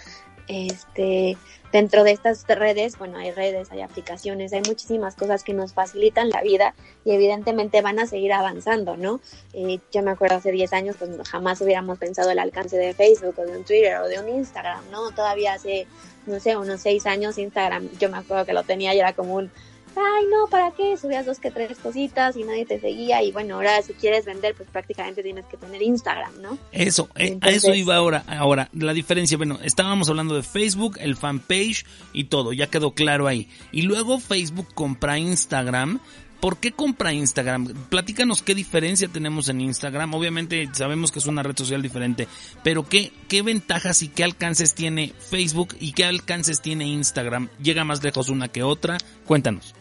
este 0.49 1.37
dentro 1.73 2.05
de 2.05 2.11
estas 2.13 2.45
redes, 2.47 2.99
bueno, 2.99 3.17
hay 3.17 3.31
redes, 3.31 3.71
hay 3.71 3.81
aplicaciones, 3.81 4.53
hay 4.53 4.61
muchísimas 4.67 5.15
cosas 5.15 5.43
que 5.43 5.55
nos 5.55 5.73
facilitan 5.73 6.29
la 6.29 6.43
vida 6.43 6.75
y 7.05 7.13
evidentemente 7.13 7.81
van 7.81 7.99
a 7.99 8.07
seguir 8.07 8.33
avanzando, 8.35 8.97
¿no? 8.99 9.21
Eh, 9.55 9.79
yo 9.91 10.03
me 10.03 10.11
acuerdo 10.11 10.37
hace 10.37 10.51
10 10.53 10.73
años, 10.75 10.97
pues 10.99 11.11
jamás 11.29 11.61
hubiéramos 11.63 11.99
pensado 11.99 12.31
el 12.31 12.39
alcance 12.39 12.77
de 12.77 12.93
Facebook 12.93 13.35
o 13.39 13.45
de 13.47 13.57
un 13.57 13.65
Twitter 13.65 13.97
o 13.99 14.09
de 14.09 14.19
un 14.21 14.29
Instagram, 14.29 14.83
¿no? 14.91 15.13
Todavía 15.13 15.55
hace, 15.55 15.87
no 16.27 16.41
sé, 16.41 16.57
unos 16.59 16.83
6 16.83 17.07
años 17.07 17.39
Instagram, 17.39 17.89
yo 17.99 18.11
me 18.11 18.19
acuerdo 18.19 18.45
que 18.45 18.53
lo 18.53 18.65
tenía 18.65 18.95
y 18.95 18.99
era 19.01 19.15
como 19.15 19.35
un 19.37 19.51
ay, 19.97 20.25
no, 20.31 20.47
¿para 20.49 20.71
qué? 20.73 20.97
Subías 20.97 21.27
dos 21.27 21.39
que 21.39 21.51
tres 21.51 21.79
cositas 21.79 22.37
y 22.37 22.45
nadie 22.45 22.67
te 22.67 22.81
seguía 22.81 23.23
y 23.23 23.33
bueno, 23.33 23.57
ahora 23.57 23.83
si 23.83 23.93
quieres 23.95 24.25
vender, 24.25 24.55
pues 24.55 24.69
prácticamente 24.71 25.23
tienes 25.23 25.45
que 25.47 25.57
tener 25.57 25.83
Instagram, 25.83 26.41
¿no? 26.41 26.59
Eso, 26.73 27.09
eh, 27.17 27.39
a 27.41 27.51
eso 27.51 27.75
iba 27.75 27.97
ahora. 27.97 28.25
Ahora, 28.27 28.69
la 28.73 28.93
diferencia, 28.93 29.37
bueno, 29.37 29.59
estábamos 29.63 30.09
hablando 30.09 30.35
de 30.35 30.43
Facebook, 30.43 30.99
el 31.01 31.17
fanpage 31.17 31.85
y 32.13 32.25
todo, 32.25 32.53
ya 32.53 32.69
quedó 32.69 32.93
claro 32.93 33.27
ahí. 33.27 33.49
Y 33.73 33.83
luego 33.83 34.19
Facebook 34.19 34.69
compra 34.75 35.19
Instagram 35.19 36.01
¿Por 36.43 36.57
qué 36.57 36.73
compra 36.73 37.13
Instagram? 37.13 37.73
Platícanos 37.89 38.43
qué 38.43 38.57
diferencia 38.57 39.07
tenemos 39.07 39.49
en 39.49 39.61
Instagram. 39.61 40.13
Obviamente 40.13 40.69
sabemos 40.73 41.13
que 41.13 41.21
es 41.21 41.27
una 41.27 41.45
red 41.45 41.57
social 41.57 41.81
diferente, 41.83 42.27
pero 42.65 42.83
qué, 42.89 43.13
qué 43.29 43.43
ventajas 43.43 44.03
y 44.03 44.09
qué 44.09 44.25
alcances 44.25 44.75
tiene 44.75 45.13
Facebook 45.31 45.77
y 45.79 45.93
qué 45.93 46.05
alcances 46.05 46.61
tiene 46.61 46.89
Instagram. 46.89 47.49
¿Llega 47.63 47.85
más 47.85 48.03
lejos 48.03 48.29
una 48.29 48.49
que 48.49 48.65
otra? 48.65 48.99
Cuéntanos 49.25 49.77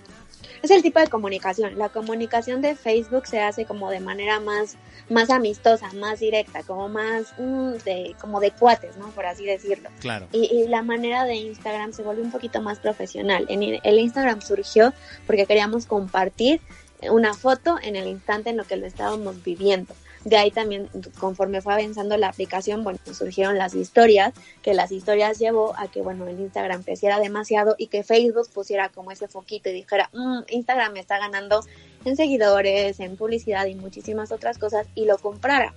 es 0.62 0.72
el 0.72 0.82
tipo 0.82 1.00
de 1.00 1.08
comunicación. 1.08 1.78
La 1.78 1.90
comunicación 1.90 2.62
de 2.62 2.76
Facebook 2.76 3.28
se 3.28 3.42
hace 3.42 3.66
como 3.66 3.90
de 3.90 4.00
manera 4.00 4.40
más, 4.40 4.78
más 5.10 5.30
amistosa, 5.30 5.92
más 5.94 6.20
directa, 6.20 6.64
como 6.64 6.90
más 6.90 7.34
mm, 7.38 7.74
de, 7.84 8.16
como 8.20 8.40
de 8.40 8.52
cuates, 8.52 8.98
¿no? 8.98 9.10
Por 9.10 9.26
así 9.26 9.46
decirlo. 9.46 9.90
Claro. 10.00 10.28
Y, 10.32 10.68
la 10.68 10.84
manera 10.84 11.26
de 11.26 11.36
Instagram 11.36 11.94
se 11.94 12.04
vuelve 12.04 12.22
un 12.22 12.32
poquito 12.32 12.62
más 12.62 12.80
profesional. 12.80 13.46
En 13.50 13.64
el 13.64 14.00
Instagram 14.00 14.42
surgió 14.42 14.94
porque 15.26 15.46
queríamos 15.46 15.86
compartir 15.86 16.62
una 17.10 17.34
foto 17.34 17.78
en 17.82 17.96
el 17.96 18.08
instante 18.08 18.52
en 18.52 18.58
lo 18.58 18.64
que 18.64 18.78
lo 18.78 18.86
estábamos 18.86 19.44
viviendo. 19.44 19.94
De 20.24 20.38
ahí 20.38 20.52
también, 20.52 20.88
conforme 21.20 21.62
fue 21.62 21.74
avanzando 21.74 22.16
la 22.16 22.30
aplicación, 22.30 22.84
bueno, 22.84 23.00
surgieron 23.12 23.58
las 23.58 23.74
historias, 23.74 24.34
que 24.62 24.76
las 24.76 24.92
historias 24.92 25.40
llevó 25.40 25.74
a 25.78 25.88
que, 25.90 26.02
bueno, 26.02 26.28
el 26.28 26.40
Instagram 26.40 26.84
creciera 26.84 27.20
demasiado 27.20 27.76
y 27.78 27.88
que 27.88 28.04
Facebook 28.04 28.48
pusiera 28.54 28.90
como 28.90 29.12
ese 29.12 29.28
foquito 29.28 29.70
y 29.70 29.74
dijera, 29.74 30.12
mm, 30.14 30.42
Instagram 30.50 30.94
me 30.94 31.00
está 31.00 31.18
ganando 31.18 31.62
en 32.06 32.16
seguidores, 32.16 33.00
en 33.00 33.18
publicidad 33.18 33.66
y 33.66 33.74
muchísimas 33.74 34.32
otras 34.32 34.60
cosas 34.60 34.86
y 34.94 35.06
lo 35.06 35.18
comprara. 35.18 35.74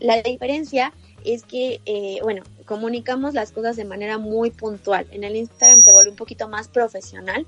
La 0.00 0.20
diferencia 0.22 0.92
es 1.24 1.44
que, 1.44 1.80
eh, 1.86 2.18
bueno, 2.22 2.42
comunicamos 2.64 3.34
las 3.34 3.52
cosas 3.52 3.76
de 3.76 3.84
manera 3.84 4.18
muy 4.18 4.50
puntual. 4.50 5.06
En 5.12 5.22
el 5.22 5.36
Instagram 5.36 5.84
se 5.84 5.92
vuelve 5.92 6.10
un 6.10 6.16
poquito 6.16 6.48
más 6.48 6.66
profesional 6.66 7.46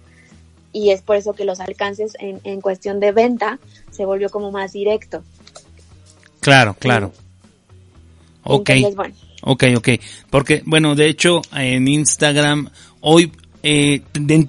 y 0.72 0.91
es 0.91 1.03
por 1.03 1.16
eso 1.16 1.33
que 1.33 1.45
los 1.45 1.59
alcances 1.59 2.16
en, 2.20 2.41
en 2.45 2.61
cuestión 2.61 3.01
de 3.01 3.11
venta 3.11 3.59
se 3.91 4.05
volvió 4.05 4.31
como 4.31 4.53
más 4.53 4.72
directo. 4.72 5.24
Claro, 6.41 6.74
claro. 6.78 7.12
Ok. 8.43 8.70
Ok, 9.43 9.64
ok. 9.76 9.88
Porque, 10.28 10.62
bueno, 10.66 10.95
de 10.95 11.09
hecho, 11.09 11.41
en 11.55 11.88
Instagram, 11.88 12.68
hoy, 13.01 13.32
eh, 13.62 14.03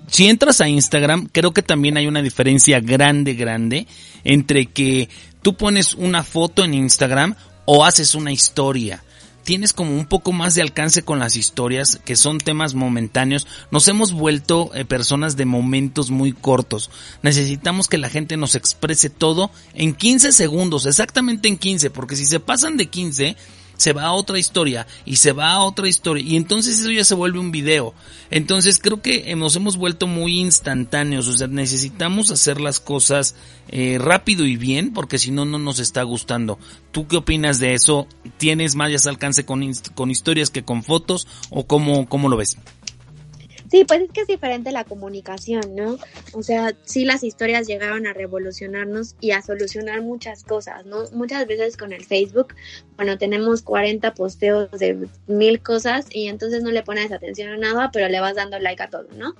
si 0.07 0.27
entras 0.27 0.59
a 0.61 0.67
Instagram, 0.67 1.29
creo 1.31 1.53
que 1.53 1.61
también 1.61 1.97
hay 1.97 2.07
una 2.07 2.21
diferencia 2.21 2.79
grande, 2.79 3.33
grande, 3.33 3.87
entre 4.23 4.65
que 4.65 5.09
tú 5.41 5.55
pones 5.55 5.93
una 5.93 6.23
foto 6.23 6.63
en 6.63 6.73
Instagram 6.73 7.35
o 7.65 7.85
haces 7.85 8.15
una 8.15 8.31
historia 8.31 9.03
tienes 9.43 9.73
como 9.73 9.95
un 9.95 10.05
poco 10.05 10.31
más 10.31 10.55
de 10.55 10.61
alcance 10.61 11.03
con 11.03 11.19
las 11.19 11.35
historias, 11.35 11.99
que 12.03 12.15
son 12.15 12.37
temas 12.37 12.73
momentáneos. 12.73 13.47
Nos 13.71 13.87
hemos 13.87 14.13
vuelto 14.13 14.71
eh, 14.73 14.85
personas 14.85 15.37
de 15.37 15.45
momentos 15.45 16.09
muy 16.11 16.31
cortos. 16.33 16.89
Necesitamos 17.21 17.87
que 17.87 17.97
la 17.97 18.09
gente 18.09 18.37
nos 18.37 18.55
exprese 18.55 19.09
todo 19.09 19.51
en 19.73 19.93
15 19.93 20.31
segundos, 20.31 20.85
exactamente 20.85 21.47
en 21.47 21.57
15, 21.57 21.89
porque 21.89 22.15
si 22.15 22.25
se 22.25 22.39
pasan 22.39 22.77
de 22.77 22.87
15, 22.87 23.35
se 23.81 23.93
va 23.93 24.03
a 24.03 24.11
otra 24.11 24.37
historia 24.37 24.85
y 25.05 25.15
se 25.15 25.31
va 25.31 25.53
a 25.53 25.63
otra 25.63 25.87
historia 25.87 26.23
y 26.23 26.35
entonces 26.35 26.79
eso 26.79 26.91
ya 26.91 27.03
se 27.03 27.15
vuelve 27.15 27.39
un 27.39 27.51
video. 27.51 27.95
Entonces 28.29 28.77
creo 28.77 29.01
que 29.01 29.35
nos 29.35 29.55
hemos 29.55 29.75
vuelto 29.75 30.05
muy 30.05 30.39
instantáneos, 30.39 31.27
o 31.27 31.33
sea, 31.33 31.47
necesitamos 31.47 32.29
hacer 32.29 32.61
las 32.61 32.79
cosas 32.79 33.33
eh, 33.69 33.97
rápido 33.99 34.45
y 34.45 34.55
bien 34.55 34.93
porque 34.93 35.17
si 35.17 35.31
no, 35.31 35.45
no 35.45 35.57
nos 35.57 35.79
está 35.79 36.03
gustando. 36.03 36.59
¿Tú 36.91 37.07
qué 37.07 37.17
opinas 37.17 37.57
de 37.57 37.73
eso? 37.73 38.05
¿Tienes 38.37 38.75
más 38.75 39.07
alcance 39.07 39.47
con, 39.47 39.67
con 39.95 40.11
historias 40.11 40.51
que 40.51 40.63
con 40.63 40.83
fotos 40.83 41.27
o 41.49 41.65
cómo, 41.65 42.07
cómo 42.07 42.29
lo 42.29 42.37
ves? 42.37 42.57
Sí, 43.71 43.85
pues 43.85 44.01
es 44.01 44.11
que 44.11 44.21
es 44.21 44.27
diferente 44.27 44.73
la 44.73 44.83
comunicación, 44.83 45.75
¿no? 45.77 45.97
O 46.33 46.43
sea, 46.43 46.75
sí 46.83 47.05
las 47.05 47.23
historias 47.23 47.67
llegaron 47.67 48.05
a 48.05 48.11
revolucionarnos 48.11 49.15
y 49.21 49.31
a 49.31 49.41
solucionar 49.41 50.01
muchas 50.01 50.43
cosas, 50.43 50.85
¿no? 50.85 51.05
Muchas 51.13 51.47
veces 51.47 51.77
con 51.77 51.93
el 51.93 52.03
Facebook, 52.03 52.53
bueno, 52.97 53.17
tenemos 53.17 53.61
40 53.61 54.13
posteos 54.13 54.69
de 54.71 55.07
mil 55.27 55.61
cosas 55.61 56.07
y 56.11 56.27
entonces 56.27 56.63
no 56.63 56.71
le 56.71 56.83
pones 56.83 57.13
atención 57.13 57.47
a 57.47 57.55
nada, 57.55 57.91
pero 57.93 58.09
le 58.09 58.19
vas 58.19 58.35
dando 58.35 58.59
like 58.59 58.83
a 58.83 58.89
todo, 58.89 59.07
¿no? 59.15 59.35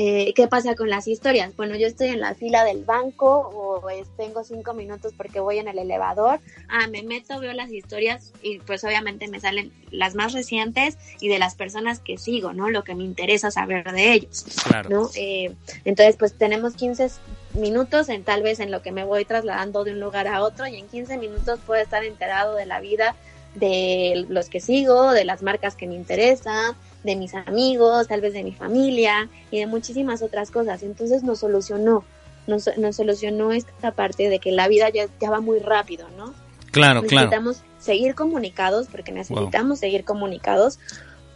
Eh, 0.00 0.32
¿Qué 0.34 0.46
pasa 0.46 0.76
con 0.76 0.88
las 0.88 1.08
historias? 1.08 1.56
Bueno, 1.56 1.74
yo 1.74 1.88
estoy 1.88 2.10
en 2.10 2.20
la 2.20 2.36
fila 2.36 2.62
del 2.62 2.84
banco 2.84 3.50
o 3.52 3.84
tengo 4.16 4.44
cinco 4.44 4.72
minutos 4.72 5.12
porque 5.16 5.40
voy 5.40 5.58
en 5.58 5.66
el 5.66 5.76
elevador. 5.76 6.38
Ah, 6.68 6.86
me 6.86 7.02
meto, 7.02 7.40
veo 7.40 7.52
las 7.52 7.72
historias 7.72 8.32
y 8.40 8.60
pues 8.60 8.84
obviamente 8.84 9.26
me 9.26 9.40
salen 9.40 9.72
las 9.90 10.14
más 10.14 10.34
recientes 10.34 10.98
y 11.20 11.26
de 11.26 11.40
las 11.40 11.56
personas 11.56 11.98
que 11.98 12.16
sigo, 12.16 12.52
¿no? 12.52 12.70
Lo 12.70 12.84
que 12.84 12.94
me 12.94 13.02
interesa 13.02 13.50
saber 13.50 13.90
de 13.90 14.12
ellos, 14.12 14.44
claro. 14.68 14.88
¿no? 14.88 15.10
Eh, 15.16 15.56
entonces, 15.84 16.14
pues 16.16 16.32
tenemos 16.34 16.74
15 16.74 17.10
minutos 17.54 18.08
en 18.08 18.22
tal 18.22 18.44
vez 18.44 18.60
en 18.60 18.70
lo 18.70 18.82
que 18.82 18.92
me 18.92 19.02
voy 19.02 19.24
trasladando 19.24 19.82
de 19.82 19.90
un 19.90 19.98
lugar 19.98 20.28
a 20.28 20.44
otro 20.44 20.68
y 20.68 20.76
en 20.76 20.86
15 20.86 21.18
minutos 21.18 21.58
puedo 21.66 21.82
estar 21.82 22.04
enterado 22.04 22.54
de 22.54 22.66
la 22.66 22.78
vida 22.78 23.16
de 23.56 24.26
los 24.28 24.48
que 24.48 24.60
sigo, 24.60 25.10
de 25.10 25.24
las 25.24 25.42
marcas 25.42 25.74
que 25.74 25.88
me 25.88 25.96
interesan, 25.96 26.76
de 27.04 27.16
mis 27.16 27.34
amigos, 27.34 28.08
tal 28.08 28.20
vez 28.20 28.32
de 28.32 28.42
mi 28.42 28.52
familia 28.52 29.28
y 29.50 29.58
de 29.58 29.66
muchísimas 29.66 30.22
otras 30.22 30.50
cosas. 30.50 30.82
Entonces 30.82 31.22
nos 31.22 31.40
solucionó, 31.40 32.04
nos, 32.46 32.68
nos 32.76 32.96
solucionó 32.96 33.52
esta 33.52 33.92
parte 33.92 34.28
de 34.28 34.38
que 34.38 34.52
la 34.52 34.68
vida 34.68 34.90
ya, 34.90 35.06
ya 35.20 35.30
va 35.30 35.40
muy 35.40 35.58
rápido, 35.58 36.06
¿no? 36.16 36.34
Claro, 36.70 37.02
necesitamos 37.02 37.62
seguir 37.78 38.14
comunicados 38.14 38.88
porque 38.88 39.12
necesitamos 39.12 39.78
seguir 39.78 40.04
comunicados, 40.04 40.78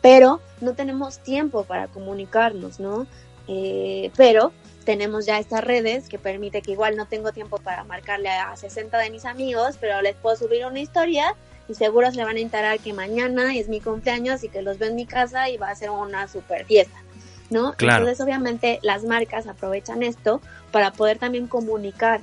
pero 0.00 0.40
no 0.60 0.74
tenemos 0.74 1.20
tiempo 1.20 1.64
para 1.64 1.88
comunicarnos, 1.88 2.80
¿no? 2.80 3.06
Eh, 3.48 4.10
pero 4.16 4.52
tenemos 4.84 5.26
ya 5.26 5.38
estas 5.38 5.64
redes 5.64 6.08
que 6.08 6.18
permite 6.18 6.60
que 6.60 6.72
igual 6.72 6.96
no 6.96 7.06
tengo 7.06 7.32
tiempo 7.32 7.58
para 7.58 7.84
marcarle 7.84 8.28
a 8.28 8.54
60 8.56 8.98
de 8.98 9.10
mis 9.10 9.24
amigos, 9.24 9.76
pero 9.80 10.02
les 10.02 10.16
puedo 10.16 10.36
subir 10.36 10.66
una 10.66 10.80
historia 10.80 11.34
y 11.72 11.74
seguro 11.74 12.10
se 12.12 12.22
van 12.22 12.36
a 12.36 12.40
enterar 12.40 12.78
que 12.78 12.92
mañana 12.92 13.56
es 13.56 13.68
mi 13.68 13.80
cumpleaños 13.80 14.44
y 14.44 14.48
que 14.48 14.62
los 14.62 14.78
veo 14.78 14.90
en 14.90 14.96
mi 14.96 15.06
casa 15.06 15.48
y 15.48 15.56
va 15.56 15.70
a 15.70 15.74
ser 15.74 15.90
una 15.90 16.28
super 16.28 16.64
fiesta, 16.66 17.02
¿no? 17.50 17.74
Entonces 17.78 18.20
obviamente 18.20 18.78
las 18.82 19.04
marcas 19.04 19.46
aprovechan 19.46 20.02
esto 20.02 20.40
para 20.70 20.92
poder 20.92 21.18
también 21.18 21.46
comunicar 21.46 22.20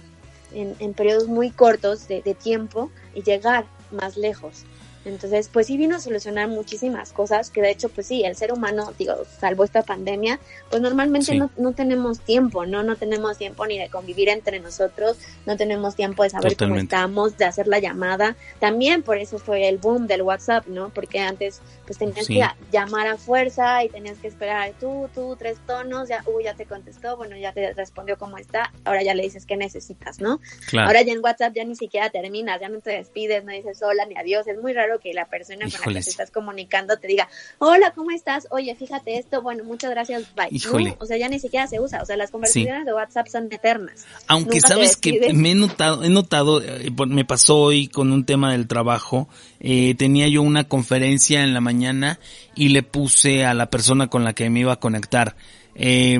en, 0.54 0.76
en 0.80 0.93
periodos 0.93 1.28
muy 1.28 1.50
cortos 1.50 2.08
de, 2.08 2.22
de 2.22 2.36
tiempo 2.36 2.91
y 3.16 3.24
llegar 3.24 3.66
más 3.91 4.18
lejos. 4.18 4.66
Entonces, 5.06 5.50
pues 5.52 5.68
sí 5.68 5.78
vino 5.78 5.95
a 5.95 6.00
solucionar 6.00 6.47
muchísimas 6.47 7.14
cosas 7.14 7.50
que 7.50 7.62
de 7.62 7.72
hecho, 7.72 7.89
pues 7.89 8.08
sí, 8.08 8.24
el 8.26 8.36
ser 8.36 8.52
humano, 8.52 8.93
digo, 8.97 9.16
salvo 9.39 9.64
esta 9.64 9.84
pandemia, 9.84 10.39
pues 10.70 10.82
normalmente 10.82 11.36
no, 11.36 11.50
no, 11.58 11.74
tenemos 11.74 12.20
tiempo, 12.20 12.66
¿no? 12.66 12.84
No 12.84 12.95
tenemos 12.95 13.38
tiempo 13.38 13.66
ni 13.66 13.80
de 13.80 13.89
convivir 13.89 14.30
entre 14.30 14.60
nosotros, 14.60 15.18
no 15.45 15.56
tenemos 15.56 15.95
tiempo 15.95 16.24
de 16.24 16.32
saber 16.32 16.58
cómo 16.58 16.76
estamos, 16.76 17.38
de 17.38 17.45
hacer 17.45 17.68
la 17.68 17.80
llamada. 17.80 18.36
También 18.60 19.04
por 19.04 19.18
eso 19.18 19.39
fue 19.39 19.70
el 19.70 19.78
boom 19.78 20.08
del 20.08 20.22
WhatsApp, 20.22 20.68
¿no? 20.68 20.89
Porque 20.89 21.20
antes 21.20 21.62
pues 21.86 21.97
tenías 21.97 22.28
que 22.28 22.45
llamar 22.72 23.08
a 23.08 23.18
fuerza 23.18 23.84
y 23.84 23.89
tenías 23.89 24.20
que 24.20 24.28
esperar 24.28 24.74
tú, 24.80 25.10
tú, 25.14 25.36
tres 25.38 25.58
tonos, 25.66 26.10
ya, 26.10 26.24
uy, 26.28 26.43
ya 26.43 26.54
te 26.54 26.66
contestó, 26.66 27.18
bueno, 27.18 27.36
ya 27.38 27.54
te 27.54 27.74
respondió 27.74 28.18
cómo 28.18 28.38
está, 28.38 28.72
ahora 28.84 29.02
ya 29.02 29.16
le 29.16 29.24
dices 29.24 29.45
qué 29.45 29.58
necesitas, 29.58 30.20
¿no? 30.20 30.39
Ahora 30.78 31.02
ya 31.02 31.14
en 31.14 31.24
WhatsApp 31.24 31.54
ya 31.56 31.64
ni 31.64 31.76
siquiera 31.76 32.10
terminas, 32.10 32.60
ya 32.60 32.70
no 32.70 32.80
te 32.80 32.91
despides, 32.91 33.43
no 33.43 33.52
dices 33.52 33.82
hola 33.82 34.06
ni 34.06 34.16
adiós, 34.16 34.47
es 34.47 34.60
muy 34.60 34.74
raro 34.74 34.89
que 34.98 35.14
la 35.14 35.26
persona 35.28 35.68
con 35.70 35.94
la 35.94 36.00
que 36.00 36.06
te 36.06 36.10
estás 36.10 36.32
comunicando 36.32 36.98
te 36.98 37.08
diga, 37.08 37.30
hola, 37.60 37.92
¿cómo 37.92 38.10
estás? 38.10 38.48
Oye, 38.50 38.74
fíjate 38.74 39.20
esto, 39.20 39.44
bueno, 39.44 39.64
muchas 39.64 39.92
gracias, 39.92 40.24
bye. 40.36 40.50
O 40.98 41.06
sea, 41.06 41.18
ya 41.18 41.30
ni 41.30 41.40
siquiera 41.40 41.68
se 41.68 41.80
usa, 41.80 42.02
o 42.02 42.06
sea, 42.06 42.18
las 42.18 42.32
conversaciones 42.32 42.86
de 42.86 42.94
WhatsApp 42.94 43.28
son 43.28 43.48
eternas. 43.52 44.06
Aunque 44.28 44.62
sabes 44.62 44.98
que 44.98 45.32
me 45.34 45.52
he 45.52 45.56
notado, 45.56 46.04
he 46.04 46.10
notado, 46.10 46.62
eh, 46.64 46.90
me 47.08 47.26
pasó 47.26 47.58
hoy 47.60 47.88
con 47.88 48.12
un 48.12 48.26
tema 48.26 48.52
del 48.52 48.68
trabajo, 48.68 49.30
eh, 49.60 49.94
tenía 49.96 50.28
yo 50.28 50.42
una 50.42 50.64
conferencia 50.64 51.44
en 51.44 51.54
la 51.54 51.62
mañana 51.62 52.20
y 52.56 52.70
le 52.70 52.82
puse 52.82 53.46
a 53.46 53.54
la 53.54 53.70
persona 53.70 54.08
con 54.08 54.24
la 54.24 54.34
que 54.34 54.50
me 54.50 54.62
iba 54.62 54.74
a 54.74 54.80
conectar, 54.80 55.36
eh, 55.76 56.20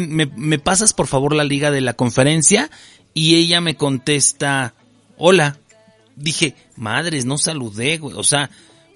me, 0.00 0.26
me 0.26 0.58
pasas 0.58 0.92
por 0.92 1.06
favor 1.06 1.34
la 1.34 1.44
liga 1.44 1.70
de 1.70 1.80
la 1.80 1.94
conferencia 1.94 2.70
y 3.14 3.36
ella 3.36 3.60
me 3.60 3.76
contesta, 3.76 4.74
hola, 5.16 5.59
dije, 6.20 6.54
madres, 6.76 7.24
no 7.24 7.38
saludé, 7.38 7.98
güey. 7.98 8.16
O 8.16 8.24
sea, 8.24 8.50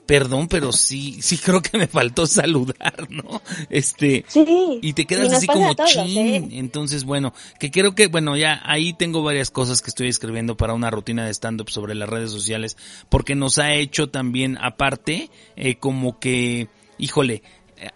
perdón, 0.07 0.49
pero 0.49 0.73
sí, 0.73 1.21
sí 1.23 1.39
creo 1.39 1.63
que 1.63 1.79
me 1.79 1.87
faltó 1.87 2.27
saludar, 2.27 3.07
¿no? 3.11 3.43
Este, 3.71 4.25
sí, 4.29 4.79
y 4.83 4.93
te 4.93 5.07
quedas 5.07 5.33
así 5.33 5.47
como 5.47 5.75
chin. 5.75 6.19
¿eh? 6.19 6.49
Entonces, 6.53 7.05
bueno, 7.05 7.33
que 7.59 7.71
creo 7.71 7.95
que, 7.95 8.09
bueno, 8.09 8.37
ya 8.37 8.61
ahí 8.65 8.93
tengo 8.93 9.23
varias 9.23 9.51
cosas 9.51 9.81
que 9.83 9.91
estoy 9.91 10.09
escribiendo 10.09 10.57
para 10.57 10.75
una 10.75 10.91
rutina 10.91 11.25
de 11.25 11.33
stand-up 11.33 11.71
sobre 11.71 11.95
las 11.95 12.09
redes 12.09 12.31
sociales, 12.31 12.77
porque 13.09 13.35
nos 13.35 13.59
ha 13.59 13.73
hecho 13.75 14.11
también, 14.11 14.59
aparte, 14.61 15.31
eh, 15.57 15.77
como 15.77 16.19
que, 16.19 16.69
híjole, 16.99 17.43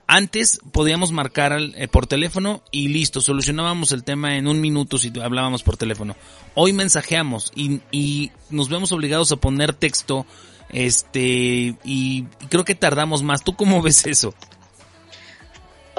antes 0.07 0.61
podíamos 0.73 1.13
marcar 1.13 1.59
eh, 1.59 1.89
por 1.89 2.07
teléfono 2.07 2.63
y 2.71 2.89
listo, 2.89 3.21
solucionábamos 3.21 3.93
el 3.93 4.05
tema 4.05 4.37
en 4.37 4.47
un 4.47 4.61
minuto 4.61 4.99
si 4.99 5.13
hablábamos 5.21 5.63
por 5.63 5.77
teléfono. 5.77 6.17
Hoy 6.55 6.73
mensajeamos 6.73 7.53
y, 7.55 8.31
nos 8.51 8.69
vemos 8.69 8.93
obligados 8.93 9.31
a 9.33 9.37
poner 9.37 9.75
texto, 9.75 10.27
este, 10.71 11.21
y, 11.21 11.77
y 11.85 12.47
creo 12.49 12.65
que 12.65 12.75
tardamos 12.75 13.23
más. 13.23 13.45
¿Tú 13.45 13.57
cómo 13.57 13.83
ves 13.83 14.07
eso? 14.07 14.35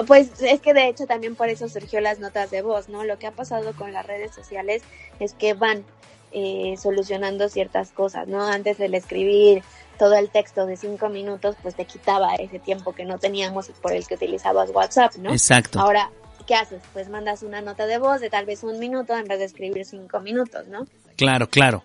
Pues 0.06 0.40
es 0.40 0.60
que 0.60 0.72
de 0.72 0.88
hecho 0.88 1.06
también 1.06 1.36
por 1.36 1.48
eso 1.48 1.68
surgió 1.68 2.00
las 2.00 2.20
notas 2.20 2.50
de 2.50 2.62
voz, 2.62 2.88
¿no? 2.88 3.04
Lo 3.04 3.18
que 3.18 3.26
ha 3.26 3.32
pasado 3.32 3.74
con 3.74 3.92
las 3.92 4.06
redes 4.06 4.34
sociales 4.34 4.82
es 5.18 5.34
que 5.34 5.54
van 5.54 5.84
eh, 6.32 6.76
solucionando 6.80 7.48
ciertas 7.48 7.90
cosas, 7.90 8.28
¿no? 8.28 8.46
Antes 8.46 8.78
el 8.80 8.94
escribir 8.94 9.62
todo 10.00 10.14
el 10.16 10.30
texto 10.30 10.64
de 10.66 10.76
cinco 10.76 11.08
minutos, 11.10 11.54
pues 11.62 11.76
te 11.76 11.84
quitaba 11.84 12.34
ese 12.36 12.58
tiempo 12.58 12.92
que 12.94 13.04
no 13.04 13.18
teníamos 13.18 13.68
por 13.82 13.92
el 13.92 14.04
que 14.06 14.14
utilizabas 14.14 14.70
WhatsApp, 14.70 15.14
¿no? 15.16 15.30
Exacto. 15.30 15.78
Ahora, 15.78 16.10
¿qué 16.46 16.54
haces? 16.54 16.80
Pues 16.94 17.08
mandas 17.10 17.42
una 17.44 17.60
nota 17.60 17.86
de 17.86 17.98
voz 17.98 18.20
de 18.22 18.30
tal 18.30 18.46
vez 18.46 18.64
un 18.64 18.78
minuto 18.80 19.16
en 19.16 19.26
vez 19.26 19.38
de 19.38 19.44
escribir 19.44 19.84
cinco 19.84 20.18
minutos, 20.20 20.66
¿no? 20.68 20.86
Claro, 21.16 21.48
claro. 21.48 21.84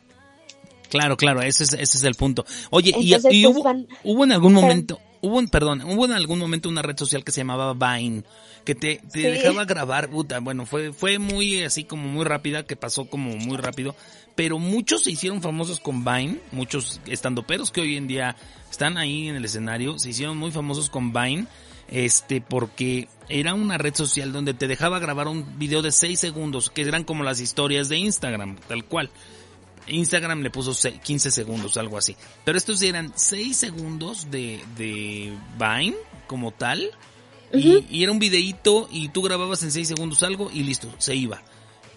Claro, 0.89 1.18
claro, 1.18 1.41
ese 1.41 1.63
es, 1.66 1.74
ese 1.74 1.97
es 1.97 2.03
el 2.03 2.16
punto. 2.16 2.45
Oye, 2.70 2.91
y- 2.97 3.13
Entonces, 3.13 3.34
y, 3.34 3.43
pues, 3.43 3.55
hubo, 3.57 3.63
van- 3.63 3.88
hubo 4.03 4.24
en 4.24 4.32
algún 4.32 4.53
momento, 4.53 4.99
hubo, 5.22 5.39
en- 5.39 5.49
perdón, 5.49 5.82
hubo 5.84 6.05
en 6.05 6.13
algún 6.13 6.39
momento 6.39 6.70
una 6.70 6.82
red 6.84 6.97
social 6.97 7.24
que 7.24 7.32
se 7.34 7.41
llamaba 7.41 7.74
Vine, 7.74 8.24
que 8.63 8.76
te, 8.76 9.01
te 9.11 9.22
Sí. 9.22 9.22
dejaba 9.24 9.66
grabar, 9.66 10.09
puta, 10.09 10.39
bueno, 10.39 10.66
fue, 10.66 10.93
fue 10.93 11.20
muy 11.20 11.63
así 11.63 11.84
como 11.84 12.07
muy 12.07 12.24
rápida, 12.24 12.63
que 12.63 12.76
pasó 12.78 13.09
como 13.09 13.36
muy 13.36 13.57
rápido, 13.57 13.93
pero 14.36 14.59
muchos 14.59 15.03
se 15.03 15.11
hicieron 15.11 15.41
famosos 15.41 15.79
con 15.79 16.03
Vine, 16.03 16.39
muchos 16.51 16.99
estandoperos 17.07 17.71
que 17.71 17.81
hoy 17.81 17.95
en 17.97 18.07
día 18.07 18.36
están 18.69 18.97
ahí 18.97 19.29
en 19.29 19.36
el 19.36 19.45
escenario, 19.45 19.97
se 19.99 20.09
hicieron 20.09 20.38
muy 20.38 20.51
famosos 20.51 20.89
con 20.89 21.13
Vine, 21.13 21.47
este, 21.88 22.41
porque 22.41 23.07
era 23.29 23.53
una 23.53 23.77
red 23.77 23.93
social 23.95 24.33
donde 24.33 24.53
te 24.53 24.67
dejaba 24.67 24.99
grabar 24.99 25.27
un 25.27 25.57
video 25.57 25.81
de 25.81 25.91
6 25.91 26.19
segundos, 26.19 26.69
que 26.69 26.81
eran 26.81 27.03
como 27.03 27.23
las 27.23 27.39
historias 27.39 27.89
de 27.89 27.97
Instagram, 27.97 28.57
tal 28.67 28.83
cual. 28.86 29.09
Instagram 29.88 30.41
le 30.41 30.49
puso 30.49 30.73
se- 30.73 30.93
15 30.99 31.29
segundos, 31.29 31.77
algo 31.77 31.97
así. 31.97 32.15
Pero 32.43 32.57
estos 32.57 32.81
eran 32.81 33.13
6 33.15 33.55
segundos 33.55 34.31
de, 34.31 34.59
de 34.77 35.31
Vine 35.59 35.95
como 36.27 36.51
tal. 36.51 36.89
y, 37.53 37.86
y 37.89 38.01
era 38.03 38.11
un 38.11 38.17
videíto 38.19 38.89
y 38.91 39.09
tú 39.09 39.21
grababas 39.21 39.61
en 39.63 39.71
6 39.71 39.88
segundos 39.88 40.23
algo 40.23 40.49
y 40.51 40.63
listo, 40.63 40.91
se 40.97 41.15
iba. 41.15 41.41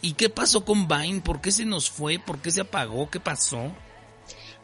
¿Y 0.00 0.12
qué 0.12 0.28
pasó 0.28 0.64
con 0.64 0.88
Vine? 0.88 1.20
¿Por 1.20 1.40
qué 1.40 1.50
se 1.50 1.64
nos 1.64 1.90
fue? 1.90 2.18
¿Por 2.18 2.38
qué 2.38 2.50
se 2.50 2.60
apagó? 2.60 3.10
¿Qué 3.10 3.20
pasó? 3.20 3.72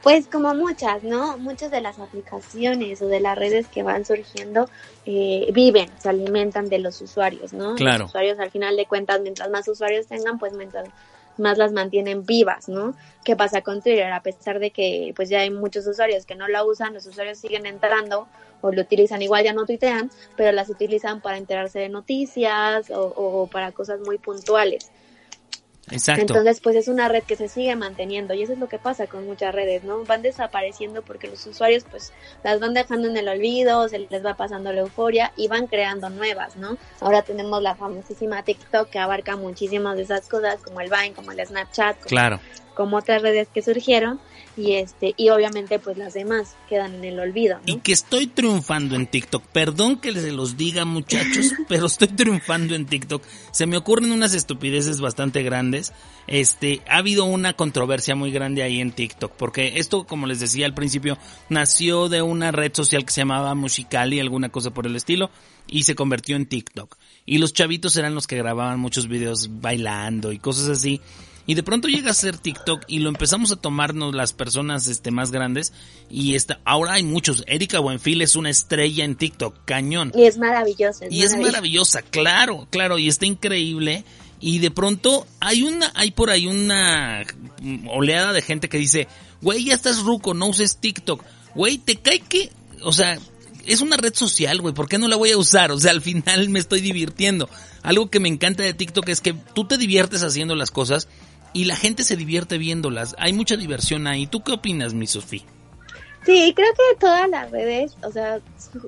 Pues 0.04 0.26
como 0.26 0.54
muchas, 0.54 1.02
¿no? 1.02 1.38
Muchas 1.38 1.70
de 1.70 1.80
las 1.80 1.98
aplicaciones 1.98 3.00
o 3.00 3.06
de 3.06 3.20
las 3.20 3.38
redes 3.38 3.68
que 3.68 3.82
van 3.82 4.04
surgiendo 4.04 4.68
eh, 5.06 5.48
viven, 5.54 5.88
se 5.98 6.10
alimentan 6.10 6.68
de 6.68 6.78
los 6.78 7.00
usuarios, 7.00 7.54
¿no? 7.54 7.74
Claro. 7.74 8.00
Los 8.00 8.10
usuarios 8.10 8.38
al 8.38 8.50
final 8.50 8.76
de 8.76 8.84
cuentas, 8.84 9.22
mientras 9.22 9.48
más 9.48 9.66
usuarios 9.66 10.06
tengan, 10.06 10.38
pues 10.38 10.52
mientras 10.52 10.90
más 11.38 11.56
las 11.56 11.72
mantienen 11.72 12.26
vivas, 12.26 12.68
¿no? 12.68 12.94
¿Qué 13.24 13.34
pasa 13.34 13.62
con 13.62 13.80
Twitter? 13.80 14.12
A 14.12 14.22
pesar 14.22 14.58
de 14.58 14.70
que 14.72 15.14
pues 15.16 15.30
ya 15.30 15.40
hay 15.40 15.50
muchos 15.50 15.86
usuarios 15.86 16.26
que 16.26 16.34
no 16.34 16.48
la 16.48 16.64
usan, 16.64 16.92
los 16.92 17.06
usuarios 17.06 17.38
siguen 17.38 17.64
entrando 17.64 18.28
o 18.60 18.72
lo 18.72 18.82
utilizan 18.82 19.22
igual, 19.22 19.44
ya 19.44 19.54
no 19.54 19.64
tuitean, 19.64 20.10
pero 20.36 20.52
las 20.52 20.68
utilizan 20.68 21.22
para 21.22 21.38
enterarse 21.38 21.78
de 21.78 21.88
noticias 21.88 22.90
o, 22.90 23.06
o 23.06 23.46
para 23.46 23.72
cosas 23.72 24.00
muy 24.00 24.18
puntuales. 24.18 24.90
Exacto. 25.90 26.22
Entonces, 26.22 26.60
pues 26.60 26.76
es 26.76 26.88
una 26.88 27.08
red 27.08 27.22
que 27.22 27.36
se 27.36 27.48
sigue 27.48 27.76
manteniendo 27.76 28.34
y 28.34 28.42
eso 28.42 28.52
es 28.54 28.58
lo 28.58 28.68
que 28.68 28.78
pasa 28.78 29.06
con 29.06 29.26
muchas 29.26 29.54
redes, 29.54 29.84
¿no? 29.84 30.02
Van 30.04 30.22
desapareciendo 30.22 31.02
porque 31.02 31.28
los 31.28 31.44
usuarios 31.46 31.84
pues 31.90 32.12
las 32.42 32.60
van 32.60 32.74
dejando 32.74 33.08
en 33.08 33.16
el 33.16 33.28
olvido, 33.28 33.88
se 33.88 33.98
les 33.98 34.24
va 34.24 34.34
pasando 34.34 34.72
la 34.72 34.80
euforia 34.80 35.32
y 35.36 35.48
van 35.48 35.66
creando 35.66 36.08
nuevas, 36.10 36.56
¿no? 36.56 36.76
Ahora 37.00 37.22
tenemos 37.22 37.62
la 37.62 37.74
famosísima 37.74 38.42
TikTok 38.42 38.88
que 38.88 38.98
abarca 38.98 39.36
muchísimas 39.36 39.96
de 39.96 40.02
esas 40.02 40.28
cosas 40.28 40.62
como 40.62 40.80
el 40.80 40.90
Vine, 40.90 41.12
como 41.12 41.32
el 41.32 41.46
Snapchat, 41.46 41.96
como, 41.96 42.06
Claro. 42.08 42.40
como 42.74 42.96
otras 42.96 43.22
redes 43.22 43.48
que 43.52 43.62
surgieron 43.62 44.20
y 44.56 44.74
este 44.74 45.14
y 45.16 45.30
obviamente 45.30 45.78
pues 45.78 45.96
las 45.96 46.14
demás 46.14 46.56
quedan 46.68 46.94
en 46.94 47.04
el 47.04 47.20
olvido, 47.20 47.58
¿no? 47.58 47.72
Y 47.72 47.78
que 47.78 47.92
estoy 47.92 48.26
triunfando 48.26 48.96
en 48.96 49.06
TikTok. 49.06 49.44
Perdón 49.46 49.98
que 49.98 50.12
se 50.12 50.32
los 50.32 50.56
diga, 50.56 50.84
muchachos, 50.84 51.52
pero 51.68 51.86
estoy 51.86 52.08
triunfando 52.08 52.74
en 52.74 52.86
TikTok. 52.86 53.22
Se 53.50 53.66
me 53.66 53.76
ocurren 53.76 54.12
unas 54.12 54.34
estupideces 54.34 55.00
bastante 55.00 55.42
grandes. 55.42 55.92
Este, 56.26 56.80
ha 56.88 56.98
habido 56.98 57.24
una 57.24 57.52
controversia 57.52 58.14
muy 58.14 58.30
grande 58.30 58.62
ahí 58.62 58.80
en 58.80 58.92
TikTok, 58.92 59.32
porque 59.32 59.78
esto, 59.78 60.04
como 60.04 60.26
les 60.26 60.40
decía 60.40 60.66
al 60.66 60.74
principio, 60.74 61.18
nació 61.48 62.08
de 62.08 62.22
una 62.22 62.50
red 62.50 62.72
social 62.74 63.04
que 63.04 63.12
se 63.12 63.20
llamaba 63.20 63.54
Musicali, 63.54 64.20
alguna 64.20 64.48
cosa 64.48 64.72
por 64.72 64.86
el 64.86 64.96
estilo, 64.96 65.30
y 65.66 65.82
se 65.82 65.94
convirtió 65.94 66.36
en 66.36 66.46
TikTok. 66.46 66.96
Y 67.26 67.38
los 67.38 67.52
chavitos 67.52 67.96
eran 67.96 68.14
los 68.14 68.26
que 68.26 68.36
grababan 68.36 68.80
muchos 68.80 69.08
videos 69.08 69.48
bailando 69.60 70.32
y 70.32 70.38
cosas 70.38 70.68
así. 70.68 71.00
Y 71.46 71.54
de 71.54 71.62
pronto 71.62 71.88
llega 71.88 72.10
a 72.10 72.14
ser 72.14 72.38
TikTok 72.38 72.84
y 72.86 73.00
lo 73.00 73.10
empezamos 73.10 73.52
a 73.52 73.56
tomarnos 73.56 74.14
las 74.14 74.32
personas 74.32 74.86
este 74.86 75.10
más 75.10 75.30
grandes 75.30 75.72
y 76.08 76.34
esta 76.34 76.60
ahora 76.64 76.94
hay 76.94 77.02
muchos. 77.02 77.44
Erika 77.46 77.80
Buenfil 77.80 78.22
es 78.22 78.34
una 78.34 78.50
estrella 78.50 79.04
en 79.04 79.14
TikTok, 79.14 79.54
cañón. 79.64 80.10
Y 80.14 80.24
es 80.24 80.38
maravilloso. 80.38 81.04
Y 81.10 81.22
es 81.22 81.36
maravillosa, 81.36 82.02
claro, 82.02 82.66
claro, 82.70 82.98
y 82.98 83.08
está 83.08 83.26
increíble. 83.26 84.04
Y 84.40 84.58
de 84.58 84.70
pronto 84.70 85.26
hay 85.40 85.62
una, 85.62 85.92
hay 85.94 86.10
por 86.10 86.30
ahí 86.30 86.46
una 86.46 87.24
oleada 87.88 88.32
de 88.32 88.42
gente 88.42 88.68
que 88.68 88.78
dice, 88.78 89.08
güey, 89.40 89.64
ya 89.64 89.74
estás 89.74 90.02
ruco, 90.02 90.34
no 90.34 90.48
uses 90.48 90.78
TikTok. 90.78 91.22
Güey, 91.54 91.78
te 91.78 91.96
cae 91.96 92.20
que, 92.20 92.50
o 92.82 92.92
sea, 92.92 93.18
es 93.66 93.80
una 93.80 93.96
red 93.96 94.14
social, 94.14 94.60
güey, 94.60 94.74
¿por 94.74 94.88
qué 94.88 94.98
no 94.98 95.08
la 95.08 95.16
voy 95.16 95.30
a 95.30 95.38
usar? 95.38 95.72
O 95.72 95.78
sea, 95.78 95.90
al 95.92 96.02
final 96.02 96.48
me 96.48 96.58
estoy 96.58 96.80
divirtiendo. 96.80 97.48
Algo 97.82 98.10
que 98.10 98.20
me 98.20 98.28
encanta 98.28 98.62
de 98.62 98.74
TikTok 98.74 99.08
es 99.08 99.20
que 99.20 99.34
tú 99.54 99.66
te 99.66 99.78
diviertes 99.78 100.22
haciendo 100.22 100.54
las 100.54 100.70
cosas 100.70 101.08
y 101.54 101.64
la 101.64 101.76
gente 101.76 102.02
se 102.02 102.16
divierte 102.16 102.58
viéndolas. 102.58 103.16
Hay 103.18 103.32
mucha 103.32 103.56
diversión 103.56 104.06
ahí. 104.06 104.26
¿Tú 104.26 104.42
qué 104.42 104.52
opinas, 104.52 104.92
mi 104.92 105.06
Sofía? 105.06 105.42
Sí, 106.26 106.52
creo 106.56 106.72
que 106.72 106.98
todas 106.98 107.28
las 107.28 107.50
redes, 107.50 107.96
o 108.02 108.10
sea, 108.10 108.40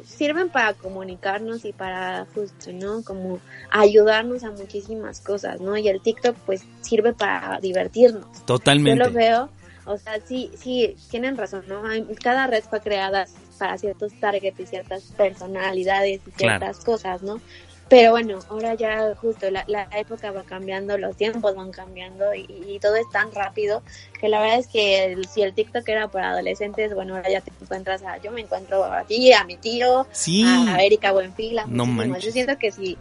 sirven 0.05 0.49
para 0.49 0.73
comunicarnos 0.73 1.65
y 1.67 1.73
para 1.73 2.27
justo, 2.35 2.73
¿no? 2.73 3.03
Como 3.05 3.41
ayudarnos 3.71 4.43
a 4.43 4.51
muchísimas 4.53 5.21
cosas, 5.21 5.61
¿no? 5.61 5.77
Y 5.77 5.89
el 5.89 6.01
TikTok 6.01 6.35
pues 6.47 6.65
sirve 6.81 7.13
para 7.13 7.61
divertirnos. 7.61 8.27
Totalmente. 8.47 8.99
Yo 8.99 9.07
lo 9.07 9.13
veo, 9.13 9.51
o 9.85 9.99
sea, 9.99 10.19
sí, 10.27 10.51
sí, 10.59 10.97
tienen 11.11 11.37
razón, 11.37 11.65
¿no? 11.69 11.83
Cada 12.23 12.47
red 12.47 12.65
fue 12.65 12.81
creada 12.81 13.27
para 13.59 13.77
ciertos 13.77 14.13
targets 14.19 14.59
y 14.59 14.67
ciertas 14.67 15.03
personalidades 15.17 16.21
y 16.27 16.31
Claro. 16.31 16.59
ciertas 16.59 16.85
cosas, 16.85 17.23
¿no? 17.23 17.41
Pero 17.89 18.11
bueno, 18.11 18.41
ahora 18.49 18.75
ya 18.75 19.15
justo 19.15 19.49
la, 19.51 19.63
la 19.69 19.89
época 19.97 20.33
va 20.33 20.43
cambiando, 20.43 20.99
los 20.99 21.17
tiempos 21.17 21.55
van 21.55 21.71
cambiando 21.71 22.35
y, 22.35 22.45
y 22.49 22.81
todo 22.81 22.97
es 22.97 23.09
tan 23.13 23.31
rápido 23.33 23.83
que 24.21 24.29
la 24.29 24.41
verdad 24.41 24.59
es 24.59 24.67
que 24.67 25.05
el- 25.05 25.29
si 25.29 25.43
el 25.43 25.55
TikTok 25.55 25.89
era 25.89 26.09
para 26.09 26.31
adolescentes, 26.31 26.93
bueno, 26.95 27.15
ahora 27.15 27.31
ya 27.31 27.41
te 27.43 27.53
encuentras 27.61 28.03
a, 28.03 28.17
yo 28.21 28.33
me 28.33 28.41
encuentro 28.41 28.83
a 28.85 29.05
ti, 29.05 29.33
a 29.33 29.45
mi 29.45 29.57
tío, 29.57 30.07
Sí. 30.11 30.43
a 30.45 30.83
Erika 30.83 31.13
Buenfil, 31.13 31.61
a 31.61 31.67
No 31.67 31.87
manches. 31.87 32.25
Yo 32.25 32.33
siento 32.33 32.59
que 32.59 32.73
sí, 32.73 32.99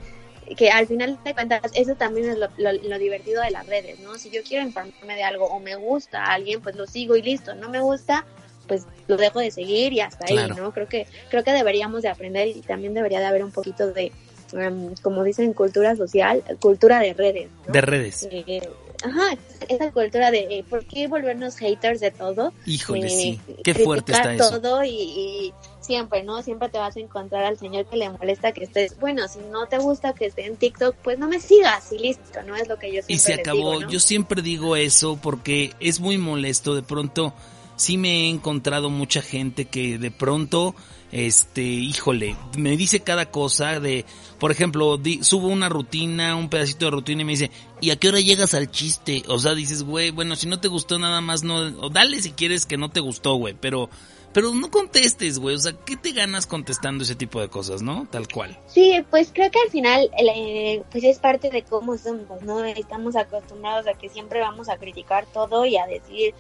que 0.56 0.70
al 0.70 0.86
final 0.86 1.18
de 1.24 1.34
cuentas 1.34 1.62
eso 1.74 1.96
también 1.96 2.30
es 2.30 2.38
lo, 2.38 2.48
lo- 2.58 2.72
lo 2.74 3.00
divertido 3.00 3.42
de 3.42 3.50
las 3.50 3.66
redes, 3.66 4.00
¿no? 4.02 4.20
Si 4.20 4.30
yo 4.30 4.44
quiero 4.44 4.64
informarme 4.64 5.16
de 5.16 5.24
algo 5.24 5.48
o 5.48 5.60
me 5.60 5.76
gusta 5.76 6.24
a 6.26 6.34
alguien, 6.34 6.62
pues 6.62 6.76
lo 6.76 6.86
sigo 6.86 7.16
y 7.16 7.24
listo. 7.24 7.56
No 7.56 7.70
me 7.70 7.80
gusta, 7.80 8.24
pues 8.68 8.86
lo 9.08 9.18
dejo 9.18 9.40
de 9.40 9.50
seguir 9.50 9.94
y 9.94 10.02
hasta 10.02 10.26
Claro. 10.26 10.54
ahí, 10.54 10.62
¿no? 10.62 10.72
Creo 10.72 10.88
que 10.88 11.08
creo 11.32 11.44
que 11.44 11.52
deberíamos 11.54 12.04
de 12.04 12.10
aprender 12.10 12.48
y 12.50 12.62
también 12.62 12.94
debería 12.94 13.20
de 13.20 13.26
haber 13.26 13.44
un 13.44 13.52
poquito 13.52 13.92
de, 13.92 14.12
em, 14.54 14.94
como 15.02 15.24
dicen, 15.24 15.54
cultura 15.54 15.96
social, 15.96 16.44
cultura 16.60 17.00
de 17.00 17.14
redes. 17.14 17.50
¿no? 17.68 17.74
De 17.74 17.82
redes. 17.82 18.28
Eh, 18.32 18.68
ajá, 19.04 19.38
esa 19.70 19.92
cultura 19.92 20.32
de 20.32 20.40
eh, 20.60 20.66
por 20.70 20.86
qué 20.86 21.08
volvernos 21.08 21.58
haters 21.58 22.00
de 22.00 22.12
todo. 22.12 22.54
Híjole, 22.66 23.08
Eh, 23.08 23.10
sí. 23.10 23.40
Qué 23.64 23.74
fuerte 23.74 24.12
está 24.12 24.24
criticar 24.24 24.48
eso. 24.50 24.62
todo 24.62 24.84
y, 24.84 24.90
y 24.90 25.54
siempre, 25.82 26.24
¿no? 26.24 26.42
Siempre 26.42 26.70
te 26.70 26.78
vas 26.80 26.96
a 26.96 27.00
encontrar 27.00 27.44
al 27.46 27.58
señor 27.60 27.86
que 27.86 27.98
le 27.98 28.10
molesta 28.10 28.52
que 28.54 28.64
estés, 28.64 29.00
bueno, 29.00 29.28
si 29.28 29.40
no 29.52 29.68
te 29.68 29.78
gusta 29.78 30.14
que 30.14 30.26
esté 30.26 30.46
en 30.46 30.56
TikTok, 30.56 30.96
pues 31.04 31.20
no 31.20 31.28
me 31.28 31.40
sigas 31.40 31.92
y 31.92 32.00
listo, 32.00 32.42
¿no? 32.48 32.56
Es 32.56 32.68
lo 32.68 32.78
que 32.80 32.88
yo 32.88 33.02
siempre 33.04 33.14
Y 33.14 33.18
se 33.20 33.34
acabó. 33.36 33.58
digo, 33.58 33.82
¿no? 33.82 33.90
Yo 33.92 34.00
siempre 34.00 34.42
digo 34.42 34.76
eso 34.76 35.20
porque 35.22 35.74
es 35.80 36.00
muy 36.00 36.18
molesto. 36.18 36.74
De 36.74 36.82
pronto, 36.82 37.34
sí 37.76 37.98
me 37.98 38.22
he 38.26 38.30
encontrado 38.30 38.90
mucha 38.90 39.22
gente 39.22 39.66
que 39.66 39.98
de 40.00 40.10
pronto, 40.10 40.74
este, 41.12 41.62
híjole, 41.62 42.36
me 42.58 42.76
dice 42.78 43.00
cada 43.02 43.30
cosa 43.32 43.80
de, 43.80 44.06
por 44.40 44.52
ejemplo, 44.52 44.98
di- 44.98 45.24
subo 45.24 45.48
una 45.48 45.70
rutina, 45.70 46.36
un 46.36 46.50
pedacito 46.50 46.86
de 46.86 46.92
rutina 46.92 47.22
y 47.22 47.26
me 47.26 47.32
dice, 47.34 47.52
¿y 47.82 47.92
a 47.92 47.96
qué 47.96 48.10
hora 48.10 48.20
llegas 48.20 48.54
al 48.54 48.70
chiste? 48.72 49.24
O 49.28 49.40
sea, 49.40 49.54
dices, 49.56 49.84
güey, 49.84 50.12
bueno, 50.12 50.36
si 50.36 50.48
no 50.48 50.60
te 50.60 50.68
gustó 50.68 51.00
nada 51.00 51.22
más, 51.22 51.44
no, 51.44 51.56
o 51.82 51.90
dale 51.90 52.22
si 52.22 52.32
quieres 52.32 52.66
que 52.66 52.78
no 52.78 52.90
te 52.90 53.00
gustó, 53.00 53.36
güey, 53.36 53.56
pero, 53.60 53.90
pero 54.34 54.54
no 54.54 54.70
contestes, 54.70 55.40
güey, 55.40 55.56
o 55.56 55.60
sea, 55.60 55.72
¿qué 55.86 55.96
te 55.96 56.12
ganas 56.12 56.46
contestando 56.48 57.04
ese 57.06 57.16
tipo 57.16 57.40
de 57.40 57.48
cosas, 57.48 57.82
no? 57.82 58.08
Tal 58.12 58.28
cual. 58.28 58.60
Sí, 58.68 58.94
pues 59.10 59.30
creo 59.34 59.50
que 59.52 59.60
al 59.64 59.70
final, 59.70 60.10
eh, 60.36 60.84
pues 60.92 61.04
es 61.06 61.20
parte 61.20 61.50
de 61.50 61.64
cómo 61.64 61.98
somos, 61.98 62.42
¿no? 62.42 62.64
Estamos 62.66 63.16
acostumbrados 63.16 63.88
a 63.88 63.94
que 63.94 64.10
siempre 64.10 64.42
vamos 64.42 64.68
a 64.68 64.78
criticar 64.78 65.26
todo 65.34 65.66
y 65.66 65.78
a 65.78 65.86
decir 65.86 66.34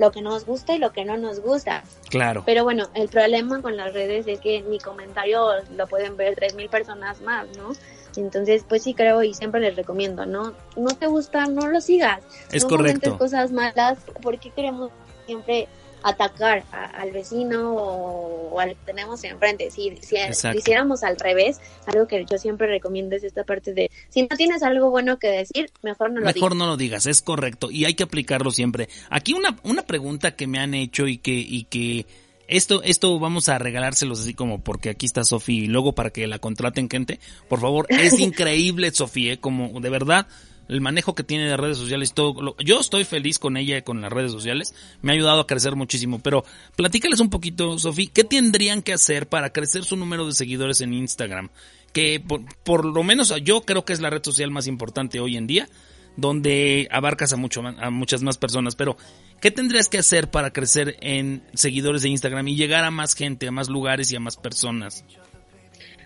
lo 0.00 0.10
que 0.10 0.22
nos 0.22 0.46
gusta 0.46 0.74
y 0.74 0.78
lo 0.78 0.92
que 0.92 1.04
no 1.04 1.18
nos 1.18 1.40
gusta. 1.40 1.84
Claro. 2.08 2.42
Pero 2.46 2.64
bueno, 2.64 2.88
el 2.94 3.10
problema 3.10 3.60
con 3.60 3.76
las 3.76 3.92
redes 3.92 4.26
es 4.26 4.40
que 4.40 4.62
mi 4.62 4.78
comentario 4.78 5.46
lo 5.76 5.86
pueden 5.86 6.16
ver 6.16 6.34
tres 6.36 6.54
mil 6.54 6.70
personas 6.70 7.20
más, 7.20 7.46
¿no? 7.58 7.72
Entonces, 8.16 8.64
pues 8.66 8.82
sí 8.82 8.94
creo 8.94 9.22
y 9.22 9.34
siempre 9.34 9.60
les 9.60 9.76
recomiendo, 9.76 10.24
¿no? 10.24 10.54
No 10.74 10.88
te 10.98 11.06
gusta, 11.06 11.46
no 11.46 11.68
lo 11.68 11.82
sigas. 11.82 12.22
Es 12.50 12.62
no 12.62 12.70
correcto. 12.70 13.18
cosas 13.18 13.52
malas 13.52 13.98
porque 14.22 14.50
queremos 14.50 14.90
siempre 15.26 15.68
atacar 16.02 16.64
a, 16.72 16.84
al 16.86 17.12
vecino 17.12 17.74
o, 17.74 18.50
o, 18.52 18.60
al 18.60 18.70
que 18.70 18.84
tenemos 18.86 19.22
enfrente. 19.24 19.70
Si, 19.70 19.96
si 20.00 20.16
hiciéramos 20.54 21.02
al 21.02 21.16
revés, 21.16 21.60
algo 21.86 22.06
que 22.06 22.24
yo 22.24 22.38
siempre 22.38 22.66
recomiendo 22.66 23.16
es 23.16 23.24
esta 23.24 23.44
parte 23.44 23.72
de, 23.72 23.90
si 24.08 24.22
no 24.22 24.36
tienes 24.36 24.62
algo 24.62 24.90
bueno 24.90 25.18
que 25.18 25.28
decir, 25.28 25.70
mejor 25.82 26.10
no 26.10 26.20
lo 26.20 26.26
mejor 26.26 26.34
digas. 26.34 26.36
Mejor 26.36 26.56
no 26.56 26.66
lo 26.66 26.76
digas, 26.76 27.06
es 27.06 27.22
correcto. 27.22 27.70
Y 27.70 27.84
hay 27.84 27.94
que 27.94 28.04
aplicarlo 28.04 28.50
siempre. 28.50 28.88
Aquí 29.08 29.32
una, 29.32 29.58
una 29.62 29.82
pregunta 29.82 30.36
que 30.36 30.46
me 30.46 30.58
han 30.58 30.74
hecho 30.74 31.06
y 31.06 31.18
que, 31.18 31.32
y 31.32 31.64
que 31.64 32.06
esto, 32.50 32.82
esto 32.82 33.18
vamos 33.20 33.48
a 33.48 33.58
regalárselos 33.58 34.20
así 34.20 34.34
como 34.34 34.60
porque 34.60 34.90
aquí 34.90 35.06
está 35.06 35.24
Sofía 35.24 35.64
y 35.64 35.66
luego 35.66 35.94
para 35.94 36.10
que 36.10 36.26
la 36.26 36.38
contraten 36.38 36.90
gente. 36.90 37.20
Por 37.48 37.60
favor, 37.60 37.86
es 37.88 38.18
increíble 38.18 38.90
Sofía, 38.90 39.40
como 39.40 39.80
de 39.80 39.90
verdad 39.90 40.26
el 40.70 40.80
manejo 40.80 41.16
que 41.16 41.24
tiene 41.24 41.48
de 41.48 41.56
redes 41.56 41.78
sociales, 41.78 42.14
todo. 42.14 42.40
Lo, 42.40 42.56
yo 42.58 42.78
estoy 42.78 43.04
feliz 43.04 43.40
con 43.40 43.56
ella 43.56 43.82
con 43.82 44.00
las 44.00 44.12
redes 44.12 44.30
sociales. 44.30 44.72
Me 45.02 45.10
ha 45.10 45.16
ayudado 45.16 45.40
a 45.40 45.46
crecer 45.46 45.74
muchísimo. 45.74 46.20
Pero 46.20 46.44
platícales 46.76 47.18
un 47.18 47.28
poquito, 47.28 47.76
Sofía, 47.76 48.08
¿qué 48.14 48.22
tendrían 48.22 48.80
que 48.80 48.92
hacer 48.92 49.28
para 49.28 49.50
crecer 49.50 49.82
su 49.82 49.96
número 49.96 50.26
de 50.26 50.32
seguidores 50.32 50.80
en 50.80 50.94
Instagram? 50.94 51.50
Que 51.92 52.20
por, 52.20 52.42
por, 52.62 52.84
lo 52.84 53.02
menos 53.02 53.34
yo 53.42 53.62
creo 53.62 53.84
que 53.84 53.92
es 53.92 54.00
la 54.00 54.10
red 54.10 54.22
social 54.22 54.52
más 54.52 54.68
importante 54.68 55.18
hoy 55.18 55.36
en 55.36 55.48
día, 55.48 55.68
donde 56.16 56.86
abarcas 56.92 57.32
a, 57.32 57.36
mucho, 57.36 57.62
a 57.66 57.90
muchas 57.90 58.22
más 58.22 58.38
personas. 58.38 58.76
Pero, 58.76 58.96
¿qué 59.40 59.50
tendrías 59.50 59.88
que 59.88 59.98
hacer 59.98 60.30
para 60.30 60.52
crecer 60.52 60.98
en 61.00 61.42
seguidores 61.52 62.02
de 62.02 62.10
Instagram 62.10 62.46
y 62.46 62.54
llegar 62.54 62.84
a 62.84 62.92
más 62.92 63.14
gente, 63.14 63.48
a 63.48 63.50
más 63.50 63.68
lugares 63.68 64.12
y 64.12 64.16
a 64.16 64.20
más 64.20 64.36
personas? 64.36 65.04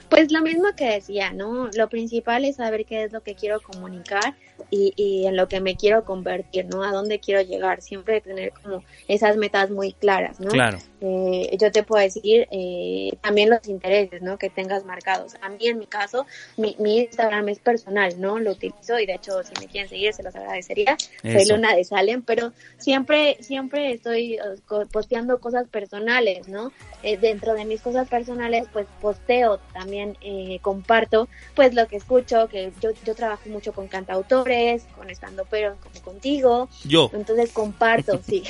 Pues 0.09 0.31
lo 0.31 0.43
mismo 0.43 0.69
que 0.77 0.87
decía, 0.87 1.33
¿no? 1.33 1.69
Lo 1.77 1.89
principal 1.89 2.45
es 2.45 2.57
saber 2.57 2.87
qué 2.87 3.05
es 3.05 3.13
lo 3.13 3.23
que 3.23 3.35
quiero 3.35 3.61
comunicar 3.61 4.37
y, 4.75 4.93
y, 4.97 5.27
en 5.27 5.37
lo 5.37 5.49
que 5.49 5.61
me 5.61 5.77
quiero 5.77 6.05
convertir, 6.05 6.67
¿no? 6.67 6.83
A 6.83 6.91
dónde 6.91 7.21
quiero 7.21 7.41
llegar. 7.43 7.81
Siempre 7.81 8.21
tener 8.21 8.53
como 8.63 8.83
esas 9.09 9.37
metas 9.37 9.71
muy 9.71 9.93
claras, 9.93 10.41
¿no? 10.41 10.51
Claro. 10.51 10.79
Eh, 11.07 11.55
yo 11.61 11.71
te 11.71 11.83
puedo 11.83 12.03
decir 12.03 12.49
eh, 12.51 13.11
también 13.21 13.51
los 13.51 13.69
intereses, 13.69 14.23
¿no? 14.23 14.39
Que 14.39 14.49
tengas 14.49 14.87
marcados. 14.87 15.35
A 15.43 15.51
mí, 15.51 15.67
en 15.67 15.79
mi 15.79 15.87
caso, 15.87 16.25
mi, 16.57 16.77
mi, 16.79 17.01
Instagram 17.01 17.51
es 17.51 17.59
personal, 17.59 18.19
¿no? 18.19 18.39
Lo 18.39 18.53
utilizo 18.53 18.99
y 18.99 19.05
de 19.05 19.15
hecho, 19.15 19.43
si 19.43 19.53
me 19.61 19.67
quieren 19.67 19.91
seguir, 19.91 20.15
se 20.15 20.23
los 20.23 20.35
agradecería. 20.35 20.97
Eso. 21.23 21.39
Soy 21.39 21.49
Luna 21.55 21.77
de 21.77 21.85
Salem, 21.85 22.23
pero 22.23 22.53
siempre, 22.79 23.37
siempre 23.41 23.93
estoy 23.93 24.39
uh, 24.41 24.87
posteando 24.91 25.41
cosas 25.41 25.69
personales, 25.69 26.49
¿no? 26.49 26.73
Eh, 27.03 27.19
dentro 27.19 27.53
de 27.53 27.67
mis 27.67 27.83
cosas 27.83 28.09
personales, 28.09 28.67
pues 28.73 28.87
posteo 29.03 29.59
también, 29.75 30.17
eh, 30.23 30.59
comparto, 30.63 31.29
pues 31.55 31.75
lo 31.75 31.87
que 31.87 31.97
escucho, 31.97 32.49
que 32.49 32.73
yo, 32.81 32.93
yo 33.05 33.15
trabajo 33.15 33.47
mucho 33.51 33.75
con 33.75 33.89
cantautores, 33.89 34.85
con 34.97 35.11
estando 35.11 35.45
pero 35.51 35.77
como 35.83 36.03
contigo. 36.03 36.71
Yo. 36.85 37.11
Entonces 37.13 37.53
comparto, 37.53 38.19
sí, 38.27 38.43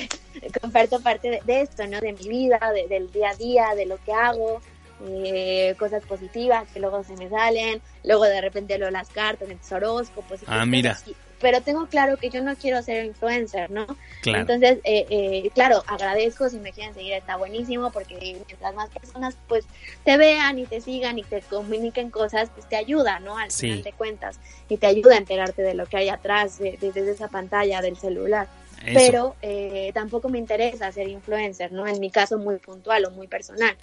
comparto 0.61 0.99
parte 1.01 1.29
de, 1.29 1.41
de, 1.45 1.61
esto, 1.61 1.85
¿no? 1.87 1.99
De 1.99 2.13
mi 2.13 2.27
vida, 2.27 2.59
de, 2.73 2.87
del 2.87 3.11
día 3.11 3.29
a 3.29 3.35
día, 3.35 3.75
de 3.75 3.85
lo 3.85 3.97
que 4.03 4.13
hago, 4.13 4.61
eh, 5.03 5.75
cosas 5.77 6.03
positivas 6.05 6.67
que 6.73 6.79
luego 6.79 7.03
se 7.03 7.15
me 7.17 7.29
salen, 7.29 7.81
luego 8.03 8.23
de 8.23 8.39
repente 8.39 8.77
leo 8.77 8.89
las 8.91 9.09
cartas, 9.09 9.47
mis 9.47 9.71
horóscopos. 9.71 10.41
Y 10.41 10.45
ah, 10.47 10.65
mira. 10.65 10.97
Pero 11.41 11.61
tengo 11.61 11.85
claro 11.87 12.15
que 12.15 12.29
yo 12.29 12.41
no 12.41 12.55
quiero 12.55 12.81
ser 12.81 13.05
influencer, 13.05 13.69
¿no? 13.69 13.85
Claro. 14.21 14.39
Entonces, 14.39 14.79
eh, 14.85 15.05
eh, 15.09 15.49
claro, 15.53 15.83
agradezco 15.85 16.47
si 16.49 16.59
me 16.59 16.71
quieren 16.71 16.93
seguir, 16.93 17.13
está 17.13 17.35
buenísimo, 17.35 17.91
porque 17.91 18.15
mientras 18.47 18.73
más 18.73 18.89
personas 18.89 19.35
pues 19.47 19.65
te 20.05 20.15
vean 20.15 20.59
y 20.59 20.65
te 20.65 20.79
sigan 20.79 21.19
y 21.19 21.23
te 21.23 21.41
comuniquen 21.41 22.09
cosas, 22.09 22.49
pues 22.55 22.67
te 22.69 22.77
ayuda, 22.77 23.19
¿no? 23.19 23.37
Al 23.37 23.51
sí. 23.51 23.67
final 23.67 23.83
de 23.83 23.91
cuentas. 23.91 24.39
Y 24.69 24.77
te 24.77 24.87
ayuda 24.87 25.15
a 25.15 25.17
enterarte 25.17 25.61
de 25.61 25.73
lo 25.73 25.85
que 25.87 25.97
hay 25.97 26.09
atrás, 26.09 26.57
desde 26.57 26.93
de, 26.93 27.03
de 27.03 27.11
esa 27.11 27.27
pantalla 27.27 27.81
del 27.81 27.97
celular. 27.97 28.47
Eso. 28.85 28.93
Pero 28.93 29.35
eh, 29.41 29.91
tampoco 29.93 30.29
me 30.29 30.37
interesa 30.37 30.91
ser 30.91 31.07
influencer, 31.07 31.71
¿no? 31.71 31.87
En 31.87 31.99
mi 31.99 32.09
caso 32.09 32.37
muy 32.37 32.57
puntual 32.57 33.05
o 33.05 33.11
muy 33.11 33.27
personal 33.27 33.75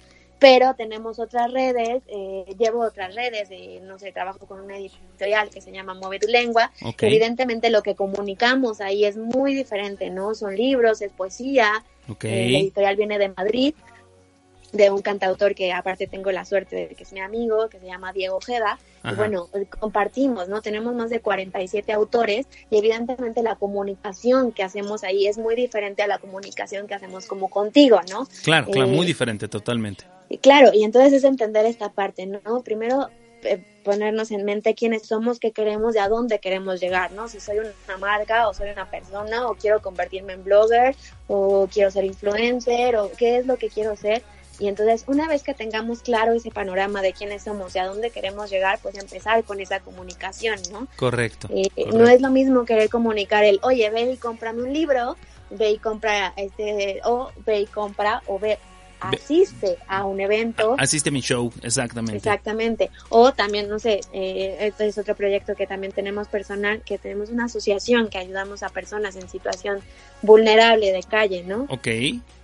pero 0.43 0.73
tenemos 0.75 1.19
otras 1.19 1.53
redes, 1.53 2.03
eh, 2.07 2.43
llevo 2.59 2.81
otras 2.81 3.15
redes, 3.15 3.47
eh, 3.49 3.79
no 3.81 3.97
sé, 3.97 4.11
trabajo 4.11 4.45
con 4.45 4.59
una 4.59 4.77
editorial 4.77 5.49
que 5.49 5.61
se 5.61 5.71
llama 5.71 5.93
Mueve 5.93 6.19
tu 6.19 6.27
Lengua, 6.27 6.69
okay. 6.81 7.07
evidentemente 7.07 7.69
lo 7.69 7.81
que 7.81 7.95
comunicamos 7.95 8.81
ahí 8.81 9.05
es 9.05 9.15
muy 9.15 9.55
diferente, 9.55 10.09
¿no? 10.09 10.35
Son 10.35 10.53
libros, 10.53 11.01
es 11.01 11.13
poesía, 11.13 11.81
okay. 12.09 12.49
eh, 12.49 12.51
la 12.51 12.57
editorial 12.57 12.97
viene 12.97 13.19
de 13.19 13.29
Madrid, 13.29 13.73
de 14.73 14.89
un 14.89 15.01
cantautor 15.01 15.55
que 15.55 15.71
aparte 15.71 16.07
tengo 16.07 16.31
la 16.31 16.45
suerte 16.45 16.75
de 16.75 16.95
que 16.95 17.03
es 17.03 17.13
mi 17.13 17.21
amigo, 17.21 17.69
que 17.69 17.79
se 17.79 17.85
llama 17.85 18.11
Diego 18.11 18.37
Ojeda, 18.37 18.79
y 19.03 19.15
bueno, 19.15 19.49
compartimos, 19.79 20.47
¿no? 20.49 20.61
Tenemos 20.61 20.95
más 20.95 21.09
de 21.09 21.19
47 21.19 21.91
autores 21.91 22.47
y 22.69 22.77
evidentemente 22.77 23.43
la 23.43 23.55
comunicación 23.55 24.51
que 24.51 24.63
hacemos 24.63 25.03
ahí 25.03 25.27
es 25.27 25.37
muy 25.37 25.55
diferente 25.55 26.03
a 26.03 26.07
la 26.07 26.17
comunicación 26.17 26.87
que 26.87 26.95
hacemos 26.95 27.27
como 27.27 27.49
contigo, 27.49 27.99
¿no? 28.09 28.27
Claro, 28.43 28.67
claro, 28.67 28.89
Eh, 28.89 28.95
muy 28.95 29.05
diferente, 29.05 29.47
totalmente. 29.47 30.05
Y 30.29 30.37
claro, 30.37 30.71
y 30.73 30.83
entonces 30.83 31.13
es 31.13 31.23
entender 31.25 31.65
esta 31.65 31.89
parte, 31.89 32.25
¿no? 32.25 32.63
Primero 32.63 33.09
eh, 33.43 33.61
ponernos 33.83 34.31
en 34.31 34.45
mente 34.45 34.73
quiénes 34.73 35.05
somos, 35.05 35.39
qué 35.39 35.51
queremos 35.51 35.95
y 35.95 35.99
a 35.99 36.07
dónde 36.07 36.39
queremos 36.39 36.79
llegar, 36.79 37.11
¿no? 37.11 37.27
Si 37.27 37.41
soy 37.41 37.57
una 37.59 37.97
marca 37.97 38.47
o 38.47 38.53
soy 38.53 38.69
una 38.69 38.89
persona 38.89 39.47
o 39.49 39.55
quiero 39.55 39.81
convertirme 39.81 40.33
en 40.33 40.43
blogger 40.45 40.95
o 41.27 41.67
quiero 41.71 41.91
ser 41.91 42.05
influencer 42.05 42.95
o 42.95 43.11
qué 43.11 43.37
es 43.37 43.45
lo 43.45 43.57
que 43.57 43.67
quiero 43.69 43.97
ser. 43.97 44.23
Y 44.59 44.67
entonces, 44.67 45.03
una 45.07 45.27
vez 45.27 45.43
que 45.43 45.53
tengamos 45.53 46.01
claro 46.01 46.33
ese 46.33 46.51
panorama 46.51 47.01
de 47.01 47.13
quiénes 47.13 47.43
somos 47.43 47.75
y 47.75 47.79
a 47.79 47.85
dónde 47.85 48.11
queremos 48.11 48.49
llegar, 48.49 48.79
pues 48.81 48.97
empezar 48.97 49.43
con 49.43 49.59
esa 49.59 49.79
comunicación, 49.79 50.59
¿no? 50.71 50.87
Correcto. 50.95 51.47
Eh, 51.51 51.69
correcto. 51.69 51.97
No 51.97 52.07
es 52.07 52.21
lo 52.21 52.29
mismo 52.29 52.65
querer 52.65 52.89
comunicar 52.89 53.43
el, 53.43 53.59
oye, 53.63 53.89
ve 53.89 54.11
y 54.11 54.17
cómprame 54.17 54.61
un 54.61 54.73
libro, 54.73 55.17
ve 55.49 55.71
y 55.71 55.77
compra 55.77 56.33
este, 56.37 57.01
o 57.03 57.31
ve 57.45 57.61
y 57.61 57.65
compra, 57.65 58.21
o 58.27 58.39
ve, 58.39 58.59
asiste 58.99 59.77
a 59.87 60.05
un 60.05 60.21
evento. 60.21 60.75
Asiste 60.77 61.09
a 61.09 61.11
mi 61.11 61.21
show, 61.21 61.51
exactamente. 61.61 62.17
Exactamente. 62.17 62.89
O 63.09 63.33
también, 63.33 63.69
no 63.69 63.79
sé, 63.79 64.01
eh, 64.13 64.57
este 64.61 64.87
es 64.87 64.97
otro 64.97 65.15
proyecto 65.15 65.55
que 65.55 65.67
también 65.67 65.91
tenemos 65.91 66.27
personal, 66.27 66.81
que 66.81 66.97
tenemos 66.97 67.29
una 67.29 67.45
asociación 67.45 68.09
que 68.09 68.17
ayudamos 68.17 68.63
a 68.63 68.69
personas 68.69 69.15
en 69.15 69.27
situación 69.27 69.79
vulnerable 70.21 70.91
de 70.91 71.03
calle, 71.03 71.43
¿no? 71.43 71.65
Ok. 71.69 71.87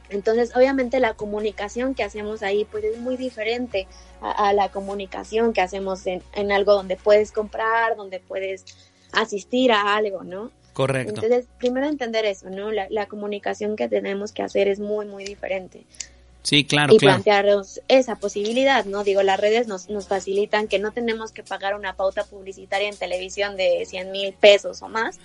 Entonces, 0.10 0.56
obviamente 0.56 1.00
la 1.00 1.14
comunicación 1.14 1.96
que 1.96 2.04
hacemos 2.04 2.44
ahí 2.44 2.66
pues 2.66 2.84
es 2.84 2.98
muy 2.98 3.18
diferente 3.18 3.88
a, 4.22 4.50
a 4.50 4.54
la 4.54 4.70
comunicación 4.70 5.54
que 5.54 5.62
hacemos 5.62 6.06
en, 6.08 6.24
en, 6.34 6.52
algo 6.52 6.74
donde 6.74 6.96
puedes 6.96 7.32
comprar, 7.32 7.96
donde 7.96 8.20
puedes 8.20 8.66
asistir 9.12 9.72
a 9.72 9.96
algo, 9.96 10.24
¿no? 10.24 10.52
Correcto. 10.74 11.14
Entonces, 11.16 11.48
primero 11.58 11.88
entender 11.88 12.26
eso, 12.26 12.50
¿no? 12.50 12.72
La, 12.72 12.88
la 12.90 13.08
comunicación 13.08 13.76
que 13.76 13.88
tenemos 13.88 14.32
que 14.32 14.44
hacer 14.44 14.68
es 14.68 14.80
muy, 14.80 15.06
muy 15.06 15.26
diferente. 15.26 15.86
Sí, 16.42 16.64
claro, 16.64 16.94
y 16.94 16.98
claro. 16.98 17.18
plantearnos 17.18 17.82
esa 17.90 18.16
posibilidad, 18.16 18.86
¿no? 18.86 19.04
Digo, 19.04 19.22
las 19.24 19.40
redes 19.40 19.68
nos, 19.68 19.90
nos 19.90 20.08
facilitan 20.08 20.68
que 20.68 20.80
no 20.80 20.92
tenemos 20.92 21.32
que 21.32 21.44
pagar 21.44 21.76
una 21.76 21.96
pauta 21.96 22.24
publicitaria 22.24 22.88
en 22.88 22.96
televisión 22.96 23.58
de 23.58 23.86
100 23.86 24.12
mil 24.12 24.34
pesos 24.34 24.82
o 24.82 24.88
más, 24.88 25.20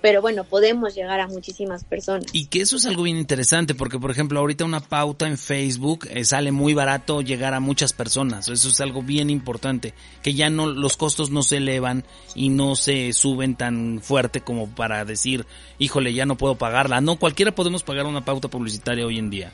pero 0.00 0.20
bueno, 0.22 0.44
podemos 0.44 0.94
llegar 0.94 1.20
a 1.20 1.26
muchísimas 1.26 1.84
personas. 1.84 2.26
Y 2.32 2.46
que 2.46 2.60
eso 2.60 2.76
es 2.76 2.86
algo 2.86 3.02
bien 3.02 3.16
interesante, 3.16 3.74
porque 3.74 3.98
por 3.98 4.10
ejemplo, 4.10 4.40
ahorita 4.40 4.64
una 4.64 4.80
pauta 4.80 5.26
en 5.26 5.38
Facebook 5.38 6.06
eh, 6.10 6.24
sale 6.24 6.52
muy 6.52 6.74
barato 6.74 7.20
llegar 7.22 7.54
a 7.54 7.60
muchas 7.60 7.92
personas. 7.92 8.48
Eso 8.48 8.68
es 8.68 8.80
algo 8.80 9.02
bien 9.02 9.30
importante, 9.30 9.94
que 10.22 10.34
ya 10.34 10.50
no 10.50 10.66
los 10.66 10.96
costos 10.96 11.30
no 11.30 11.42
se 11.42 11.58
elevan 11.58 12.04
y 12.34 12.48
no 12.48 12.76
se 12.76 13.12
suben 13.12 13.56
tan 13.56 14.00
fuerte 14.02 14.40
como 14.40 14.68
para 14.68 15.04
decir, 15.04 15.46
híjole, 15.78 16.14
ya 16.14 16.26
no 16.26 16.36
puedo 16.36 16.56
pagarla. 16.56 17.00
No, 17.00 17.16
cualquiera 17.16 17.54
podemos 17.54 17.82
pagar 17.82 18.06
una 18.06 18.24
pauta 18.24 18.48
publicitaria 18.48 19.06
hoy 19.06 19.18
en 19.18 19.30
día. 19.30 19.52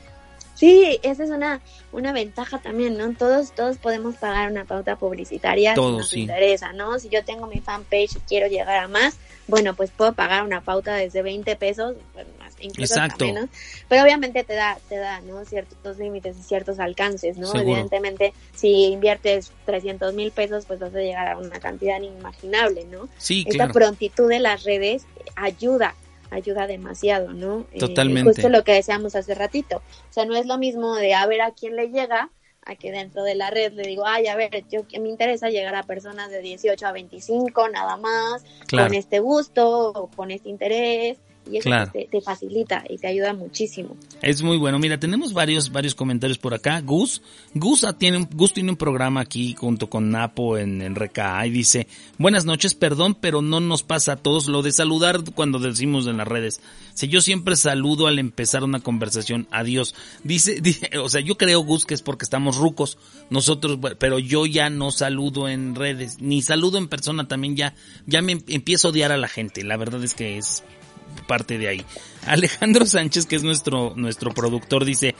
Sí, 0.57 0.99
esa 1.03 1.23
es 1.23 1.29
una, 1.29 1.61
una 1.91 2.11
ventaja 2.13 2.57
también, 2.57 2.97
¿no? 2.97 3.13
Todos, 3.13 3.51
todos 3.51 3.77
podemos 3.77 4.15
pagar 4.15 4.51
una 4.51 4.65
pauta 4.65 4.95
publicitaria 4.95 5.75
todos, 5.75 5.91
si 5.91 5.97
nos 5.97 6.09
sí. 6.09 6.21
interesa, 6.21 6.73
¿no? 6.73 6.97
Si 6.97 7.09
yo 7.09 7.23
tengo 7.23 7.45
mi 7.45 7.59
fanpage 7.59 8.15
y 8.15 8.19
quiero 8.27 8.47
llegar 8.47 8.83
a 8.83 8.87
más, 8.87 9.17
bueno, 9.45 9.75
pues 9.75 9.91
puedo 9.91 10.13
pagar 10.13 10.43
una 10.43 10.61
pauta 10.61 10.95
desde 10.95 11.21
20 11.21 11.55
pesos, 11.57 11.95
bueno, 12.15 12.31
más, 12.39 12.55
incluso 12.59 12.95
Exacto. 12.95 13.25
menos. 13.25 13.49
Pero 13.87 14.01
obviamente 14.01 14.43
te 14.43 14.55
da, 14.55 14.79
te 14.89 14.97
da, 14.97 15.21
¿no? 15.21 15.45
Ciertos 15.45 15.99
límites 15.99 16.35
y 16.39 16.41
ciertos 16.41 16.79
alcances, 16.79 17.37
¿no? 17.37 17.45
Seguro. 17.51 17.73
Evidentemente, 17.73 18.33
si 18.55 18.85
inviertes 18.85 19.51
300 19.65 20.15
mil 20.15 20.31
pesos, 20.31 20.65
pues 20.65 20.79
vas 20.79 20.93
a 20.95 20.99
llegar 20.99 21.27
a 21.27 21.37
una 21.37 21.59
cantidad 21.59 22.01
inimaginable, 22.01 22.85
¿no? 22.85 23.09
Sí, 23.19 23.45
Esta 23.47 23.65
claro. 23.65 23.73
prontitud 23.73 24.27
de 24.27 24.39
las 24.39 24.63
redes 24.63 25.05
ayuda 25.35 25.93
ayuda 26.31 26.67
demasiado, 26.67 27.33
¿no? 27.33 27.65
Totalmente. 27.79 28.29
Eh, 28.29 28.33
justo 28.33 28.49
lo 28.49 28.63
que 28.63 28.73
decíamos 28.73 29.15
hace 29.15 29.33
ratito. 29.35 29.77
O 29.77 30.13
sea, 30.13 30.25
no 30.25 30.35
es 30.35 30.45
lo 30.45 30.57
mismo 30.57 30.95
de 30.95 31.13
a 31.13 31.25
ver 31.25 31.41
a 31.41 31.51
quién 31.51 31.75
le 31.75 31.89
llega, 31.89 32.29
a 32.65 32.75
que 32.75 32.91
dentro 32.91 33.23
de 33.23 33.35
la 33.35 33.49
red 33.49 33.71
le 33.73 33.83
digo, 33.83 34.05
ay, 34.05 34.27
a 34.27 34.35
ver, 34.35 34.63
yo 34.69 34.81
me 34.99 35.07
interesa 35.09 35.49
llegar 35.49 35.75
a 35.75 35.83
personas 35.83 36.29
de 36.29 36.41
18 36.41 36.85
a 36.85 36.91
25, 36.91 37.69
nada 37.69 37.95
más, 37.97 38.43
Claro. 38.67 38.87
con 38.89 38.95
este 38.97 39.19
gusto, 39.19 39.91
o 39.91 40.07
con 40.07 40.31
este 40.31 40.49
interés, 40.49 41.17
Y 41.51 41.57
eso 41.57 41.69
Claro. 41.69 41.91
te, 41.91 42.07
te 42.11 42.21
facilita 42.21 42.83
y 42.89 42.97
te 42.97 43.07
ayuda 43.07 43.33
muchísimo. 43.33 43.95
Es 44.21 44.41
muy 44.41 44.57
bueno. 44.57 44.79
Mira, 44.79 44.99
tenemos 44.99 45.33
varios, 45.33 45.71
varios 45.71 45.95
comentarios 45.95 46.37
por 46.37 46.53
acá. 46.53 46.81
Gus, 46.81 47.21
Gus 47.53 47.85
tiene, 47.97 48.17
un- 48.17 48.29
Gus 48.33 48.53
tiene 48.53 48.71
un 48.71 48.77
programa 48.77 49.21
aquí 49.21 49.53
junto 49.57 49.89
con 49.89 50.11
Napo 50.11 50.57
en, 50.57 50.81
en 50.81 50.95
RKA 50.95 51.45
y 51.47 51.51
dice, 51.51 51.87
buenas 52.17 52.45
noches, 52.45 52.73
perdón, 52.73 53.15
pero 53.19 53.41
no 53.41 53.59
nos 53.59 53.83
pasa 53.83 54.13
a 54.13 54.15
todos 54.17 54.47
lo 54.47 54.61
de 54.61 54.71
saludar 54.71 55.21
cuando 55.35 55.59
decimos 55.59 56.07
en 56.07 56.17
las 56.17 56.27
redes. 56.27 56.61
Si 56.93 57.07
yo 57.07 57.21
siempre 57.21 57.55
saludo 57.55 58.07
al 58.07 58.19
empezar 58.19 58.63
una 58.63 58.79
conversación, 58.79 59.47
adiós. 59.51 59.93
Dice, 60.23 60.59
dice, 60.61 60.89
o 60.97 61.09
sea, 61.09 61.21
yo 61.21 61.37
creo, 61.37 61.59
Gus, 61.61 61.85
que 61.85 61.93
es 61.93 62.01
porque 62.01 62.23
estamos 62.25 62.57
rucos. 62.57 62.97
Nosotros, 63.29 63.77
pero 63.99 64.19
yo 64.19 64.45
ya 64.45 64.69
no 64.69 64.91
saludo 64.91 65.47
en 65.49 65.75
redes, 65.75 66.21
ni 66.21 66.41
saludo 66.41 66.77
en 66.77 66.87
persona 66.87 67.27
también 67.27 67.55
ya, 67.55 67.75
ya 68.05 68.21
me 68.21 68.41
empiezo 68.47 68.87
a 68.87 68.91
odiar 68.91 69.11
a 69.11 69.17
la 69.17 69.27
gente. 69.27 69.63
La 69.63 69.77
verdad 69.77 70.03
es 70.03 70.13
que 70.13 70.37
es 70.37 70.63
parte 71.23 71.57
de 71.57 71.67
ahí. 71.67 71.85
Alejandro 72.25 72.85
Sánchez, 72.85 73.25
que 73.25 73.35
es 73.35 73.43
nuestro, 73.43 73.93
nuestro 73.95 74.33
productor, 74.33 74.85
dice 74.85 75.15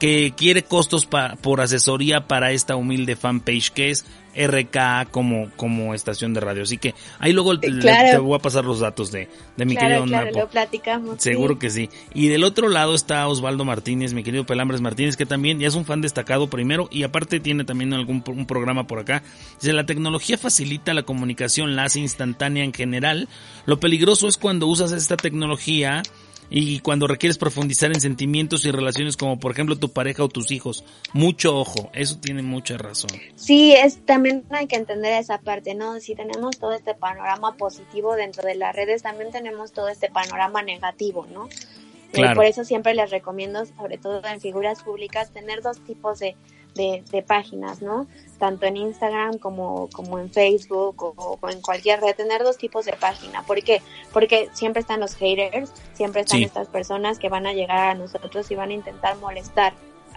que 0.00 0.32
quiere 0.36 0.64
costos 0.64 1.06
pa- 1.06 1.36
por 1.40 1.60
asesoría 1.60 2.26
para 2.26 2.50
esta 2.50 2.74
humilde 2.74 3.14
fanpage 3.14 3.70
que 3.70 3.90
es 3.90 4.04
RKA 4.34 5.06
como, 5.10 5.50
como 5.56 5.92
estación 5.92 6.32
de 6.34 6.40
radio. 6.40 6.62
Así 6.62 6.78
que 6.78 6.94
ahí 7.18 7.32
luego 7.32 7.52
le- 7.52 7.60
claro. 7.80 8.10
te 8.10 8.18
voy 8.18 8.36
a 8.36 8.38
pasar 8.38 8.64
los 8.64 8.78
datos 8.80 9.10
de, 9.12 9.28
de 9.56 9.64
mi 9.66 9.74
claro, 9.74 9.88
querido 9.88 10.06
claro, 10.06 10.26
Napo. 10.26 10.38
lo 10.40 10.48
platicamos. 10.48 11.16
Seguro 11.22 11.54
sí. 11.54 11.58
que 11.60 11.70
sí. 11.70 11.90
Y 12.14 12.28
del 12.28 12.44
otro 12.44 12.68
lado 12.68 12.94
está 12.94 13.26
Osvaldo 13.28 13.64
Martínez, 13.64 14.14
mi 14.14 14.22
querido 14.22 14.46
Pelambres 14.46 14.80
Martínez, 14.80 15.16
que 15.16 15.26
también 15.26 15.58
ya 15.58 15.68
es 15.68 15.74
un 15.74 15.84
fan 15.84 16.00
destacado 16.00 16.48
primero 16.48 16.88
y 16.90 17.02
aparte 17.02 17.40
tiene 17.40 17.64
también 17.64 17.92
algún 17.92 18.22
un 18.26 18.46
programa 18.46 18.86
por 18.86 19.00
acá. 19.00 19.22
Dice, 19.60 19.72
la 19.72 19.84
tecnología 19.84 20.38
facilita 20.38 20.94
la 20.94 21.02
comunicación, 21.02 21.76
la 21.76 21.84
hace 21.84 22.00
instantánea 22.00 22.64
en 22.64 22.72
general. 22.72 23.28
Lo 23.66 23.80
peligroso 23.80 24.28
es 24.28 24.38
cuando 24.38 24.66
usas 24.68 24.92
esta 24.92 25.16
tecnología 25.16 26.02
y 26.50 26.80
cuando 26.80 27.06
requieres 27.06 27.38
profundizar 27.38 27.92
en 27.92 28.00
sentimientos 28.00 28.64
y 28.66 28.72
relaciones 28.72 29.16
como 29.16 29.38
por 29.38 29.52
ejemplo 29.52 29.76
tu 29.76 29.92
pareja 29.92 30.24
o 30.24 30.28
tus 30.28 30.50
hijos. 30.50 30.84
Mucho 31.12 31.56
ojo, 31.56 31.90
eso 31.94 32.18
tiene 32.20 32.42
mucha 32.42 32.76
razón. 32.76 33.10
Sí, 33.36 33.72
es 33.72 34.04
también 34.04 34.44
hay 34.50 34.66
que 34.66 34.76
entender 34.76 35.12
esa 35.12 35.38
parte, 35.38 35.74
¿no? 35.74 36.00
Si 36.00 36.16
tenemos 36.16 36.58
todo 36.58 36.72
este 36.72 36.94
panorama 36.94 37.56
positivo 37.56 38.16
dentro 38.16 38.42
de 38.42 38.56
las 38.56 38.74
redes, 38.74 39.02
también 39.02 39.30
tenemos 39.30 39.72
todo 39.72 39.88
este 39.88 40.10
panorama 40.10 40.62
negativo, 40.62 41.26
¿no? 41.32 41.46
Eh, 41.46 42.12
Claro. 42.12 42.34
por 42.34 42.44
eso 42.44 42.64
siempre 42.64 42.92
les 42.94 43.10
recomiendo, 43.10 43.64
sobre 43.66 43.96
todo 43.96 44.20
en 44.26 44.40
figuras 44.40 44.82
públicas, 44.82 45.30
tener 45.30 45.62
dos 45.62 45.78
tipos 45.84 46.18
de, 46.18 46.34
de, 46.80 47.04
de 47.10 47.22
páginas, 47.22 47.82
¿no? 47.82 48.06
Tanto 48.38 48.64
en 48.66 48.76
Instagram 48.76 49.38
como, 49.38 49.88
como 49.92 50.18
en 50.18 50.30
Facebook 50.30 51.02
o, 51.02 51.38
o 51.40 51.48
en 51.48 51.60
cualquier 51.60 52.00
red, 52.00 52.14
tener 52.14 52.42
dos 52.42 52.56
tipos 52.56 52.84
de 52.86 52.92
página. 52.94 53.42
¿Por 53.42 53.62
qué? 53.62 53.82
Porque 54.12 54.48
siempre 54.52 54.80
están 54.80 55.00
los 55.00 55.14
haters, 55.14 55.70
siempre 55.92 56.22
están 56.22 56.38
Sí. 56.38 56.44
estas 56.44 56.68
personas 56.68 57.18
que 57.18 57.28
van 57.28 57.46
a 57.46 57.52
llegar 57.52 57.90
a 57.90 57.94
nosotros 57.94 58.50
y 58.50 58.54
van 58.54 58.70
a 58.70 58.72
intentar 58.74 59.16
molestar 59.18 59.72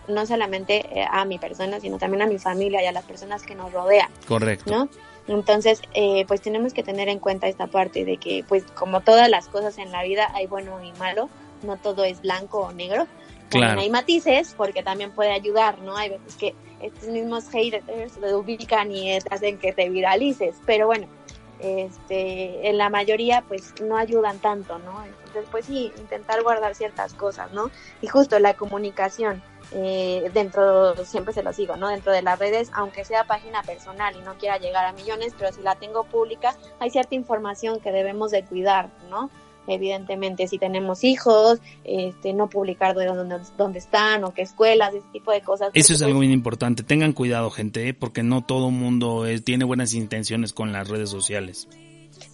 no 0.08 0.26
solamente 0.26 0.86
eh, 1.00 1.06
a 1.10 1.24
mi 1.26 1.38
persona, 1.38 1.80
sino 1.80 1.98
también 1.98 2.22
a 2.24 2.28
mi 2.28 2.38
familia 2.38 2.82
y 2.84 2.86
a 2.86 2.92
las 2.92 3.06
personas 3.06 3.44
que 3.44 3.56
nos 3.56 3.72
rodean. 3.72 4.10
Correcto. 4.28 4.70
¿no? 4.70 4.90
Entonces, 5.28 5.82
eh, 5.94 6.26
pues 6.28 6.42
tenemos 6.42 6.74
que 6.74 6.84
tener 6.84 7.08
en 7.08 7.20
cuenta 7.20 7.48
esta 7.48 7.68
parte 7.68 8.04
de 8.04 8.18
que, 8.18 8.44
pues 8.48 8.64
como 8.76 9.00
todas 9.02 9.30
las 9.30 9.48
cosas 9.48 9.78
en 9.78 9.92
la 9.92 10.04
vida, 10.04 10.30
hay 10.34 10.48
bueno 10.48 10.84
y 10.84 10.92
malo, 11.00 11.30
no 11.62 11.78
todo 11.78 12.04
es 12.04 12.22
blanco 12.22 12.60
o 12.60 12.72
negro. 12.74 13.08
También 13.54 13.70
Claro. 13.70 13.82
hay 13.82 13.90
matices, 13.90 14.54
porque 14.58 14.84
también 14.84 15.12
puede 15.12 15.32
ayudar, 15.32 15.80
¿no? 15.80 15.96
Hay 15.96 16.10
veces 16.10 16.36
que 16.36 16.56
estos 16.82 17.10
mismos 17.10 17.50
haters 17.50 18.18
lo 18.18 18.40
ubican 18.40 18.92
y 18.92 19.18
hacen 19.30 19.58
que 19.58 19.72
te 19.74 19.90
viralices, 19.90 20.56
pero 20.66 20.88
bueno, 20.88 21.08
este, 21.60 22.68
en 22.68 22.78
la 22.78 22.90
mayoría 22.90 23.42
pues 23.48 23.74
no 23.82 23.96
ayudan 23.96 24.40
tanto, 24.40 24.80
¿no? 24.80 25.04
Entonces, 25.06 25.46
pues 25.50 25.66
sí, 25.66 25.92
intentar 25.98 26.44
guardar 26.44 26.76
ciertas 26.76 27.14
cosas, 27.14 27.52
¿no? 27.54 27.72
Y 28.02 28.08
justo 28.08 28.38
la 28.40 28.54
comunicación 28.56 29.42
eh, 29.72 30.30
dentro, 30.34 30.96
siempre 31.06 31.34
se 31.34 31.42
lo 31.42 31.52
digo, 31.54 31.78
¿no? 31.78 31.88
Dentro 31.88 32.12
de 32.12 32.22
las 32.22 32.38
redes, 32.38 32.70
aunque 32.74 33.06
sea 33.06 33.24
página 33.24 33.64
personal 33.64 34.16
y 34.16 34.22
no 34.22 34.34
quiera 34.36 34.58
llegar 34.58 34.86
a 34.86 34.92
millones, 34.92 35.34
pero 35.38 35.54
si 35.54 35.62
la 35.62 35.76
tengo 35.76 36.04
pública, 36.04 36.56
hay 36.80 36.90
cierta 36.90 37.16
información 37.16 37.80
que 37.80 37.92
debemos 37.92 38.32
de 38.32 38.44
cuidar, 38.44 38.90
¿no? 39.10 39.30
Evidentemente, 39.68 40.48
si 40.48 40.58
tenemos 40.58 41.04
hijos, 41.04 41.60
este, 41.84 42.34
no 42.34 42.50
publicar 42.50 42.96
de 42.96 43.06
dónde, 43.06 43.38
dónde 43.58 43.80
están 43.80 44.24
o 44.24 44.34
qué 44.34 44.42
escuelas, 44.42 44.94
ese 44.94 45.06
tipo 45.14 45.32
de 45.32 45.42
cosas. 45.42 45.70
Eso 45.74 45.94
es 45.94 46.02
algo 46.02 46.20
bien 46.20 46.32
importante. 46.32 46.84
Tengan 46.84 47.14
cuidado, 47.14 47.50
gente, 47.50 47.88
¿eh? 47.88 47.94
porque 47.94 48.24
no 48.24 48.44
todo 48.44 48.70
mundo 48.72 49.26
es- 49.26 49.44
tiene 49.44 49.66
buenas 49.66 49.94
intenciones 49.94 50.54
con 50.54 50.72
las 50.74 50.88
redes 50.90 51.10
sociales. 51.10 51.68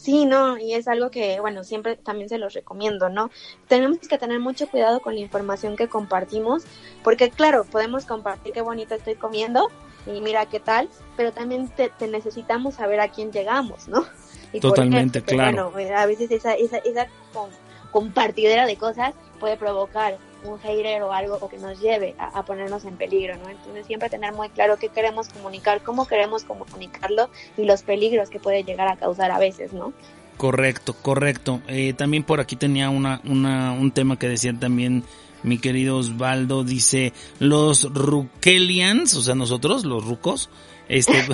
Sí, 0.10 0.26
no, 0.26 0.58
y 0.58 0.74
es 0.74 0.88
algo 0.88 1.12
que, 1.12 1.40
bueno, 1.40 1.64
siempre 1.64 1.96
también 1.96 2.30
se 2.30 2.40
los 2.40 2.56
recomiendo, 2.56 3.10
¿no? 3.10 3.30
Tenemos 3.68 4.00
que 4.00 4.18
tener 4.18 4.40
mucho 4.40 4.68
cuidado 4.68 5.02
con 5.02 5.14
la 5.14 5.20
información 5.20 5.76
que 5.76 5.88
compartimos, 5.88 6.64
porque 7.04 7.30
claro, 7.30 7.64
podemos 7.64 8.06
compartir 8.06 8.54
qué 8.54 8.62
bonito 8.62 8.96
estoy 8.96 9.14
comiendo 9.14 9.70
y 10.08 10.20
mira 10.22 10.48
qué 10.48 10.60
tal, 10.60 10.90
pero 11.16 11.32
también 11.32 11.68
te, 11.70 11.90
te 11.90 12.08
necesitamos 12.08 12.74
saber 12.74 13.00
a 13.02 13.10
quién 13.10 13.32
llegamos, 13.32 13.88
¿no? 13.88 14.04
Y 14.52 14.60
por 14.62 14.72
Totalmente, 14.72 15.20
ejemplo, 15.20 15.36
claro. 15.38 15.72
Bueno, 15.72 15.96
a 15.96 16.08
veces 16.08 16.32
esa, 16.32 16.56
esa, 16.56 16.78
esa 16.80 17.06
com- 17.32 17.52
compartidera 17.92 18.66
de 18.66 18.78
cosas 18.78 19.14
puede 19.40 19.58
provocar 19.58 20.18
un 20.44 20.60
hater 20.60 21.02
o 21.04 21.14
algo 21.14 21.38
o 21.40 21.50
que 21.50 21.58
nos 21.58 21.80
lleve 21.80 22.16
a, 22.18 22.40
a 22.40 22.44
ponernos 22.46 22.86
en 22.86 22.98
peligro, 22.98 23.36
¿no? 23.38 23.50
Entonces 23.50 23.86
siempre 23.86 24.10
tener 24.10 24.34
muy 24.34 24.50
claro 24.50 24.78
qué 24.78 24.90
queremos 24.90 25.30
comunicar, 25.30 25.82
cómo 25.82 26.08
queremos 26.08 26.44
comunicarlo 26.44 27.30
y 27.58 27.66
los 27.66 27.84
peligros 27.84 28.30
que 28.30 28.40
puede 28.40 28.64
llegar 28.64 28.88
a 28.88 28.98
causar 28.98 29.32
a 29.32 29.40
veces, 29.40 29.74
¿no? 29.74 29.94
Correcto, 30.40 30.94
correcto. 30.94 31.62
Eh, 31.68 31.92
también 31.92 32.24
por 32.24 32.40
aquí 32.40 32.56
tenía 32.56 32.90
una, 32.90 33.20
una, 33.26 33.74
un 33.74 33.92
tema 33.92 34.18
que 34.18 34.30
decía 34.30 34.54
también 34.58 35.04
mi 35.44 35.58
querido 35.58 35.98
Osvaldo, 35.98 36.64
dice, 36.64 37.12
los 37.40 37.94
Rukelians, 37.94 39.16
o 39.16 39.22
sea, 39.22 39.36
nosotros, 39.36 39.84
los 39.84 40.06
rucos, 40.06 40.50
este, 40.88 41.26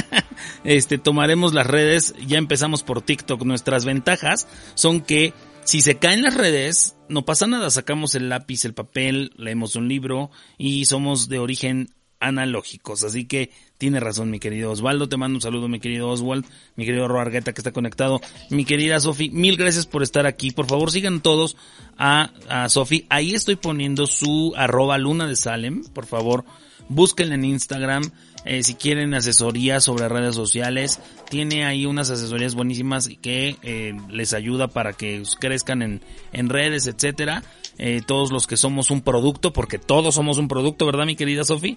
este, 0.64 0.96
tomaremos 0.98 1.52
las 1.52 1.66
redes, 1.66 2.14
ya 2.26 2.38
empezamos 2.38 2.82
por 2.82 3.02
TikTok, 3.02 3.42
nuestras 3.44 3.84
ventajas 3.84 4.48
son 4.74 5.02
que 5.02 5.34
si 5.66 5.82
se 5.82 5.98
caen 5.98 6.22
las 6.22 6.34
redes, 6.34 6.96
no 7.08 7.24
pasa 7.24 7.48
nada, 7.48 7.70
sacamos 7.70 8.14
el 8.14 8.28
lápiz, 8.28 8.64
el 8.64 8.72
papel, 8.72 9.32
leemos 9.36 9.74
un 9.74 9.88
libro 9.88 10.30
y 10.58 10.84
somos 10.84 11.28
de 11.28 11.40
origen 11.40 11.90
analógicos. 12.20 13.02
Así 13.02 13.26
que 13.26 13.50
tiene 13.76 13.98
razón, 13.98 14.30
mi 14.30 14.38
querido 14.38 14.70
Osvaldo. 14.70 15.08
Te 15.08 15.16
mando 15.16 15.38
un 15.38 15.40
saludo, 15.42 15.66
mi 15.66 15.80
querido 15.80 16.08
Oswald, 16.08 16.46
mi 16.76 16.84
querido 16.84 17.08
Roargueta 17.08 17.52
que 17.52 17.60
está 17.60 17.72
conectado. 17.72 18.20
Mi 18.48 18.64
querida 18.64 19.00
Sofi, 19.00 19.28
mil 19.30 19.56
gracias 19.56 19.86
por 19.86 20.04
estar 20.04 20.24
aquí. 20.24 20.52
Por 20.52 20.66
favor, 20.66 20.92
sigan 20.92 21.20
todos 21.20 21.56
a, 21.98 22.30
a 22.48 22.68
Sofi. 22.68 23.04
Ahí 23.08 23.34
estoy 23.34 23.56
poniendo 23.56 24.06
su 24.06 24.54
arroba 24.56 24.98
luna 24.98 25.26
de 25.26 25.34
Salem. 25.34 25.82
Por 25.92 26.06
favor, 26.06 26.44
búsquenla 26.88 27.34
en 27.34 27.44
Instagram. 27.44 28.12
Eh, 28.46 28.62
si 28.62 28.74
quieren 28.74 29.12
asesoría 29.14 29.80
sobre 29.80 30.08
redes 30.08 30.34
sociales, 30.36 31.00
tiene 31.28 31.64
ahí 31.64 31.84
unas 31.84 32.10
asesorías 32.10 32.54
buenísimas 32.54 33.08
que 33.20 33.56
eh, 33.62 33.92
les 34.08 34.32
ayuda 34.34 34.68
para 34.68 34.92
que 34.92 35.22
crezcan 35.40 35.82
en, 35.82 36.00
en 36.32 36.48
redes, 36.48 36.86
etcétera. 36.86 37.42
Eh, 37.78 38.00
todos 38.06 38.32
los 38.32 38.46
que 38.46 38.56
somos 38.56 38.90
un 38.90 39.02
producto, 39.02 39.52
porque 39.52 39.78
todos 39.78 40.14
somos 40.14 40.38
un 40.38 40.48
producto, 40.48 40.86
¿verdad, 40.86 41.04
mi 41.04 41.16
querida 41.16 41.44
Sofi? 41.44 41.76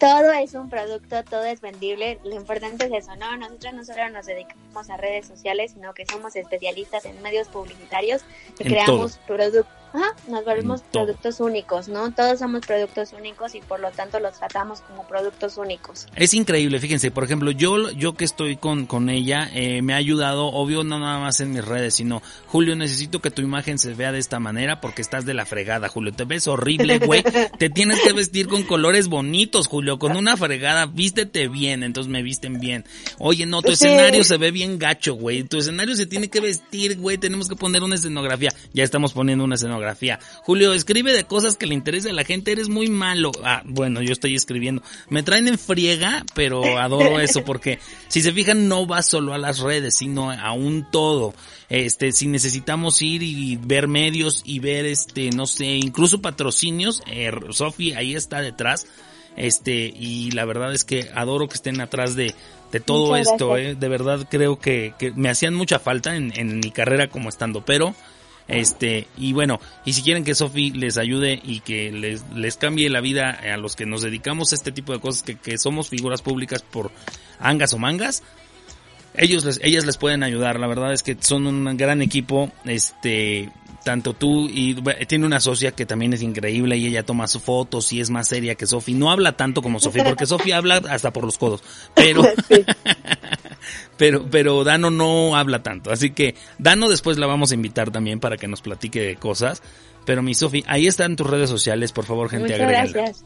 todo 0.00 0.32
es 0.32 0.54
un 0.54 0.70
producto, 0.70 1.22
todo 1.24 1.44
es 1.44 1.60
vendible. 1.60 2.18
Lo 2.24 2.34
importante 2.34 2.86
es 2.86 3.04
eso, 3.04 3.14
¿no? 3.16 3.36
Nosotros 3.36 3.74
no 3.74 3.84
solo 3.84 4.08
nos 4.08 4.24
dedicamos 4.24 4.88
a 4.88 4.96
redes 4.96 5.26
sociales, 5.26 5.72
sino 5.72 5.92
que 5.92 6.06
somos 6.06 6.34
especialistas 6.34 7.04
en 7.04 7.20
medios 7.20 7.48
publicitarios 7.48 8.22
que 8.56 8.64
En 8.64 8.70
creamos 8.70 9.18
productos. 9.26 9.66
Ajá, 9.92 10.14
nos 10.28 10.44
volvemos 10.44 10.82
productos 10.92 11.40
únicos, 11.40 11.88
¿no? 11.88 12.12
Todos 12.12 12.38
somos 12.38 12.64
productos 12.64 13.12
únicos 13.12 13.54
y 13.56 13.60
por 13.60 13.80
lo 13.80 13.90
tanto 13.90 14.20
los 14.20 14.38
tratamos 14.38 14.80
como 14.82 15.06
productos 15.08 15.56
únicos. 15.56 16.06
Es 16.14 16.32
increíble, 16.32 16.78
fíjense, 16.78 17.10
por 17.10 17.24
ejemplo, 17.24 17.50
yo, 17.50 17.90
yo 17.90 18.14
que 18.14 18.24
estoy 18.24 18.56
con, 18.56 18.86
con 18.86 19.08
ella, 19.10 19.50
eh, 19.52 19.82
me 19.82 19.92
ha 19.94 19.96
ayudado, 19.96 20.46
obvio, 20.46 20.84
no 20.84 21.00
nada 21.00 21.18
más 21.18 21.40
en 21.40 21.52
mis 21.52 21.64
redes, 21.64 21.94
sino, 21.96 22.22
Julio, 22.46 22.76
necesito 22.76 23.20
que 23.20 23.32
tu 23.32 23.42
imagen 23.42 23.78
se 23.78 23.94
vea 23.94 24.12
de 24.12 24.20
esta 24.20 24.38
manera 24.38 24.80
porque 24.80 25.02
estás 25.02 25.24
de 25.26 25.34
la 25.34 25.44
fregada, 25.44 25.88
Julio, 25.88 26.12
te 26.12 26.24
ves 26.24 26.46
horrible, 26.46 26.98
güey, 27.00 27.24
te 27.58 27.68
tienes 27.68 28.00
que 28.00 28.12
vestir 28.12 28.46
con 28.46 28.62
colores 28.62 29.08
bonitos, 29.08 29.66
Julio, 29.66 29.98
con 29.98 30.16
una 30.16 30.36
fregada, 30.36 30.86
vístete 30.86 31.48
bien, 31.48 31.82
entonces 31.82 32.10
me 32.12 32.22
visten 32.22 32.60
bien. 32.60 32.84
Oye, 33.18 33.44
no, 33.46 33.60
tu 33.62 33.74
Sí. 33.74 33.86
escenario 33.86 34.22
se 34.22 34.36
ve 34.36 34.52
bien 34.52 34.78
gacho, 34.78 35.14
güey, 35.14 35.42
tu 35.42 35.58
escenario 35.58 35.96
se 35.96 36.06
tiene 36.06 36.28
que 36.28 36.40
vestir, 36.40 36.96
güey, 36.98 37.18
tenemos 37.18 37.48
que 37.48 37.56
poner 37.56 37.82
una 37.82 37.96
escenografía, 37.96 38.50
ya 38.72 38.84
estamos 38.84 39.12
poniendo 39.12 39.42
una 39.44 39.56
escenografía. 39.56 39.79
Julio, 40.42 40.72
escribe 40.72 41.12
de 41.12 41.24
cosas 41.24 41.56
que 41.56 41.66
le 41.66 41.74
interesa 41.74 42.10
a 42.10 42.12
la 42.12 42.24
gente, 42.24 42.52
eres 42.52 42.68
muy 42.68 42.88
malo. 42.88 43.32
Ah, 43.44 43.62
bueno, 43.64 44.02
yo 44.02 44.12
estoy 44.12 44.34
escribiendo. 44.34 44.82
Me 45.08 45.22
traen 45.22 45.48
en 45.48 45.58
friega, 45.58 46.24
pero 46.34 46.78
adoro 46.78 47.20
eso 47.20 47.44
porque 47.44 47.78
si 48.08 48.22
se 48.22 48.32
fijan 48.32 48.68
no 48.68 48.86
va 48.86 49.02
solo 49.02 49.34
a 49.34 49.38
las 49.38 49.60
redes, 49.60 49.96
sino 49.96 50.30
a 50.30 50.52
un 50.52 50.90
todo. 50.90 51.34
Este, 51.68 52.12
si 52.12 52.26
necesitamos 52.26 53.00
ir 53.00 53.22
y 53.22 53.56
ver 53.56 53.86
medios 53.86 54.42
y 54.44 54.58
ver 54.58 54.86
este, 54.86 55.30
no 55.30 55.46
sé, 55.46 55.66
incluso 55.66 56.20
patrocinios, 56.20 57.02
eh, 57.06 57.30
Sofi 57.50 57.92
ahí 57.94 58.14
está 58.14 58.40
detrás. 58.40 58.86
Este, 59.36 59.92
y 59.96 60.32
la 60.32 60.44
verdad 60.44 60.74
es 60.74 60.84
que 60.84 61.08
adoro 61.14 61.48
que 61.48 61.54
estén 61.54 61.80
atrás 61.80 62.16
de, 62.16 62.34
de 62.72 62.80
todo 62.80 63.10
Muchas 63.10 63.28
esto, 63.28 63.56
eh. 63.56 63.74
De 63.74 63.88
verdad 63.88 64.26
creo 64.28 64.58
que, 64.58 64.94
que 64.98 65.12
me 65.12 65.30
hacían 65.30 65.54
mucha 65.54 65.78
falta 65.78 66.16
en, 66.16 66.32
en 66.36 66.58
mi 66.58 66.70
carrera 66.70 67.08
como 67.08 67.28
estando, 67.28 67.64
pero 67.64 67.94
Este, 68.50 69.06
y 69.16 69.32
bueno, 69.32 69.60
y 69.84 69.92
si 69.92 70.02
quieren 70.02 70.24
que 70.24 70.34
Sofi 70.34 70.72
les 70.72 70.98
ayude 70.98 71.40
y 71.42 71.60
que 71.60 71.92
les, 71.92 72.28
les 72.34 72.56
cambie 72.56 72.90
la 72.90 73.00
vida 73.00 73.30
a 73.30 73.56
los 73.56 73.76
que 73.76 73.86
nos 73.86 74.02
dedicamos 74.02 74.50
a 74.50 74.56
este 74.56 74.72
tipo 74.72 74.92
de 74.92 74.98
cosas, 74.98 75.22
que, 75.22 75.36
que 75.36 75.56
somos 75.56 75.88
figuras 75.88 76.20
públicas 76.20 76.62
por 76.62 76.90
angas 77.38 77.72
o 77.74 77.78
mangas, 77.78 78.24
ellos 79.14 79.44
les, 79.44 79.60
ellas 79.62 79.86
les 79.86 79.96
pueden 79.96 80.22
ayudar. 80.22 80.58
La 80.58 80.66
verdad 80.66 80.92
es 80.92 81.02
que 81.02 81.16
son 81.20 81.46
un 81.46 81.76
gran 81.76 82.02
equipo. 82.02 82.50
Este, 82.64 83.50
tanto 83.84 84.12
tú 84.14 84.48
y 84.48 84.74
tiene 85.06 85.26
una 85.26 85.40
socia 85.40 85.72
que 85.72 85.86
también 85.86 86.12
es 86.12 86.22
increíble 86.22 86.76
y 86.76 86.86
ella 86.86 87.04
toma 87.04 87.26
sus 87.26 87.42
fotos 87.42 87.92
y 87.92 88.00
es 88.00 88.10
más 88.10 88.28
seria 88.28 88.54
que 88.54 88.66
Sofi. 88.66 88.94
No 88.94 89.10
habla 89.10 89.36
tanto 89.36 89.62
como 89.62 89.80
Sofi 89.80 90.00
porque 90.02 90.26
Sofi 90.26 90.52
habla 90.52 90.82
hasta 90.88 91.12
por 91.12 91.24
los 91.24 91.38
codos. 91.38 91.62
Pero, 91.94 92.22
pero, 93.96 94.26
pero 94.30 94.64
Dano 94.64 94.90
no 94.90 95.36
habla 95.36 95.62
tanto. 95.62 95.90
Así 95.90 96.10
que 96.10 96.34
Dano 96.58 96.88
después 96.88 97.18
la 97.18 97.26
vamos 97.26 97.52
a 97.52 97.54
invitar 97.54 97.90
también 97.90 98.20
para 98.20 98.36
que 98.36 98.48
nos 98.48 98.60
platique 98.60 99.00
de 99.00 99.16
cosas. 99.16 99.62
Pero 100.04 100.22
mi 100.22 100.34
Sofi, 100.34 100.64
ahí 100.66 100.86
están 100.86 101.16
tus 101.16 101.26
redes 101.28 101.50
sociales, 101.50 101.92
por 101.92 102.04
favor, 102.04 102.30
gente, 102.30 102.52
Muchas 102.52 102.68
gracias. 102.68 103.24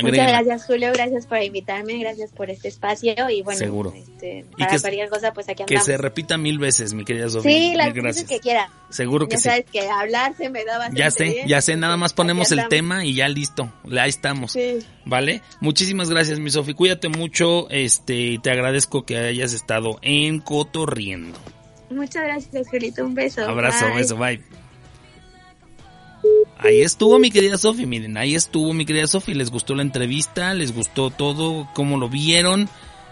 Muchas 0.00 0.26
gracias, 0.28 0.64
Julio. 0.66 0.90
Gracias 0.92 1.26
por 1.26 1.42
invitarme. 1.42 1.98
Gracias 1.98 2.32
por 2.32 2.48
este 2.50 2.68
espacio. 2.68 3.12
Y 3.30 3.42
bueno, 3.42 3.58
Seguro. 3.58 3.92
Este, 3.94 4.46
Y 4.56 4.60
para 4.62 4.70
que- 4.72 4.80
cualquier 4.80 5.08
cosa, 5.10 5.32
pues 5.34 5.48
aquí 5.48 5.64
Que 5.64 5.74
andamos. 5.74 5.86
se 5.86 5.96
repita 5.98 6.38
mil 6.38 6.58
veces, 6.58 6.94
mi 6.94 7.04
querida 7.04 7.28
Sofi. 7.28 7.48
Sí, 7.48 7.74
las 7.74 7.92
veces 7.92 8.24
que 8.24 8.40
quiera. 8.40 8.70
Seguro 8.88 9.26
que 9.28 9.32
ya 9.36 9.38
sí. 9.38 9.48
sabes 9.48 9.64
que 9.70 9.88
hablar 9.88 10.34
se 10.36 10.48
me 10.50 10.64
da 10.64 10.78
bastante 10.78 11.00
Ya 11.00 11.10
sé, 11.10 11.24
bien. 11.24 11.48
ya 11.48 11.60
sé, 11.60 11.76
nada 11.76 11.96
más 11.96 12.12
ponemos 12.12 12.52
el 12.52 12.66
tema 12.68 13.04
y 13.04 13.14
ya 13.14 13.28
listo. 13.28 13.72
Ahí 13.98 14.08
estamos. 14.10 14.52
Sí. 14.52 14.78
¿Vale? 15.04 15.42
Muchísimas 15.60 16.08
gracias, 16.10 16.38
mi 16.38 16.50
Sofi. 16.50 16.74
Cuídate 16.74 17.08
mucho. 17.08 17.68
Este, 17.70 18.14
y 18.14 18.38
te 18.38 18.50
agradezco 18.50 19.04
que 19.04 19.16
hayas 19.18 19.52
estado 19.52 19.98
en 20.02 20.40
Cotorriendo. 20.40 21.38
Muchas 21.90 22.22
gracias, 22.24 22.68
Julito. 22.68 23.04
Un 23.04 23.14
beso. 23.14 23.42
Abrazo, 23.46 23.86
Bye. 23.86 23.94
beso, 23.96 24.16
bye. 24.16 24.61
Ahí 26.62 26.80
estuvo 26.80 27.18
mi 27.18 27.32
querida 27.32 27.58
Sofi, 27.58 27.86
miren, 27.86 28.16
ahí 28.16 28.36
estuvo 28.36 28.72
mi 28.72 28.86
querida 28.86 29.08
Sofi, 29.08 29.34
les 29.34 29.50
gustó 29.50 29.74
la 29.74 29.82
entrevista, 29.82 30.54
les 30.54 30.72
gustó 30.72 31.10
todo, 31.10 31.68
cómo 31.74 31.98
lo 31.98 32.08
vieron, 32.08 32.68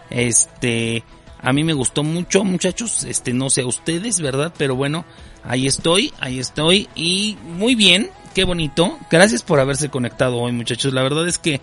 este, 0.08 1.02
a 1.40 1.52
mí 1.52 1.64
me 1.64 1.72
gustó 1.72 2.04
mucho, 2.04 2.44
muchachos, 2.44 3.02
este, 3.02 3.32
no 3.32 3.50
sé 3.50 3.62
a 3.62 3.66
ustedes, 3.66 4.20
¿verdad? 4.20 4.54
Pero 4.56 4.76
bueno, 4.76 5.04
ahí 5.42 5.66
estoy, 5.66 6.12
ahí 6.20 6.38
estoy, 6.38 6.88
y 6.94 7.36
muy 7.42 7.74
bien, 7.74 8.10
qué 8.36 8.44
bonito, 8.44 8.96
gracias 9.10 9.42
por 9.42 9.58
haberse 9.58 9.88
conectado 9.88 10.36
hoy, 10.36 10.52
muchachos, 10.52 10.94
la 10.94 11.02
verdad 11.02 11.26
es 11.26 11.38
que 11.38 11.60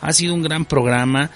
ha 0.00 0.12
sido 0.12 0.34
un 0.34 0.42
gran 0.42 0.64
programa, 0.64 1.30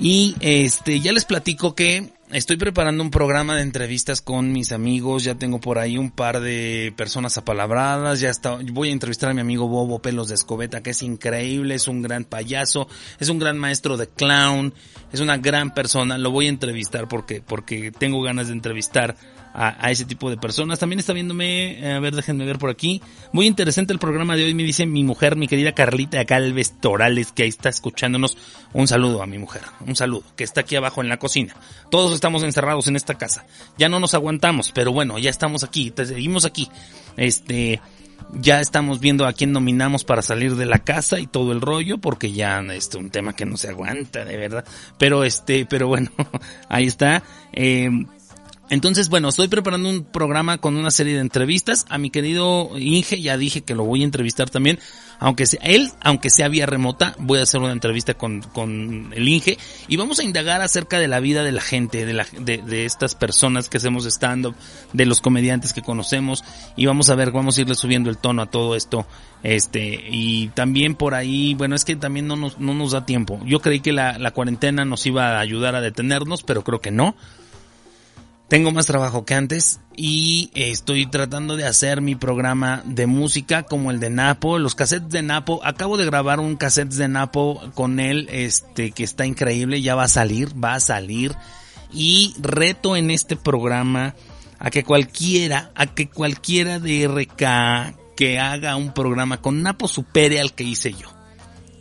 y 0.00 0.36
este, 0.40 1.00
ya 1.00 1.12
les 1.12 1.24
platico 1.24 1.74
que 1.74 2.12
estoy 2.32 2.56
preparando 2.56 3.02
un 3.02 3.10
programa 3.10 3.56
de 3.56 3.62
entrevistas 3.62 4.22
con 4.22 4.52
mis 4.52 4.72
amigos, 4.72 5.24
ya 5.24 5.34
tengo 5.34 5.60
por 5.60 5.78
ahí 5.78 5.98
un 5.98 6.10
par 6.10 6.40
de 6.40 6.92
personas 6.96 7.36
apalabradas, 7.36 8.20
ya 8.20 8.30
está, 8.30 8.58
voy 8.72 8.88
a 8.88 8.92
entrevistar 8.92 9.30
a 9.30 9.34
mi 9.34 9.40
amigo 9.40 9.68
Bobo 9.68 10.00
Pelos 10.00 10.28
de 10.28 10.34
Escobeta, 10.34 10.82
que 10.82 10.90
es 10.90 11.02
increíble, 11.02 11.74
es 11.74 11.88
un 11.88 12.02
gran 12.02 12.24
payaso, 12.24 12.88
es 13.20 13.28
un 13.28 13.38
gran 13.38 13.58
maestro 13.58 13.96
de 13.96 14.08
clown, 14.08 14.72
es 15.12 15.20
una 15.20 15.36
gran 15.36 15.74
persona, 15.74 16.18
lo 16.18 16.30
voy 16.30 16.46
a 16.46 16.50
entrevistar 16.50 17.06
porque, 17.06 17.42
porque 17.42 17.92
tengo 17.92 18.22
ganas 18.22 18.46
de 18.48 18.54
entrevistar 18.54 19.16
a, 19.52 19.86
a 19.86 19.90
ese 19.90 20.04
tipo 20.04 20.30
de 20.30 20.36
personas. 20.36 20.78
También 20.78 21.00
está 21.00 21.12
viéndome, 21.12 21.78
eh, 21.80 21.92
a 21.92 22.00
ver, 22.00 22.14
déjenme 22.14 22.44
ver 22.44 22.58
por 22.58 22.70
aquí. 22.70 23.02
Muy 23.32 23.46
interesante 23.46 23.92
el 23.92 23.98
programa 23.98 24.36
de 24.36 24.44
hoy, 24.44 24.54
me 24.54 24.62
dice 24.62 24.86
mi 24.86 25.04
mujer, 25.04 25.36
mi 25.36 25.48
querida 25.48 25.72
Carlita 25.72 26.24
Calves 26.24 26.80
Torales, 26.80 27.32
que 27.32 27.44
ahí 27.44 27.48
está 27.48 27.68
escuchándonos. 27.68 28.36
Un 28.72 28.88
saludo 28.88 29.22
a 29.22 29.26
mi 29.26 29.38
mujer, 29.38 29.62
un 29.86 29.96
saludo, 29.96 30.24
que 30.36 30.44
está 30.44 30.62
aquí 30.62 30.76
abajo 30.76 31.02
en 31.02 31.08
la 31.08 31.18
cocina. 31.18 31.54
Todos 31.90 32.14
estamos 32.14 32.42
encerrados 32.42 32.88
en 32.88 32.96
esta 32.96 33.18
casa. 33.18 33.46
Ya 33.78 33.88
no 33.88 34.00
nos 34.00 34.14
aguantamos, 34.14 34.72
pero 34.72 34.92
bueno, 34.92 35.18
ya 35.18 35.30
estamos 35.30 35.64
aquí, 35.64 35.90
te 35.90 36.06
seguimos 36.06 36.44
aquí. 36.44 36.68
Este, 37.16 37.80
ya 38.32 38.60
estamos 38.60 39.00
viendo 39.00 39.26
a 39.26 39.32
quién 39.32 39.52
nominamos 39.52 40.04
para 40.04 40.22
salir 40.22 40.56
de 40.56 40.66
la 40.66 40.78
casa 40.78 41.20
y 41.20 41.26
todo 41.26 41.52
el 41.52 41.60
rollo, 41.60 41.98
porque 41.98 42.32
ya 42.32 42.60
es 42.60 42.94
un 42.94 43.10
tema 43.10 43.34
que 43.34 43.44
no 43.44 43.56
se 43.56 43.68
aguanta, 43.68 44.24
de 44.24 44.36
verdad. 44.36 44.64
Pero 44.98 45.24
este, 45.24 45.66
pero 45.66 45.88
bueno, 45.88 46.10
ahí 46.68 46.86
está. 46.86 47.22
Eh, 47.52 47.90
entonces, 48.72 49.10
bueno, 49.10 49.28
estoy 49.28 49.48
preparando 49.48 49.90
un 49.90 50.02
programa 50.02 50.56
con 50.56 50.76
una 50.76 50.90
serie 50.90 51.12
de 51.12 51.20
entrevistas. 51.20 51.84
A 51.90 51.98
mi 51.98 52.08
querido 52.08 52.70
Inge 52.78 53.20
ya 53.20 53.36
dije 53.36 53.60
que 53.60 53.74
lo 53.74 53.84
voy 53.84 54.00
a 54.00 54.04
entrevistar 54.04 54.48
también. 54.48 54.78
Aunque 55.18 55.44
sea 55.44 55.60
él, 55.62 55.90
aunque 56.00 56.30
sea 56.30 56.48
vía 56.48 56.64
remota, 56.64 57.14
voy 57.18 57.38
a 57.38 57.42
hacer 57.42 57.60
una 57.60 57.72
entrevista 57.72 58.14
con, 58.14 58.40
con 58.40 59.12
el 59.14 59.28
Inge 59.28 59.58
y 59.88 59.96
vamos 59.98 60.20
a 60.20 60.24
indagar 60.24 60.62
acerca 60.62 60.98
de 60.98 61.06
la 61.06 61.20
vida 61.20 61.44
de 61.44 61.52
la 61.52 61.60
gente, 61.60 62.06
de, 62.06 62.14
la, 62.14 62.26
de, 62.40 62.62
de 62.62 62.86
estas 62.86 63.14
personas 63.14 63.68
que 63.68 63.76
hacemos 63.76 64.06
stand-up, 64.06 64.56
de 64.94 65.04
los 65.04 65.20
comediantes 65.20 65.74
que 65.74 65.82
conocemos 65.82 66.42
y 66.74 66.86
vamos 66.86 67.10
a 67.10 67.14
ver, 67.14 67.30
vamos 67.30 67.58
a 67.58 67.60
irle 67.60 67.74
subiendo 67.74 68.08
el 68.08 68.16
tono 68.16 68.40
a 68.40 68.46
todo 68.46 68.74
esto. 68.74 69.06
Este, 69.42 70.02
y 70.08 70.48
también 70.48 70.94
por 70.94 71.12
ahí, 71.14 71.52
bueno, 71.52 71.76
es 71.76 71.84
que 71.84 71.94
también 71.94 72.26
no 72.26 72.36
nos, 72.36 72.58
no 72.58 72.72
nos 72.72 72.92
da 72.92 73.04
tiempo. 73.04 73.38
Yo 73.44 73.60
creí 73.60 73.80
que 73.80 73.92
la, 73.92 74.18
la 74.18 74.30
cuarentena 74.30 74.86
nos 74.86 75.04
iba 75.04 75.36
a 75.36 75.40
ayudar 75.40 75.74
a 75.74 75.82
detenernos, 75.82 76.42
pero 76.42 76.64
creo 76.64 76.80
que 76.80 76.90
no. 76.90 77.14
Tengo 78.52 78.70
más 78.70 78.84
trabajo 78.84 79.24
que 79.24 79.32
antes 79.32 79.80
y 79.96 80.50
eh, 80.54 80.72
estoy 80.72 81.06
tratando 81.06 81.56
de 81.56 81.64
hacer 81.64 82.02
mi 82.02 82.16
programa 82.16 82.82
de 82.84 83.06
música 83.06 83.62
como 83.62 83.90
el 83.90 83.98
de 83.98 84.10
Napo, 84.10 84.58
los 84.58 84.74
cassettes 84.74 85.08
de 85.08 85.22
Napo. 85.22 85.62
Acabo 85.64 85.96
de 85.96 86.04
grabar 86.04 86.38
un 86.38 86.56
cassette 86.56 86.92
de 86.92 87.08
Napo 87.08 87.62
con 87.72 87.98
él, 87.98 88.28
este, 88.30 88.90
que 88.90 89.04
está 89.04 89.24
increíble, 89.24 89.80
ya 89.80 89.94
va 89.94 90.02
a 90.02 90.08
salir, 90.08 90.50
va 90.62 90.74
a 90.74 90.80
salir. 90.80 91.34
Y 91.94 92.34
reto 92.40 92.94
en 92.94 93.10
este 93.10 93.36
programa 93.36 94.14
a 94.58 94.68
que 94.68 94.84
cualquiera, 94.84 95.70
a 95.74 95.86
que 95.86 96.10
cualquiera 96.10 96.78
de 96.78 97.08
RK 97.08 97.96
que 98.14 98.38
haga 98.38 98.76
un 98.76 98.92
programa 98.92 99.40
con 99.40 99.62
Napo 99.62 99.88
supere 99.88 100.42
al 100.42 100.52
que 100.52 100.64
hice 100.64 100.92
yo. 100.92 101.08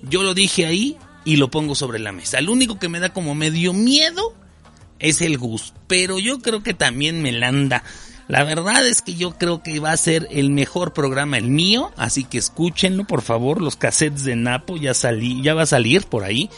Yo 0.04 0.24
lo 0.24 0.34
dije 0.34 0.68
ahí 0.68 0.96
y 1.26 1.36
lo 1.36 1.52
pongo 1.52 1.76
sobre 1.76 2.00
la 2.00 2.14
mesa. 2.14 2.40
El 2.40 2.48
único 2.48 2.80
que 2.80 2.88
me 2.88 3.02
da 3.02 3.10
como 3.10 3.36
medio 3.36 3.74
miedo 3.74 4.38
es 5.02 5.22
el 5.22 5.38
Gus, 5.38 5.74
pero 5.88 6.20
yo 6.20 6.40
creo 6.40 6.64
que 6.64 6.74
también 6.74 7.22
Melanda. 7.22 7.84
La 8.28 8.44
verdad 8.44 8.88
es 8.88 9.02
que 9.02 9.16
yo 9.16 9.38
creo 9.38 9.62
que 9.62 9.80
va 9.80 9.92
a 9.92 9.98
ser 9.98 10.28
el 10.32 10.52
mejor 10.52 10.94
programa 10.94 11.38
el 11.38 11.50
mío, 11.50 11.92
así 11.98 12.24
que 12.24 12.38
escúchenlo 12.38 13.06
por 13.06 13.22
favor, 13.22 13.62
los 13.62 13.76
cassettes 13.76 14.24
de 14.24 14.38
Napo 14.38 14.78
ya 14.78 14.94
salí, 14.94 15.42
ya 15.42 15.54
va 15.54 15.64
a 15.64 15.66
salir 15.66 16.06
por 16.06 16.24
ahí. 16.24 16.50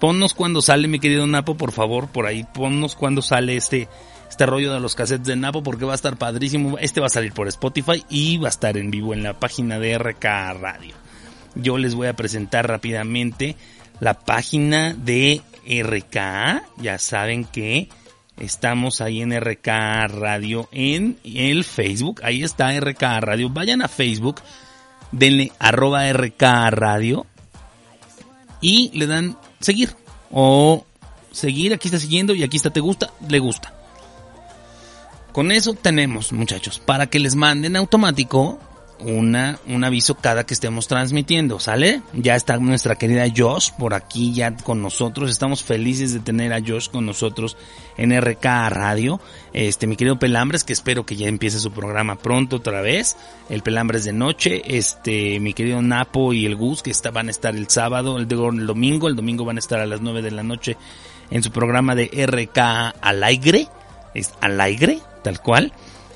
Ponnos 0.00 0.34
cuando 0.34 0.62
sale 0.62 0.88
mi 0.88 0.98
querido 0.98 1.26
Napo, 1.28 1.56
por 1.56 1.70
favor, 1.70 2.08
por 2.08 2.26
ahí, 2.26 2.44
ponnos 2.52 2.96
cuando 2.96 3.22
sale 3.22 3.56
este 3.56 3.88
este 4.32 4.46
rollo 4.46 4.72
de 4.72 4.80
los 4.80 4.94
cassettes 4.94 5.26
de 5.26 5.36
Napo 5.36 5.62
porque 5.62 5.84
va 5.84 5.92
a 5.92 5.94
estar 5.94 6.16
padrísimo. 6.16 6.78
Este 6.78 7.00
va 7.00 7.06
a 7.06 7.10
salir 7.10 7.34
por 7.34 7.48
Spotify 7.48 8.02
y 8.08 8.38
va 8.38 8.48
a 8.48 8.50
estar 8.50 8.78
en 8.78 8.90
vivo 8.90 9.12
en 9.12 9.22
la 9.22 9.38
página 9.38 9.78
de 9.78 9.98
RK 9.98 10.24
Radio. 10.58 10.94
Yo 11.54 11.76
les 11.76 11.94
voy 11.94 12.06
a 12.06 12.16
presentar 12.16 12.66
rápidamente 12.66 13.56
la 14.00 14.14
página 14.14 14.94
de 14.94 15.42
RK. 15.66 16.62
Ya 16.78 16.98
saben 16.98 17.44
que 17.44 17.88
estamos 18.38 19.00
ahí 19.00 19.22
en 19.22 19.38
RK 19.38 19.66
Radio 20.08 20.68
en 20.72 21.18
el 21.24 21.64
Facebook. 21.64 22.20
Ahí 22.24 22.42
está 22.42 22.78
RK 22.78 23.02
Radio. 23.20 23.48
Vayan 23.50 23.82
a 23.82 23.88
Facebook, 23.88 24.40
denle 25.10 25.52
arroba 25.58 26.10
RK 26.12 26.42
Radio 26.70 27.26
y 28.60 28.90
le 28.94 29.06
dan 29.06 29.36
seguir. 29.60 29.94
O 30.30 30.86
seguir, 31.30 31.74
aquí 31.74 31.88
está 31.88 31.98
siguiendo 31.98 32.34
y 32.34 32.42
aquí 32.42 32.56
está 32.56 32.70
te 32.70 32.80
gusta, 32.80 33.10
le 33.28 33.38
gusta. 33.38 33.74
Con 35.32 35.50
eso 35.50 35.74
tenemos, 35.74 36.32
muchachos, 36.32 36.78
para 36.78 37.06
que 37.06 37.18
les 37.18 37.34
manden 37.34 37.76
automático 37.76 38.58
una, 39.02 39.58
un 39.66 39.84
aviso 39.84 40.14
cada 40.14 40.44
que 40.44 40.54
estemos 40.54 40.88
transmitiendo, 40.88 41.58
¿sale? 41.60 42.02
Ya 42.12 42.36
está 42.36 42.56
nuestra 42.56 42.96
querida 42.96 43.26
Josh 43.34 43.70
por 43.78 43.94
aquí 43.94 44.32
ya 44.32 44.56
con 44.56 44.82
nosotros. 44.82 45.30
Estamos 45.30 45.62
felices 45.62 46.12
de 46.12 46.20
tener 46.20 46.52
a 46.52 46.60
Josh 46.60 46.88
con 46.88 47.06
nosotros 47.06 47.56
en 47.96 48.18
RK 48.18 48.44
Radio. 48.70 49.20
Este, 49.52 49.86
mi 49.86 49.96
querido 49.96 50.18
Pelambres, 50.18 50.64
que 50.64 50.72
espero 50.72 51.04
que 51.04 51.16
ya 51.16 51.28
empiece 51.28 51.58
su 51.58 51.72
programa 51.72 52.16
pronto 52.16 52.56
otra 52.56 52.80
vez. 52.80 53.16
El 53.48 53.62
Pelambres 53.62 54.04
de 54.04 54.12
noche. 54.12 54.62
Este, 54.64 55.40
mi 55.40 55.52
querido 55.52 55.82
Napo 55.82 56.32
y 56.32 56.46
el 56.46 56.56
Gus, 56.56 56.82
que 56.82 56.92
van 57.12 57.28
a 57.28 57.30
estar 57.30 57.54
el 57.56 57.68
sábado, 57.68 58.18
el, 58.18 58.22
el 58.22 58.66
domingo. 58.66 59.08
El 59.08 59.16
domingo 59.16 59.44
van 59.44 59.56
a 59.56 59.60
estar 59.60 59.80
a 59.80 59.86
las 59.86 60.00
9 60.00 60.22
de 60.22 60.30
la 60.30 60.42
noche 60.42 60.76
en 61.30 61.42
su 61.42 61.50
programa 61.50 61.94
de 61.94 62.10
RK 62.26 62.58
al 63.00 63.24
aire. 63.24 63.68
Es 64.14 64.32
al 64.40 64.60
aire, 64.60 65.00
tal 65.22 65.40
cual. 65.40 65.72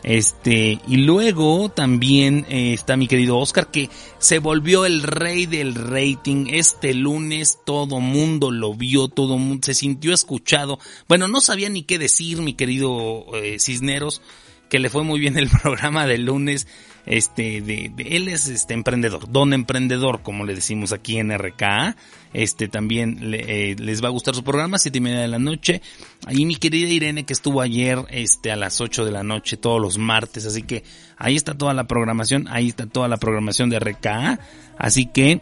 Este, 0.07 0.80
y 0.86 0.98
luego 0.98 1.68
también 1.68 2.46
eh, 2.48 2.72
está 2.72 2.96
mi 2.96 3.09
querido 3.09 3.38
Oscar 3.38 3.72
que 3.72 3.90
se 4.20 4.38
volvió 4.38 4.86
el 4.86 5.02
rey 5.02 5.46
del 5.46 5.74
rating. 5.74 6.46
Este 6.48 6.94
lunes 6.94 7.59
todo 7.66 7.98
mundo 7.98 8.52
lo 8.52 8.72
vio, 8.72 9.09
todo 9.09 9.36
mundo 9.36 9.66
se 9.66 9.74
sintió 9.74 10.14
escuchado. 10.14 10.78
Bueno, 11.09 11.26
no 11.26 11.40
sabía 11.40 11.68
ni 11.70 11.82
qué 11.82 11.98
decir, 11.98 12.40
mi 12.40 12.54
querido 12.54 13.26
eh, 13.34 13.59
Cisneros, 13.59 14.22
que 14.70 14.78
le 14.78 14.90
fue 14.90 15.02
muy 15.02 15.18
bien 15.18 15.36
el 15.36 15.48
programa 15.62 16.07
del 16.07 16.26
lunes. 16.26 16.68
Este, 17.07 17.61
de, 17.62 17.90
de, 17.94 18.16
él 18.16 18.26
es 18.26 18.48
este 18.48 18.74
emprendedor, 18.74 19.30
don 19.30 19.52
emprendedor, 19.52 20.22
como 20.22 20.44
le 20.44 20.54
decimos 20.54 20.92
aquí 20.92 21.18
en 21.18 21.36
RKA. 21.36 21.96
Este 22.32 22.68
también 22.68 23.30
le, 23.30 23.70
eh, 23.70 23.76
les 23.78 24.02
va 24.02 24.09
a 24.09 24.11
gustar 24.11 24.34
su 24.34 24.42
programa, 24.42 24.76
siete 24.78 24.98
y 24.98 25.00
media 25.00 25.20
de 25.20 25.28
la 25.28 25.38
noche. 25.38 25.80
Ahí 26.26 26.44
mi 26.44 26.57
querida 26.57 26.88
Irene 26.88 27.24
que 27.24 27.32
estuvo 27.32 27.61
ayer, 27.61 27.98
este, 28.11 28.50
a 28.50 28.57
las 28.57 28.80
8 28.80 29.04
de 29.04 29.12
la 29.12 29.22
noche, 29.22 29.57
todos 29.57 29.80
los 29.80 29.98
martes. 29.98 30.44
Así 30.46 30.62
que 30.62 30.82
ahí 31.16 31.36
está 31.36 31.54
toda 31.54 31.72
la 31.72 31.84
programación, 31.84 32.48
ahí 32.48 32.68
está 32.68 32.86
toda 32.86 33.09
la 33.09 33.16
programación 33.16 33.70
de 33.70 33.78
RKA. 33.78 34.40
Así 34.76 35.07
que 35.07 35.40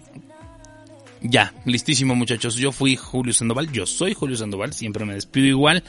ya, 1.23 1.55
listísimo 1.65 2.15
muchachos. 2.15 2.57
Yo 2.57 2.71
fui 2.71 2.97
Julio 2.97 3.33
Sandoval, 3.33 3.73
yo 3.73 3.87
soy 3.87 4.13
Julio 4.13 4.37
Sandoval, 4.37 4.75
siempre 4.75 5.07
me 5.07 5.15
despido 5.15 5.47
igual. 5.47 5.83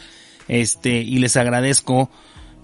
Este, 0.47 1.01
y 1.01 1.17
les 1.19 1.35
agradezco 1.35 2.09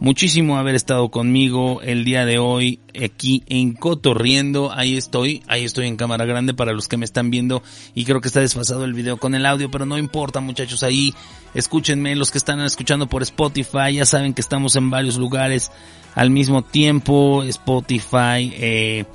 muchísimo 0.02 0.58
haber 0.58 0.74
estado 0.74 1.10
conmigo 1.10 1.80
el 1.84 2.04
día 2.04 2.26
de 2.26 2.40
hoy 2.40 2.80
aquí 3.00 3.44
en 3.46 3.74
Cotorriendo. 3.74 4.74
Ahí 4.74 4.98
estoy, 4.98 5.44
ahí 5.48 5.64
estoy 5.64 5.88
en 5.88 5.96
cámara 5.96 6.26
grande 6.26 6.56
para 6.56 6.74
los 6.74 6.88
que 6.88 6.98
me 6.98 7.06
están 7.06 7.30
viendo 7.30 7.62
y 7.94 8.04
creo 8.04 8.20
que 8.20 8.28
está 8.28 8.42
desfasado 8.42 8.84
el 8.84 8.94
video 8.94 9.18
con 9.18 9.36
el 9.36 9.46
audio, 9.46 9.70
pero 9.70 9.86
no 9.86 10.00
importa 10.00 10.42
muchachos, 10.42 10.82
ahí 10.82 11.14
escúchenme, 11.54 12.16
los 12.16 12.32
que 12.32 12.40
están 12.40 12.60
escuchando 12.62 13.08
por 13.08 13.22
Spotify, 13.22 13.94
ya 13.94 14.06
saben 14.06 14.34
que 14.34 14.42
estamos 14.42 14.76
en 14.76 14.90
varios 14.90 15.18
lugares 15.18 15.72
al 16.16 16.32
mismo 16.32 16.64
tiempo, 16.64 17.44
Spotify, 17.44 18.52
eh, 18.56 19.06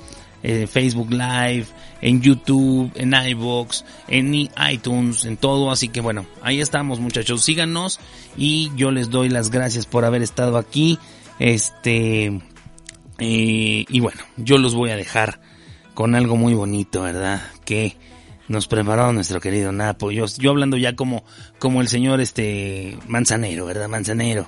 eh, 0.49 0.65
Facebook 0.65 1.11
Live, 1.11 1.65
en 2.01 2.21
YouTube, 2.21 2.89
en 2.95 3.13
iVoox, 3.13 3.83
en 4.07 4.33
iTunes, 4.71 5.25
en 5.25 5.35
todo. 5.35 5.71
Así 5.71 5.89
que 5.89 5.99
bueno, 5.99 6.25
ahí 6.41 6.61
estamos 6.61 7.01
muchachos. 7.01 7.43
Síganos 7.43 7.99
y 8.37 8.71
yo 8.77 8.91
les 8.91 9.09
doy 9.09 9.27
las 9.27 9.51
gracias 9.51 9.85
por 9.85 10.05
haber 10.05 10.21
estado 10.21 10.57
aquí. 10.57 10.99
Este, 11.37 12.27
eh, 13.19 13.85
y 13.89 13.99
bueno, 13.99 14.21
yo 14.37 14.57
los 14.57 14.73
voy 14.73 14.91
a 14.91 14.95
dejar 14.95 15.41
con 15.93 16.15
algo 16.15 16.37
muy 16.37 16.53
bonito, 16.53 17.01
¿verdad? 17.01 17.41
Que 17.65 17.97
nos 18.47 18.69
preparó 18.69 19.11
nuestro 19.11 19.41
querido 19.41 19.73
Napo. 19.73 20.11
Yo, 20.11 20.27
yo 20.37 20.51
hablando 20.51 20.77
ya 20.77 20.95
como, 20.95 21.25
como 21.59 21.81
el 21.81 21.89
señor 21.89 22.21
este 22.21 22.97
Manzanero, 23.05 23.65
¿verdad? 23.65 23.89
Manzanero. 23.89 24.47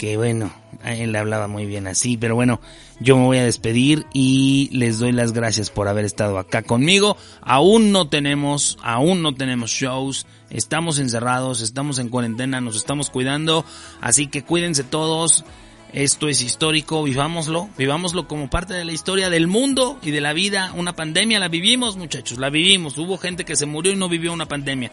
Que 0.00 0.16
bueno, 0.16 0.50
él 0.82 1.14
hablaba 1.14 1.46
muy 1.46 1.66
bien 1.66 1.86
así, 1.86 2.16
pero 2.16 2.34
bueno, 2.34 2.58
yo 3.00 3.18
me 3.18 3.26
voy 3.26 3.36
a 3.36 3.44
despedir 3.44 4.06
y 4.14 4.70
les 4.72 4.98
doy 4.98 5.12
las 5.12 5.34
gracias 5.34 5.68
por 5.68 5.88
haber 5.88 6.06
estado 6.06 6.38
acá 6.38 6.62
conmigo. 6.62 7.18
Aún 7.42 7.92
no 7.92 8.08
tenemos, 8.08 8.78
aún 8.82 9.20
no 9.20 9.34
tenemos 9.34 9.70
shows, 9.70 10.24
estamos 10.48 10.98
encerrados, 11.00 11.60
estamos 11.60 11.98
en 11.98 12.08
cuarentena, 12.08 12.62
nos 12.62 12.76
estamos 12.76 13.10
cuidando, 13.10 13.66
así 14.00 14.28
que 14.28 14.42
cuídense 14.42 14.84
todos. 14.84 15.44
Esto 15.92 16.28
es 16.28 16.40
histórico, 16.40 17.02
vivámoslo, 17.02 17.68
vivámoslo 17.76 18.26
como 18.26 18.48
parte 18.48 18.72
de 18.72 18.86
la 18.86 18.92
historia 18.92 19.28
del 19.28 19.48
mundo 19.48 19.98
y 20.00 20.12
de 20.12 20.22
la 20.22 20.32
vida. 20.32 20.72
Una 20.76 20.96
pandemia 20.96 21.38
la 21.38 21.48
vivimos, 21.48 21.98
muchachos, 21.98 22.38
la 22.38 22.48
vivimos. 22.48 22.96
Hubo 22.96 23.18
gente 23.18 23.44
que 23.44 23.54
se 23.54 23.66
murió 23.66 23.92
y 23.92 23.96
no 23.96 24.08
vivió 24.08 24.32
una 24.32 24.46
pandemia. 24.46 24.92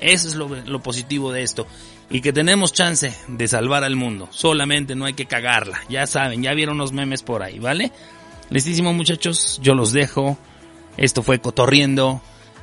Eso 0.00 0.28
es 0.28 0.34
lo, 0.34 0.48
lo, 0.48 0.80
positivo 0.80 1.32
de 1.32 1.42
esto. 1.42 1.66
Y 2.10 2.20
que 2.22 2.32
tenemos 2.32 2.72
chance 2.72 3.14
de 3.28 3.48
salvar 3.48 3.84
al 3.84 3.96
mundo. 3.96 4.28
Solamente 4.30 4.94
no 4.94 5.04
hay 5.04 5.14
que 5.14 5.26
cagarla. 5.26 5.80
Ya 5.88 6.06
saben, 6.06 6.42
ya 6.42 6.54
vieron 6.54 6.78
los 6.78 6.92
memes 6.92 7.22
por 7.22 7.42
ahí, 7.42 7.58
¿vale? 7.58 7.92
Listísimo 8.50 8.94
muchachos, 8.94 9.60
yo 9.62 9.74
los 9.74 9.92
dejo. 9.92 10.38
Esto 10.96 11.22
fue 11.22 11.40
Cotorriendo 11.40 12.22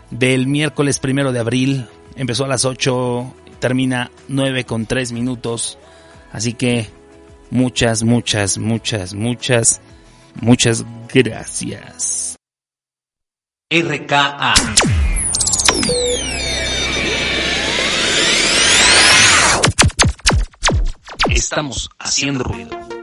del 0.10 0.48
miércoles 0.48 1.00
primero 1.00 1.32
de 1.32 1.40
abril. 1.40 1.88
Empezó 2.16 2.46
a 2.46 2.48
las 2.48 2.66
8, 2.66 3.34
termina 3.60 4.10
9 4.28 4.66
con 4.66 4.86
3 4.86 5.12
minutos. 5.12 5.78
Así 6.32 6.54
que 6.54 6.90
muchas, 7.52 8.04
muchas, 8.04 8.58
muchas, 8.58 9.14
muchas, 9.14 9.82
muchas 10.42 10.84
gracias. 11.14 12.36
RKA. 13.70 14.54
Estamos 21.36 21.90
haciendo 22.00 22.46
ruido. 22.46 22.95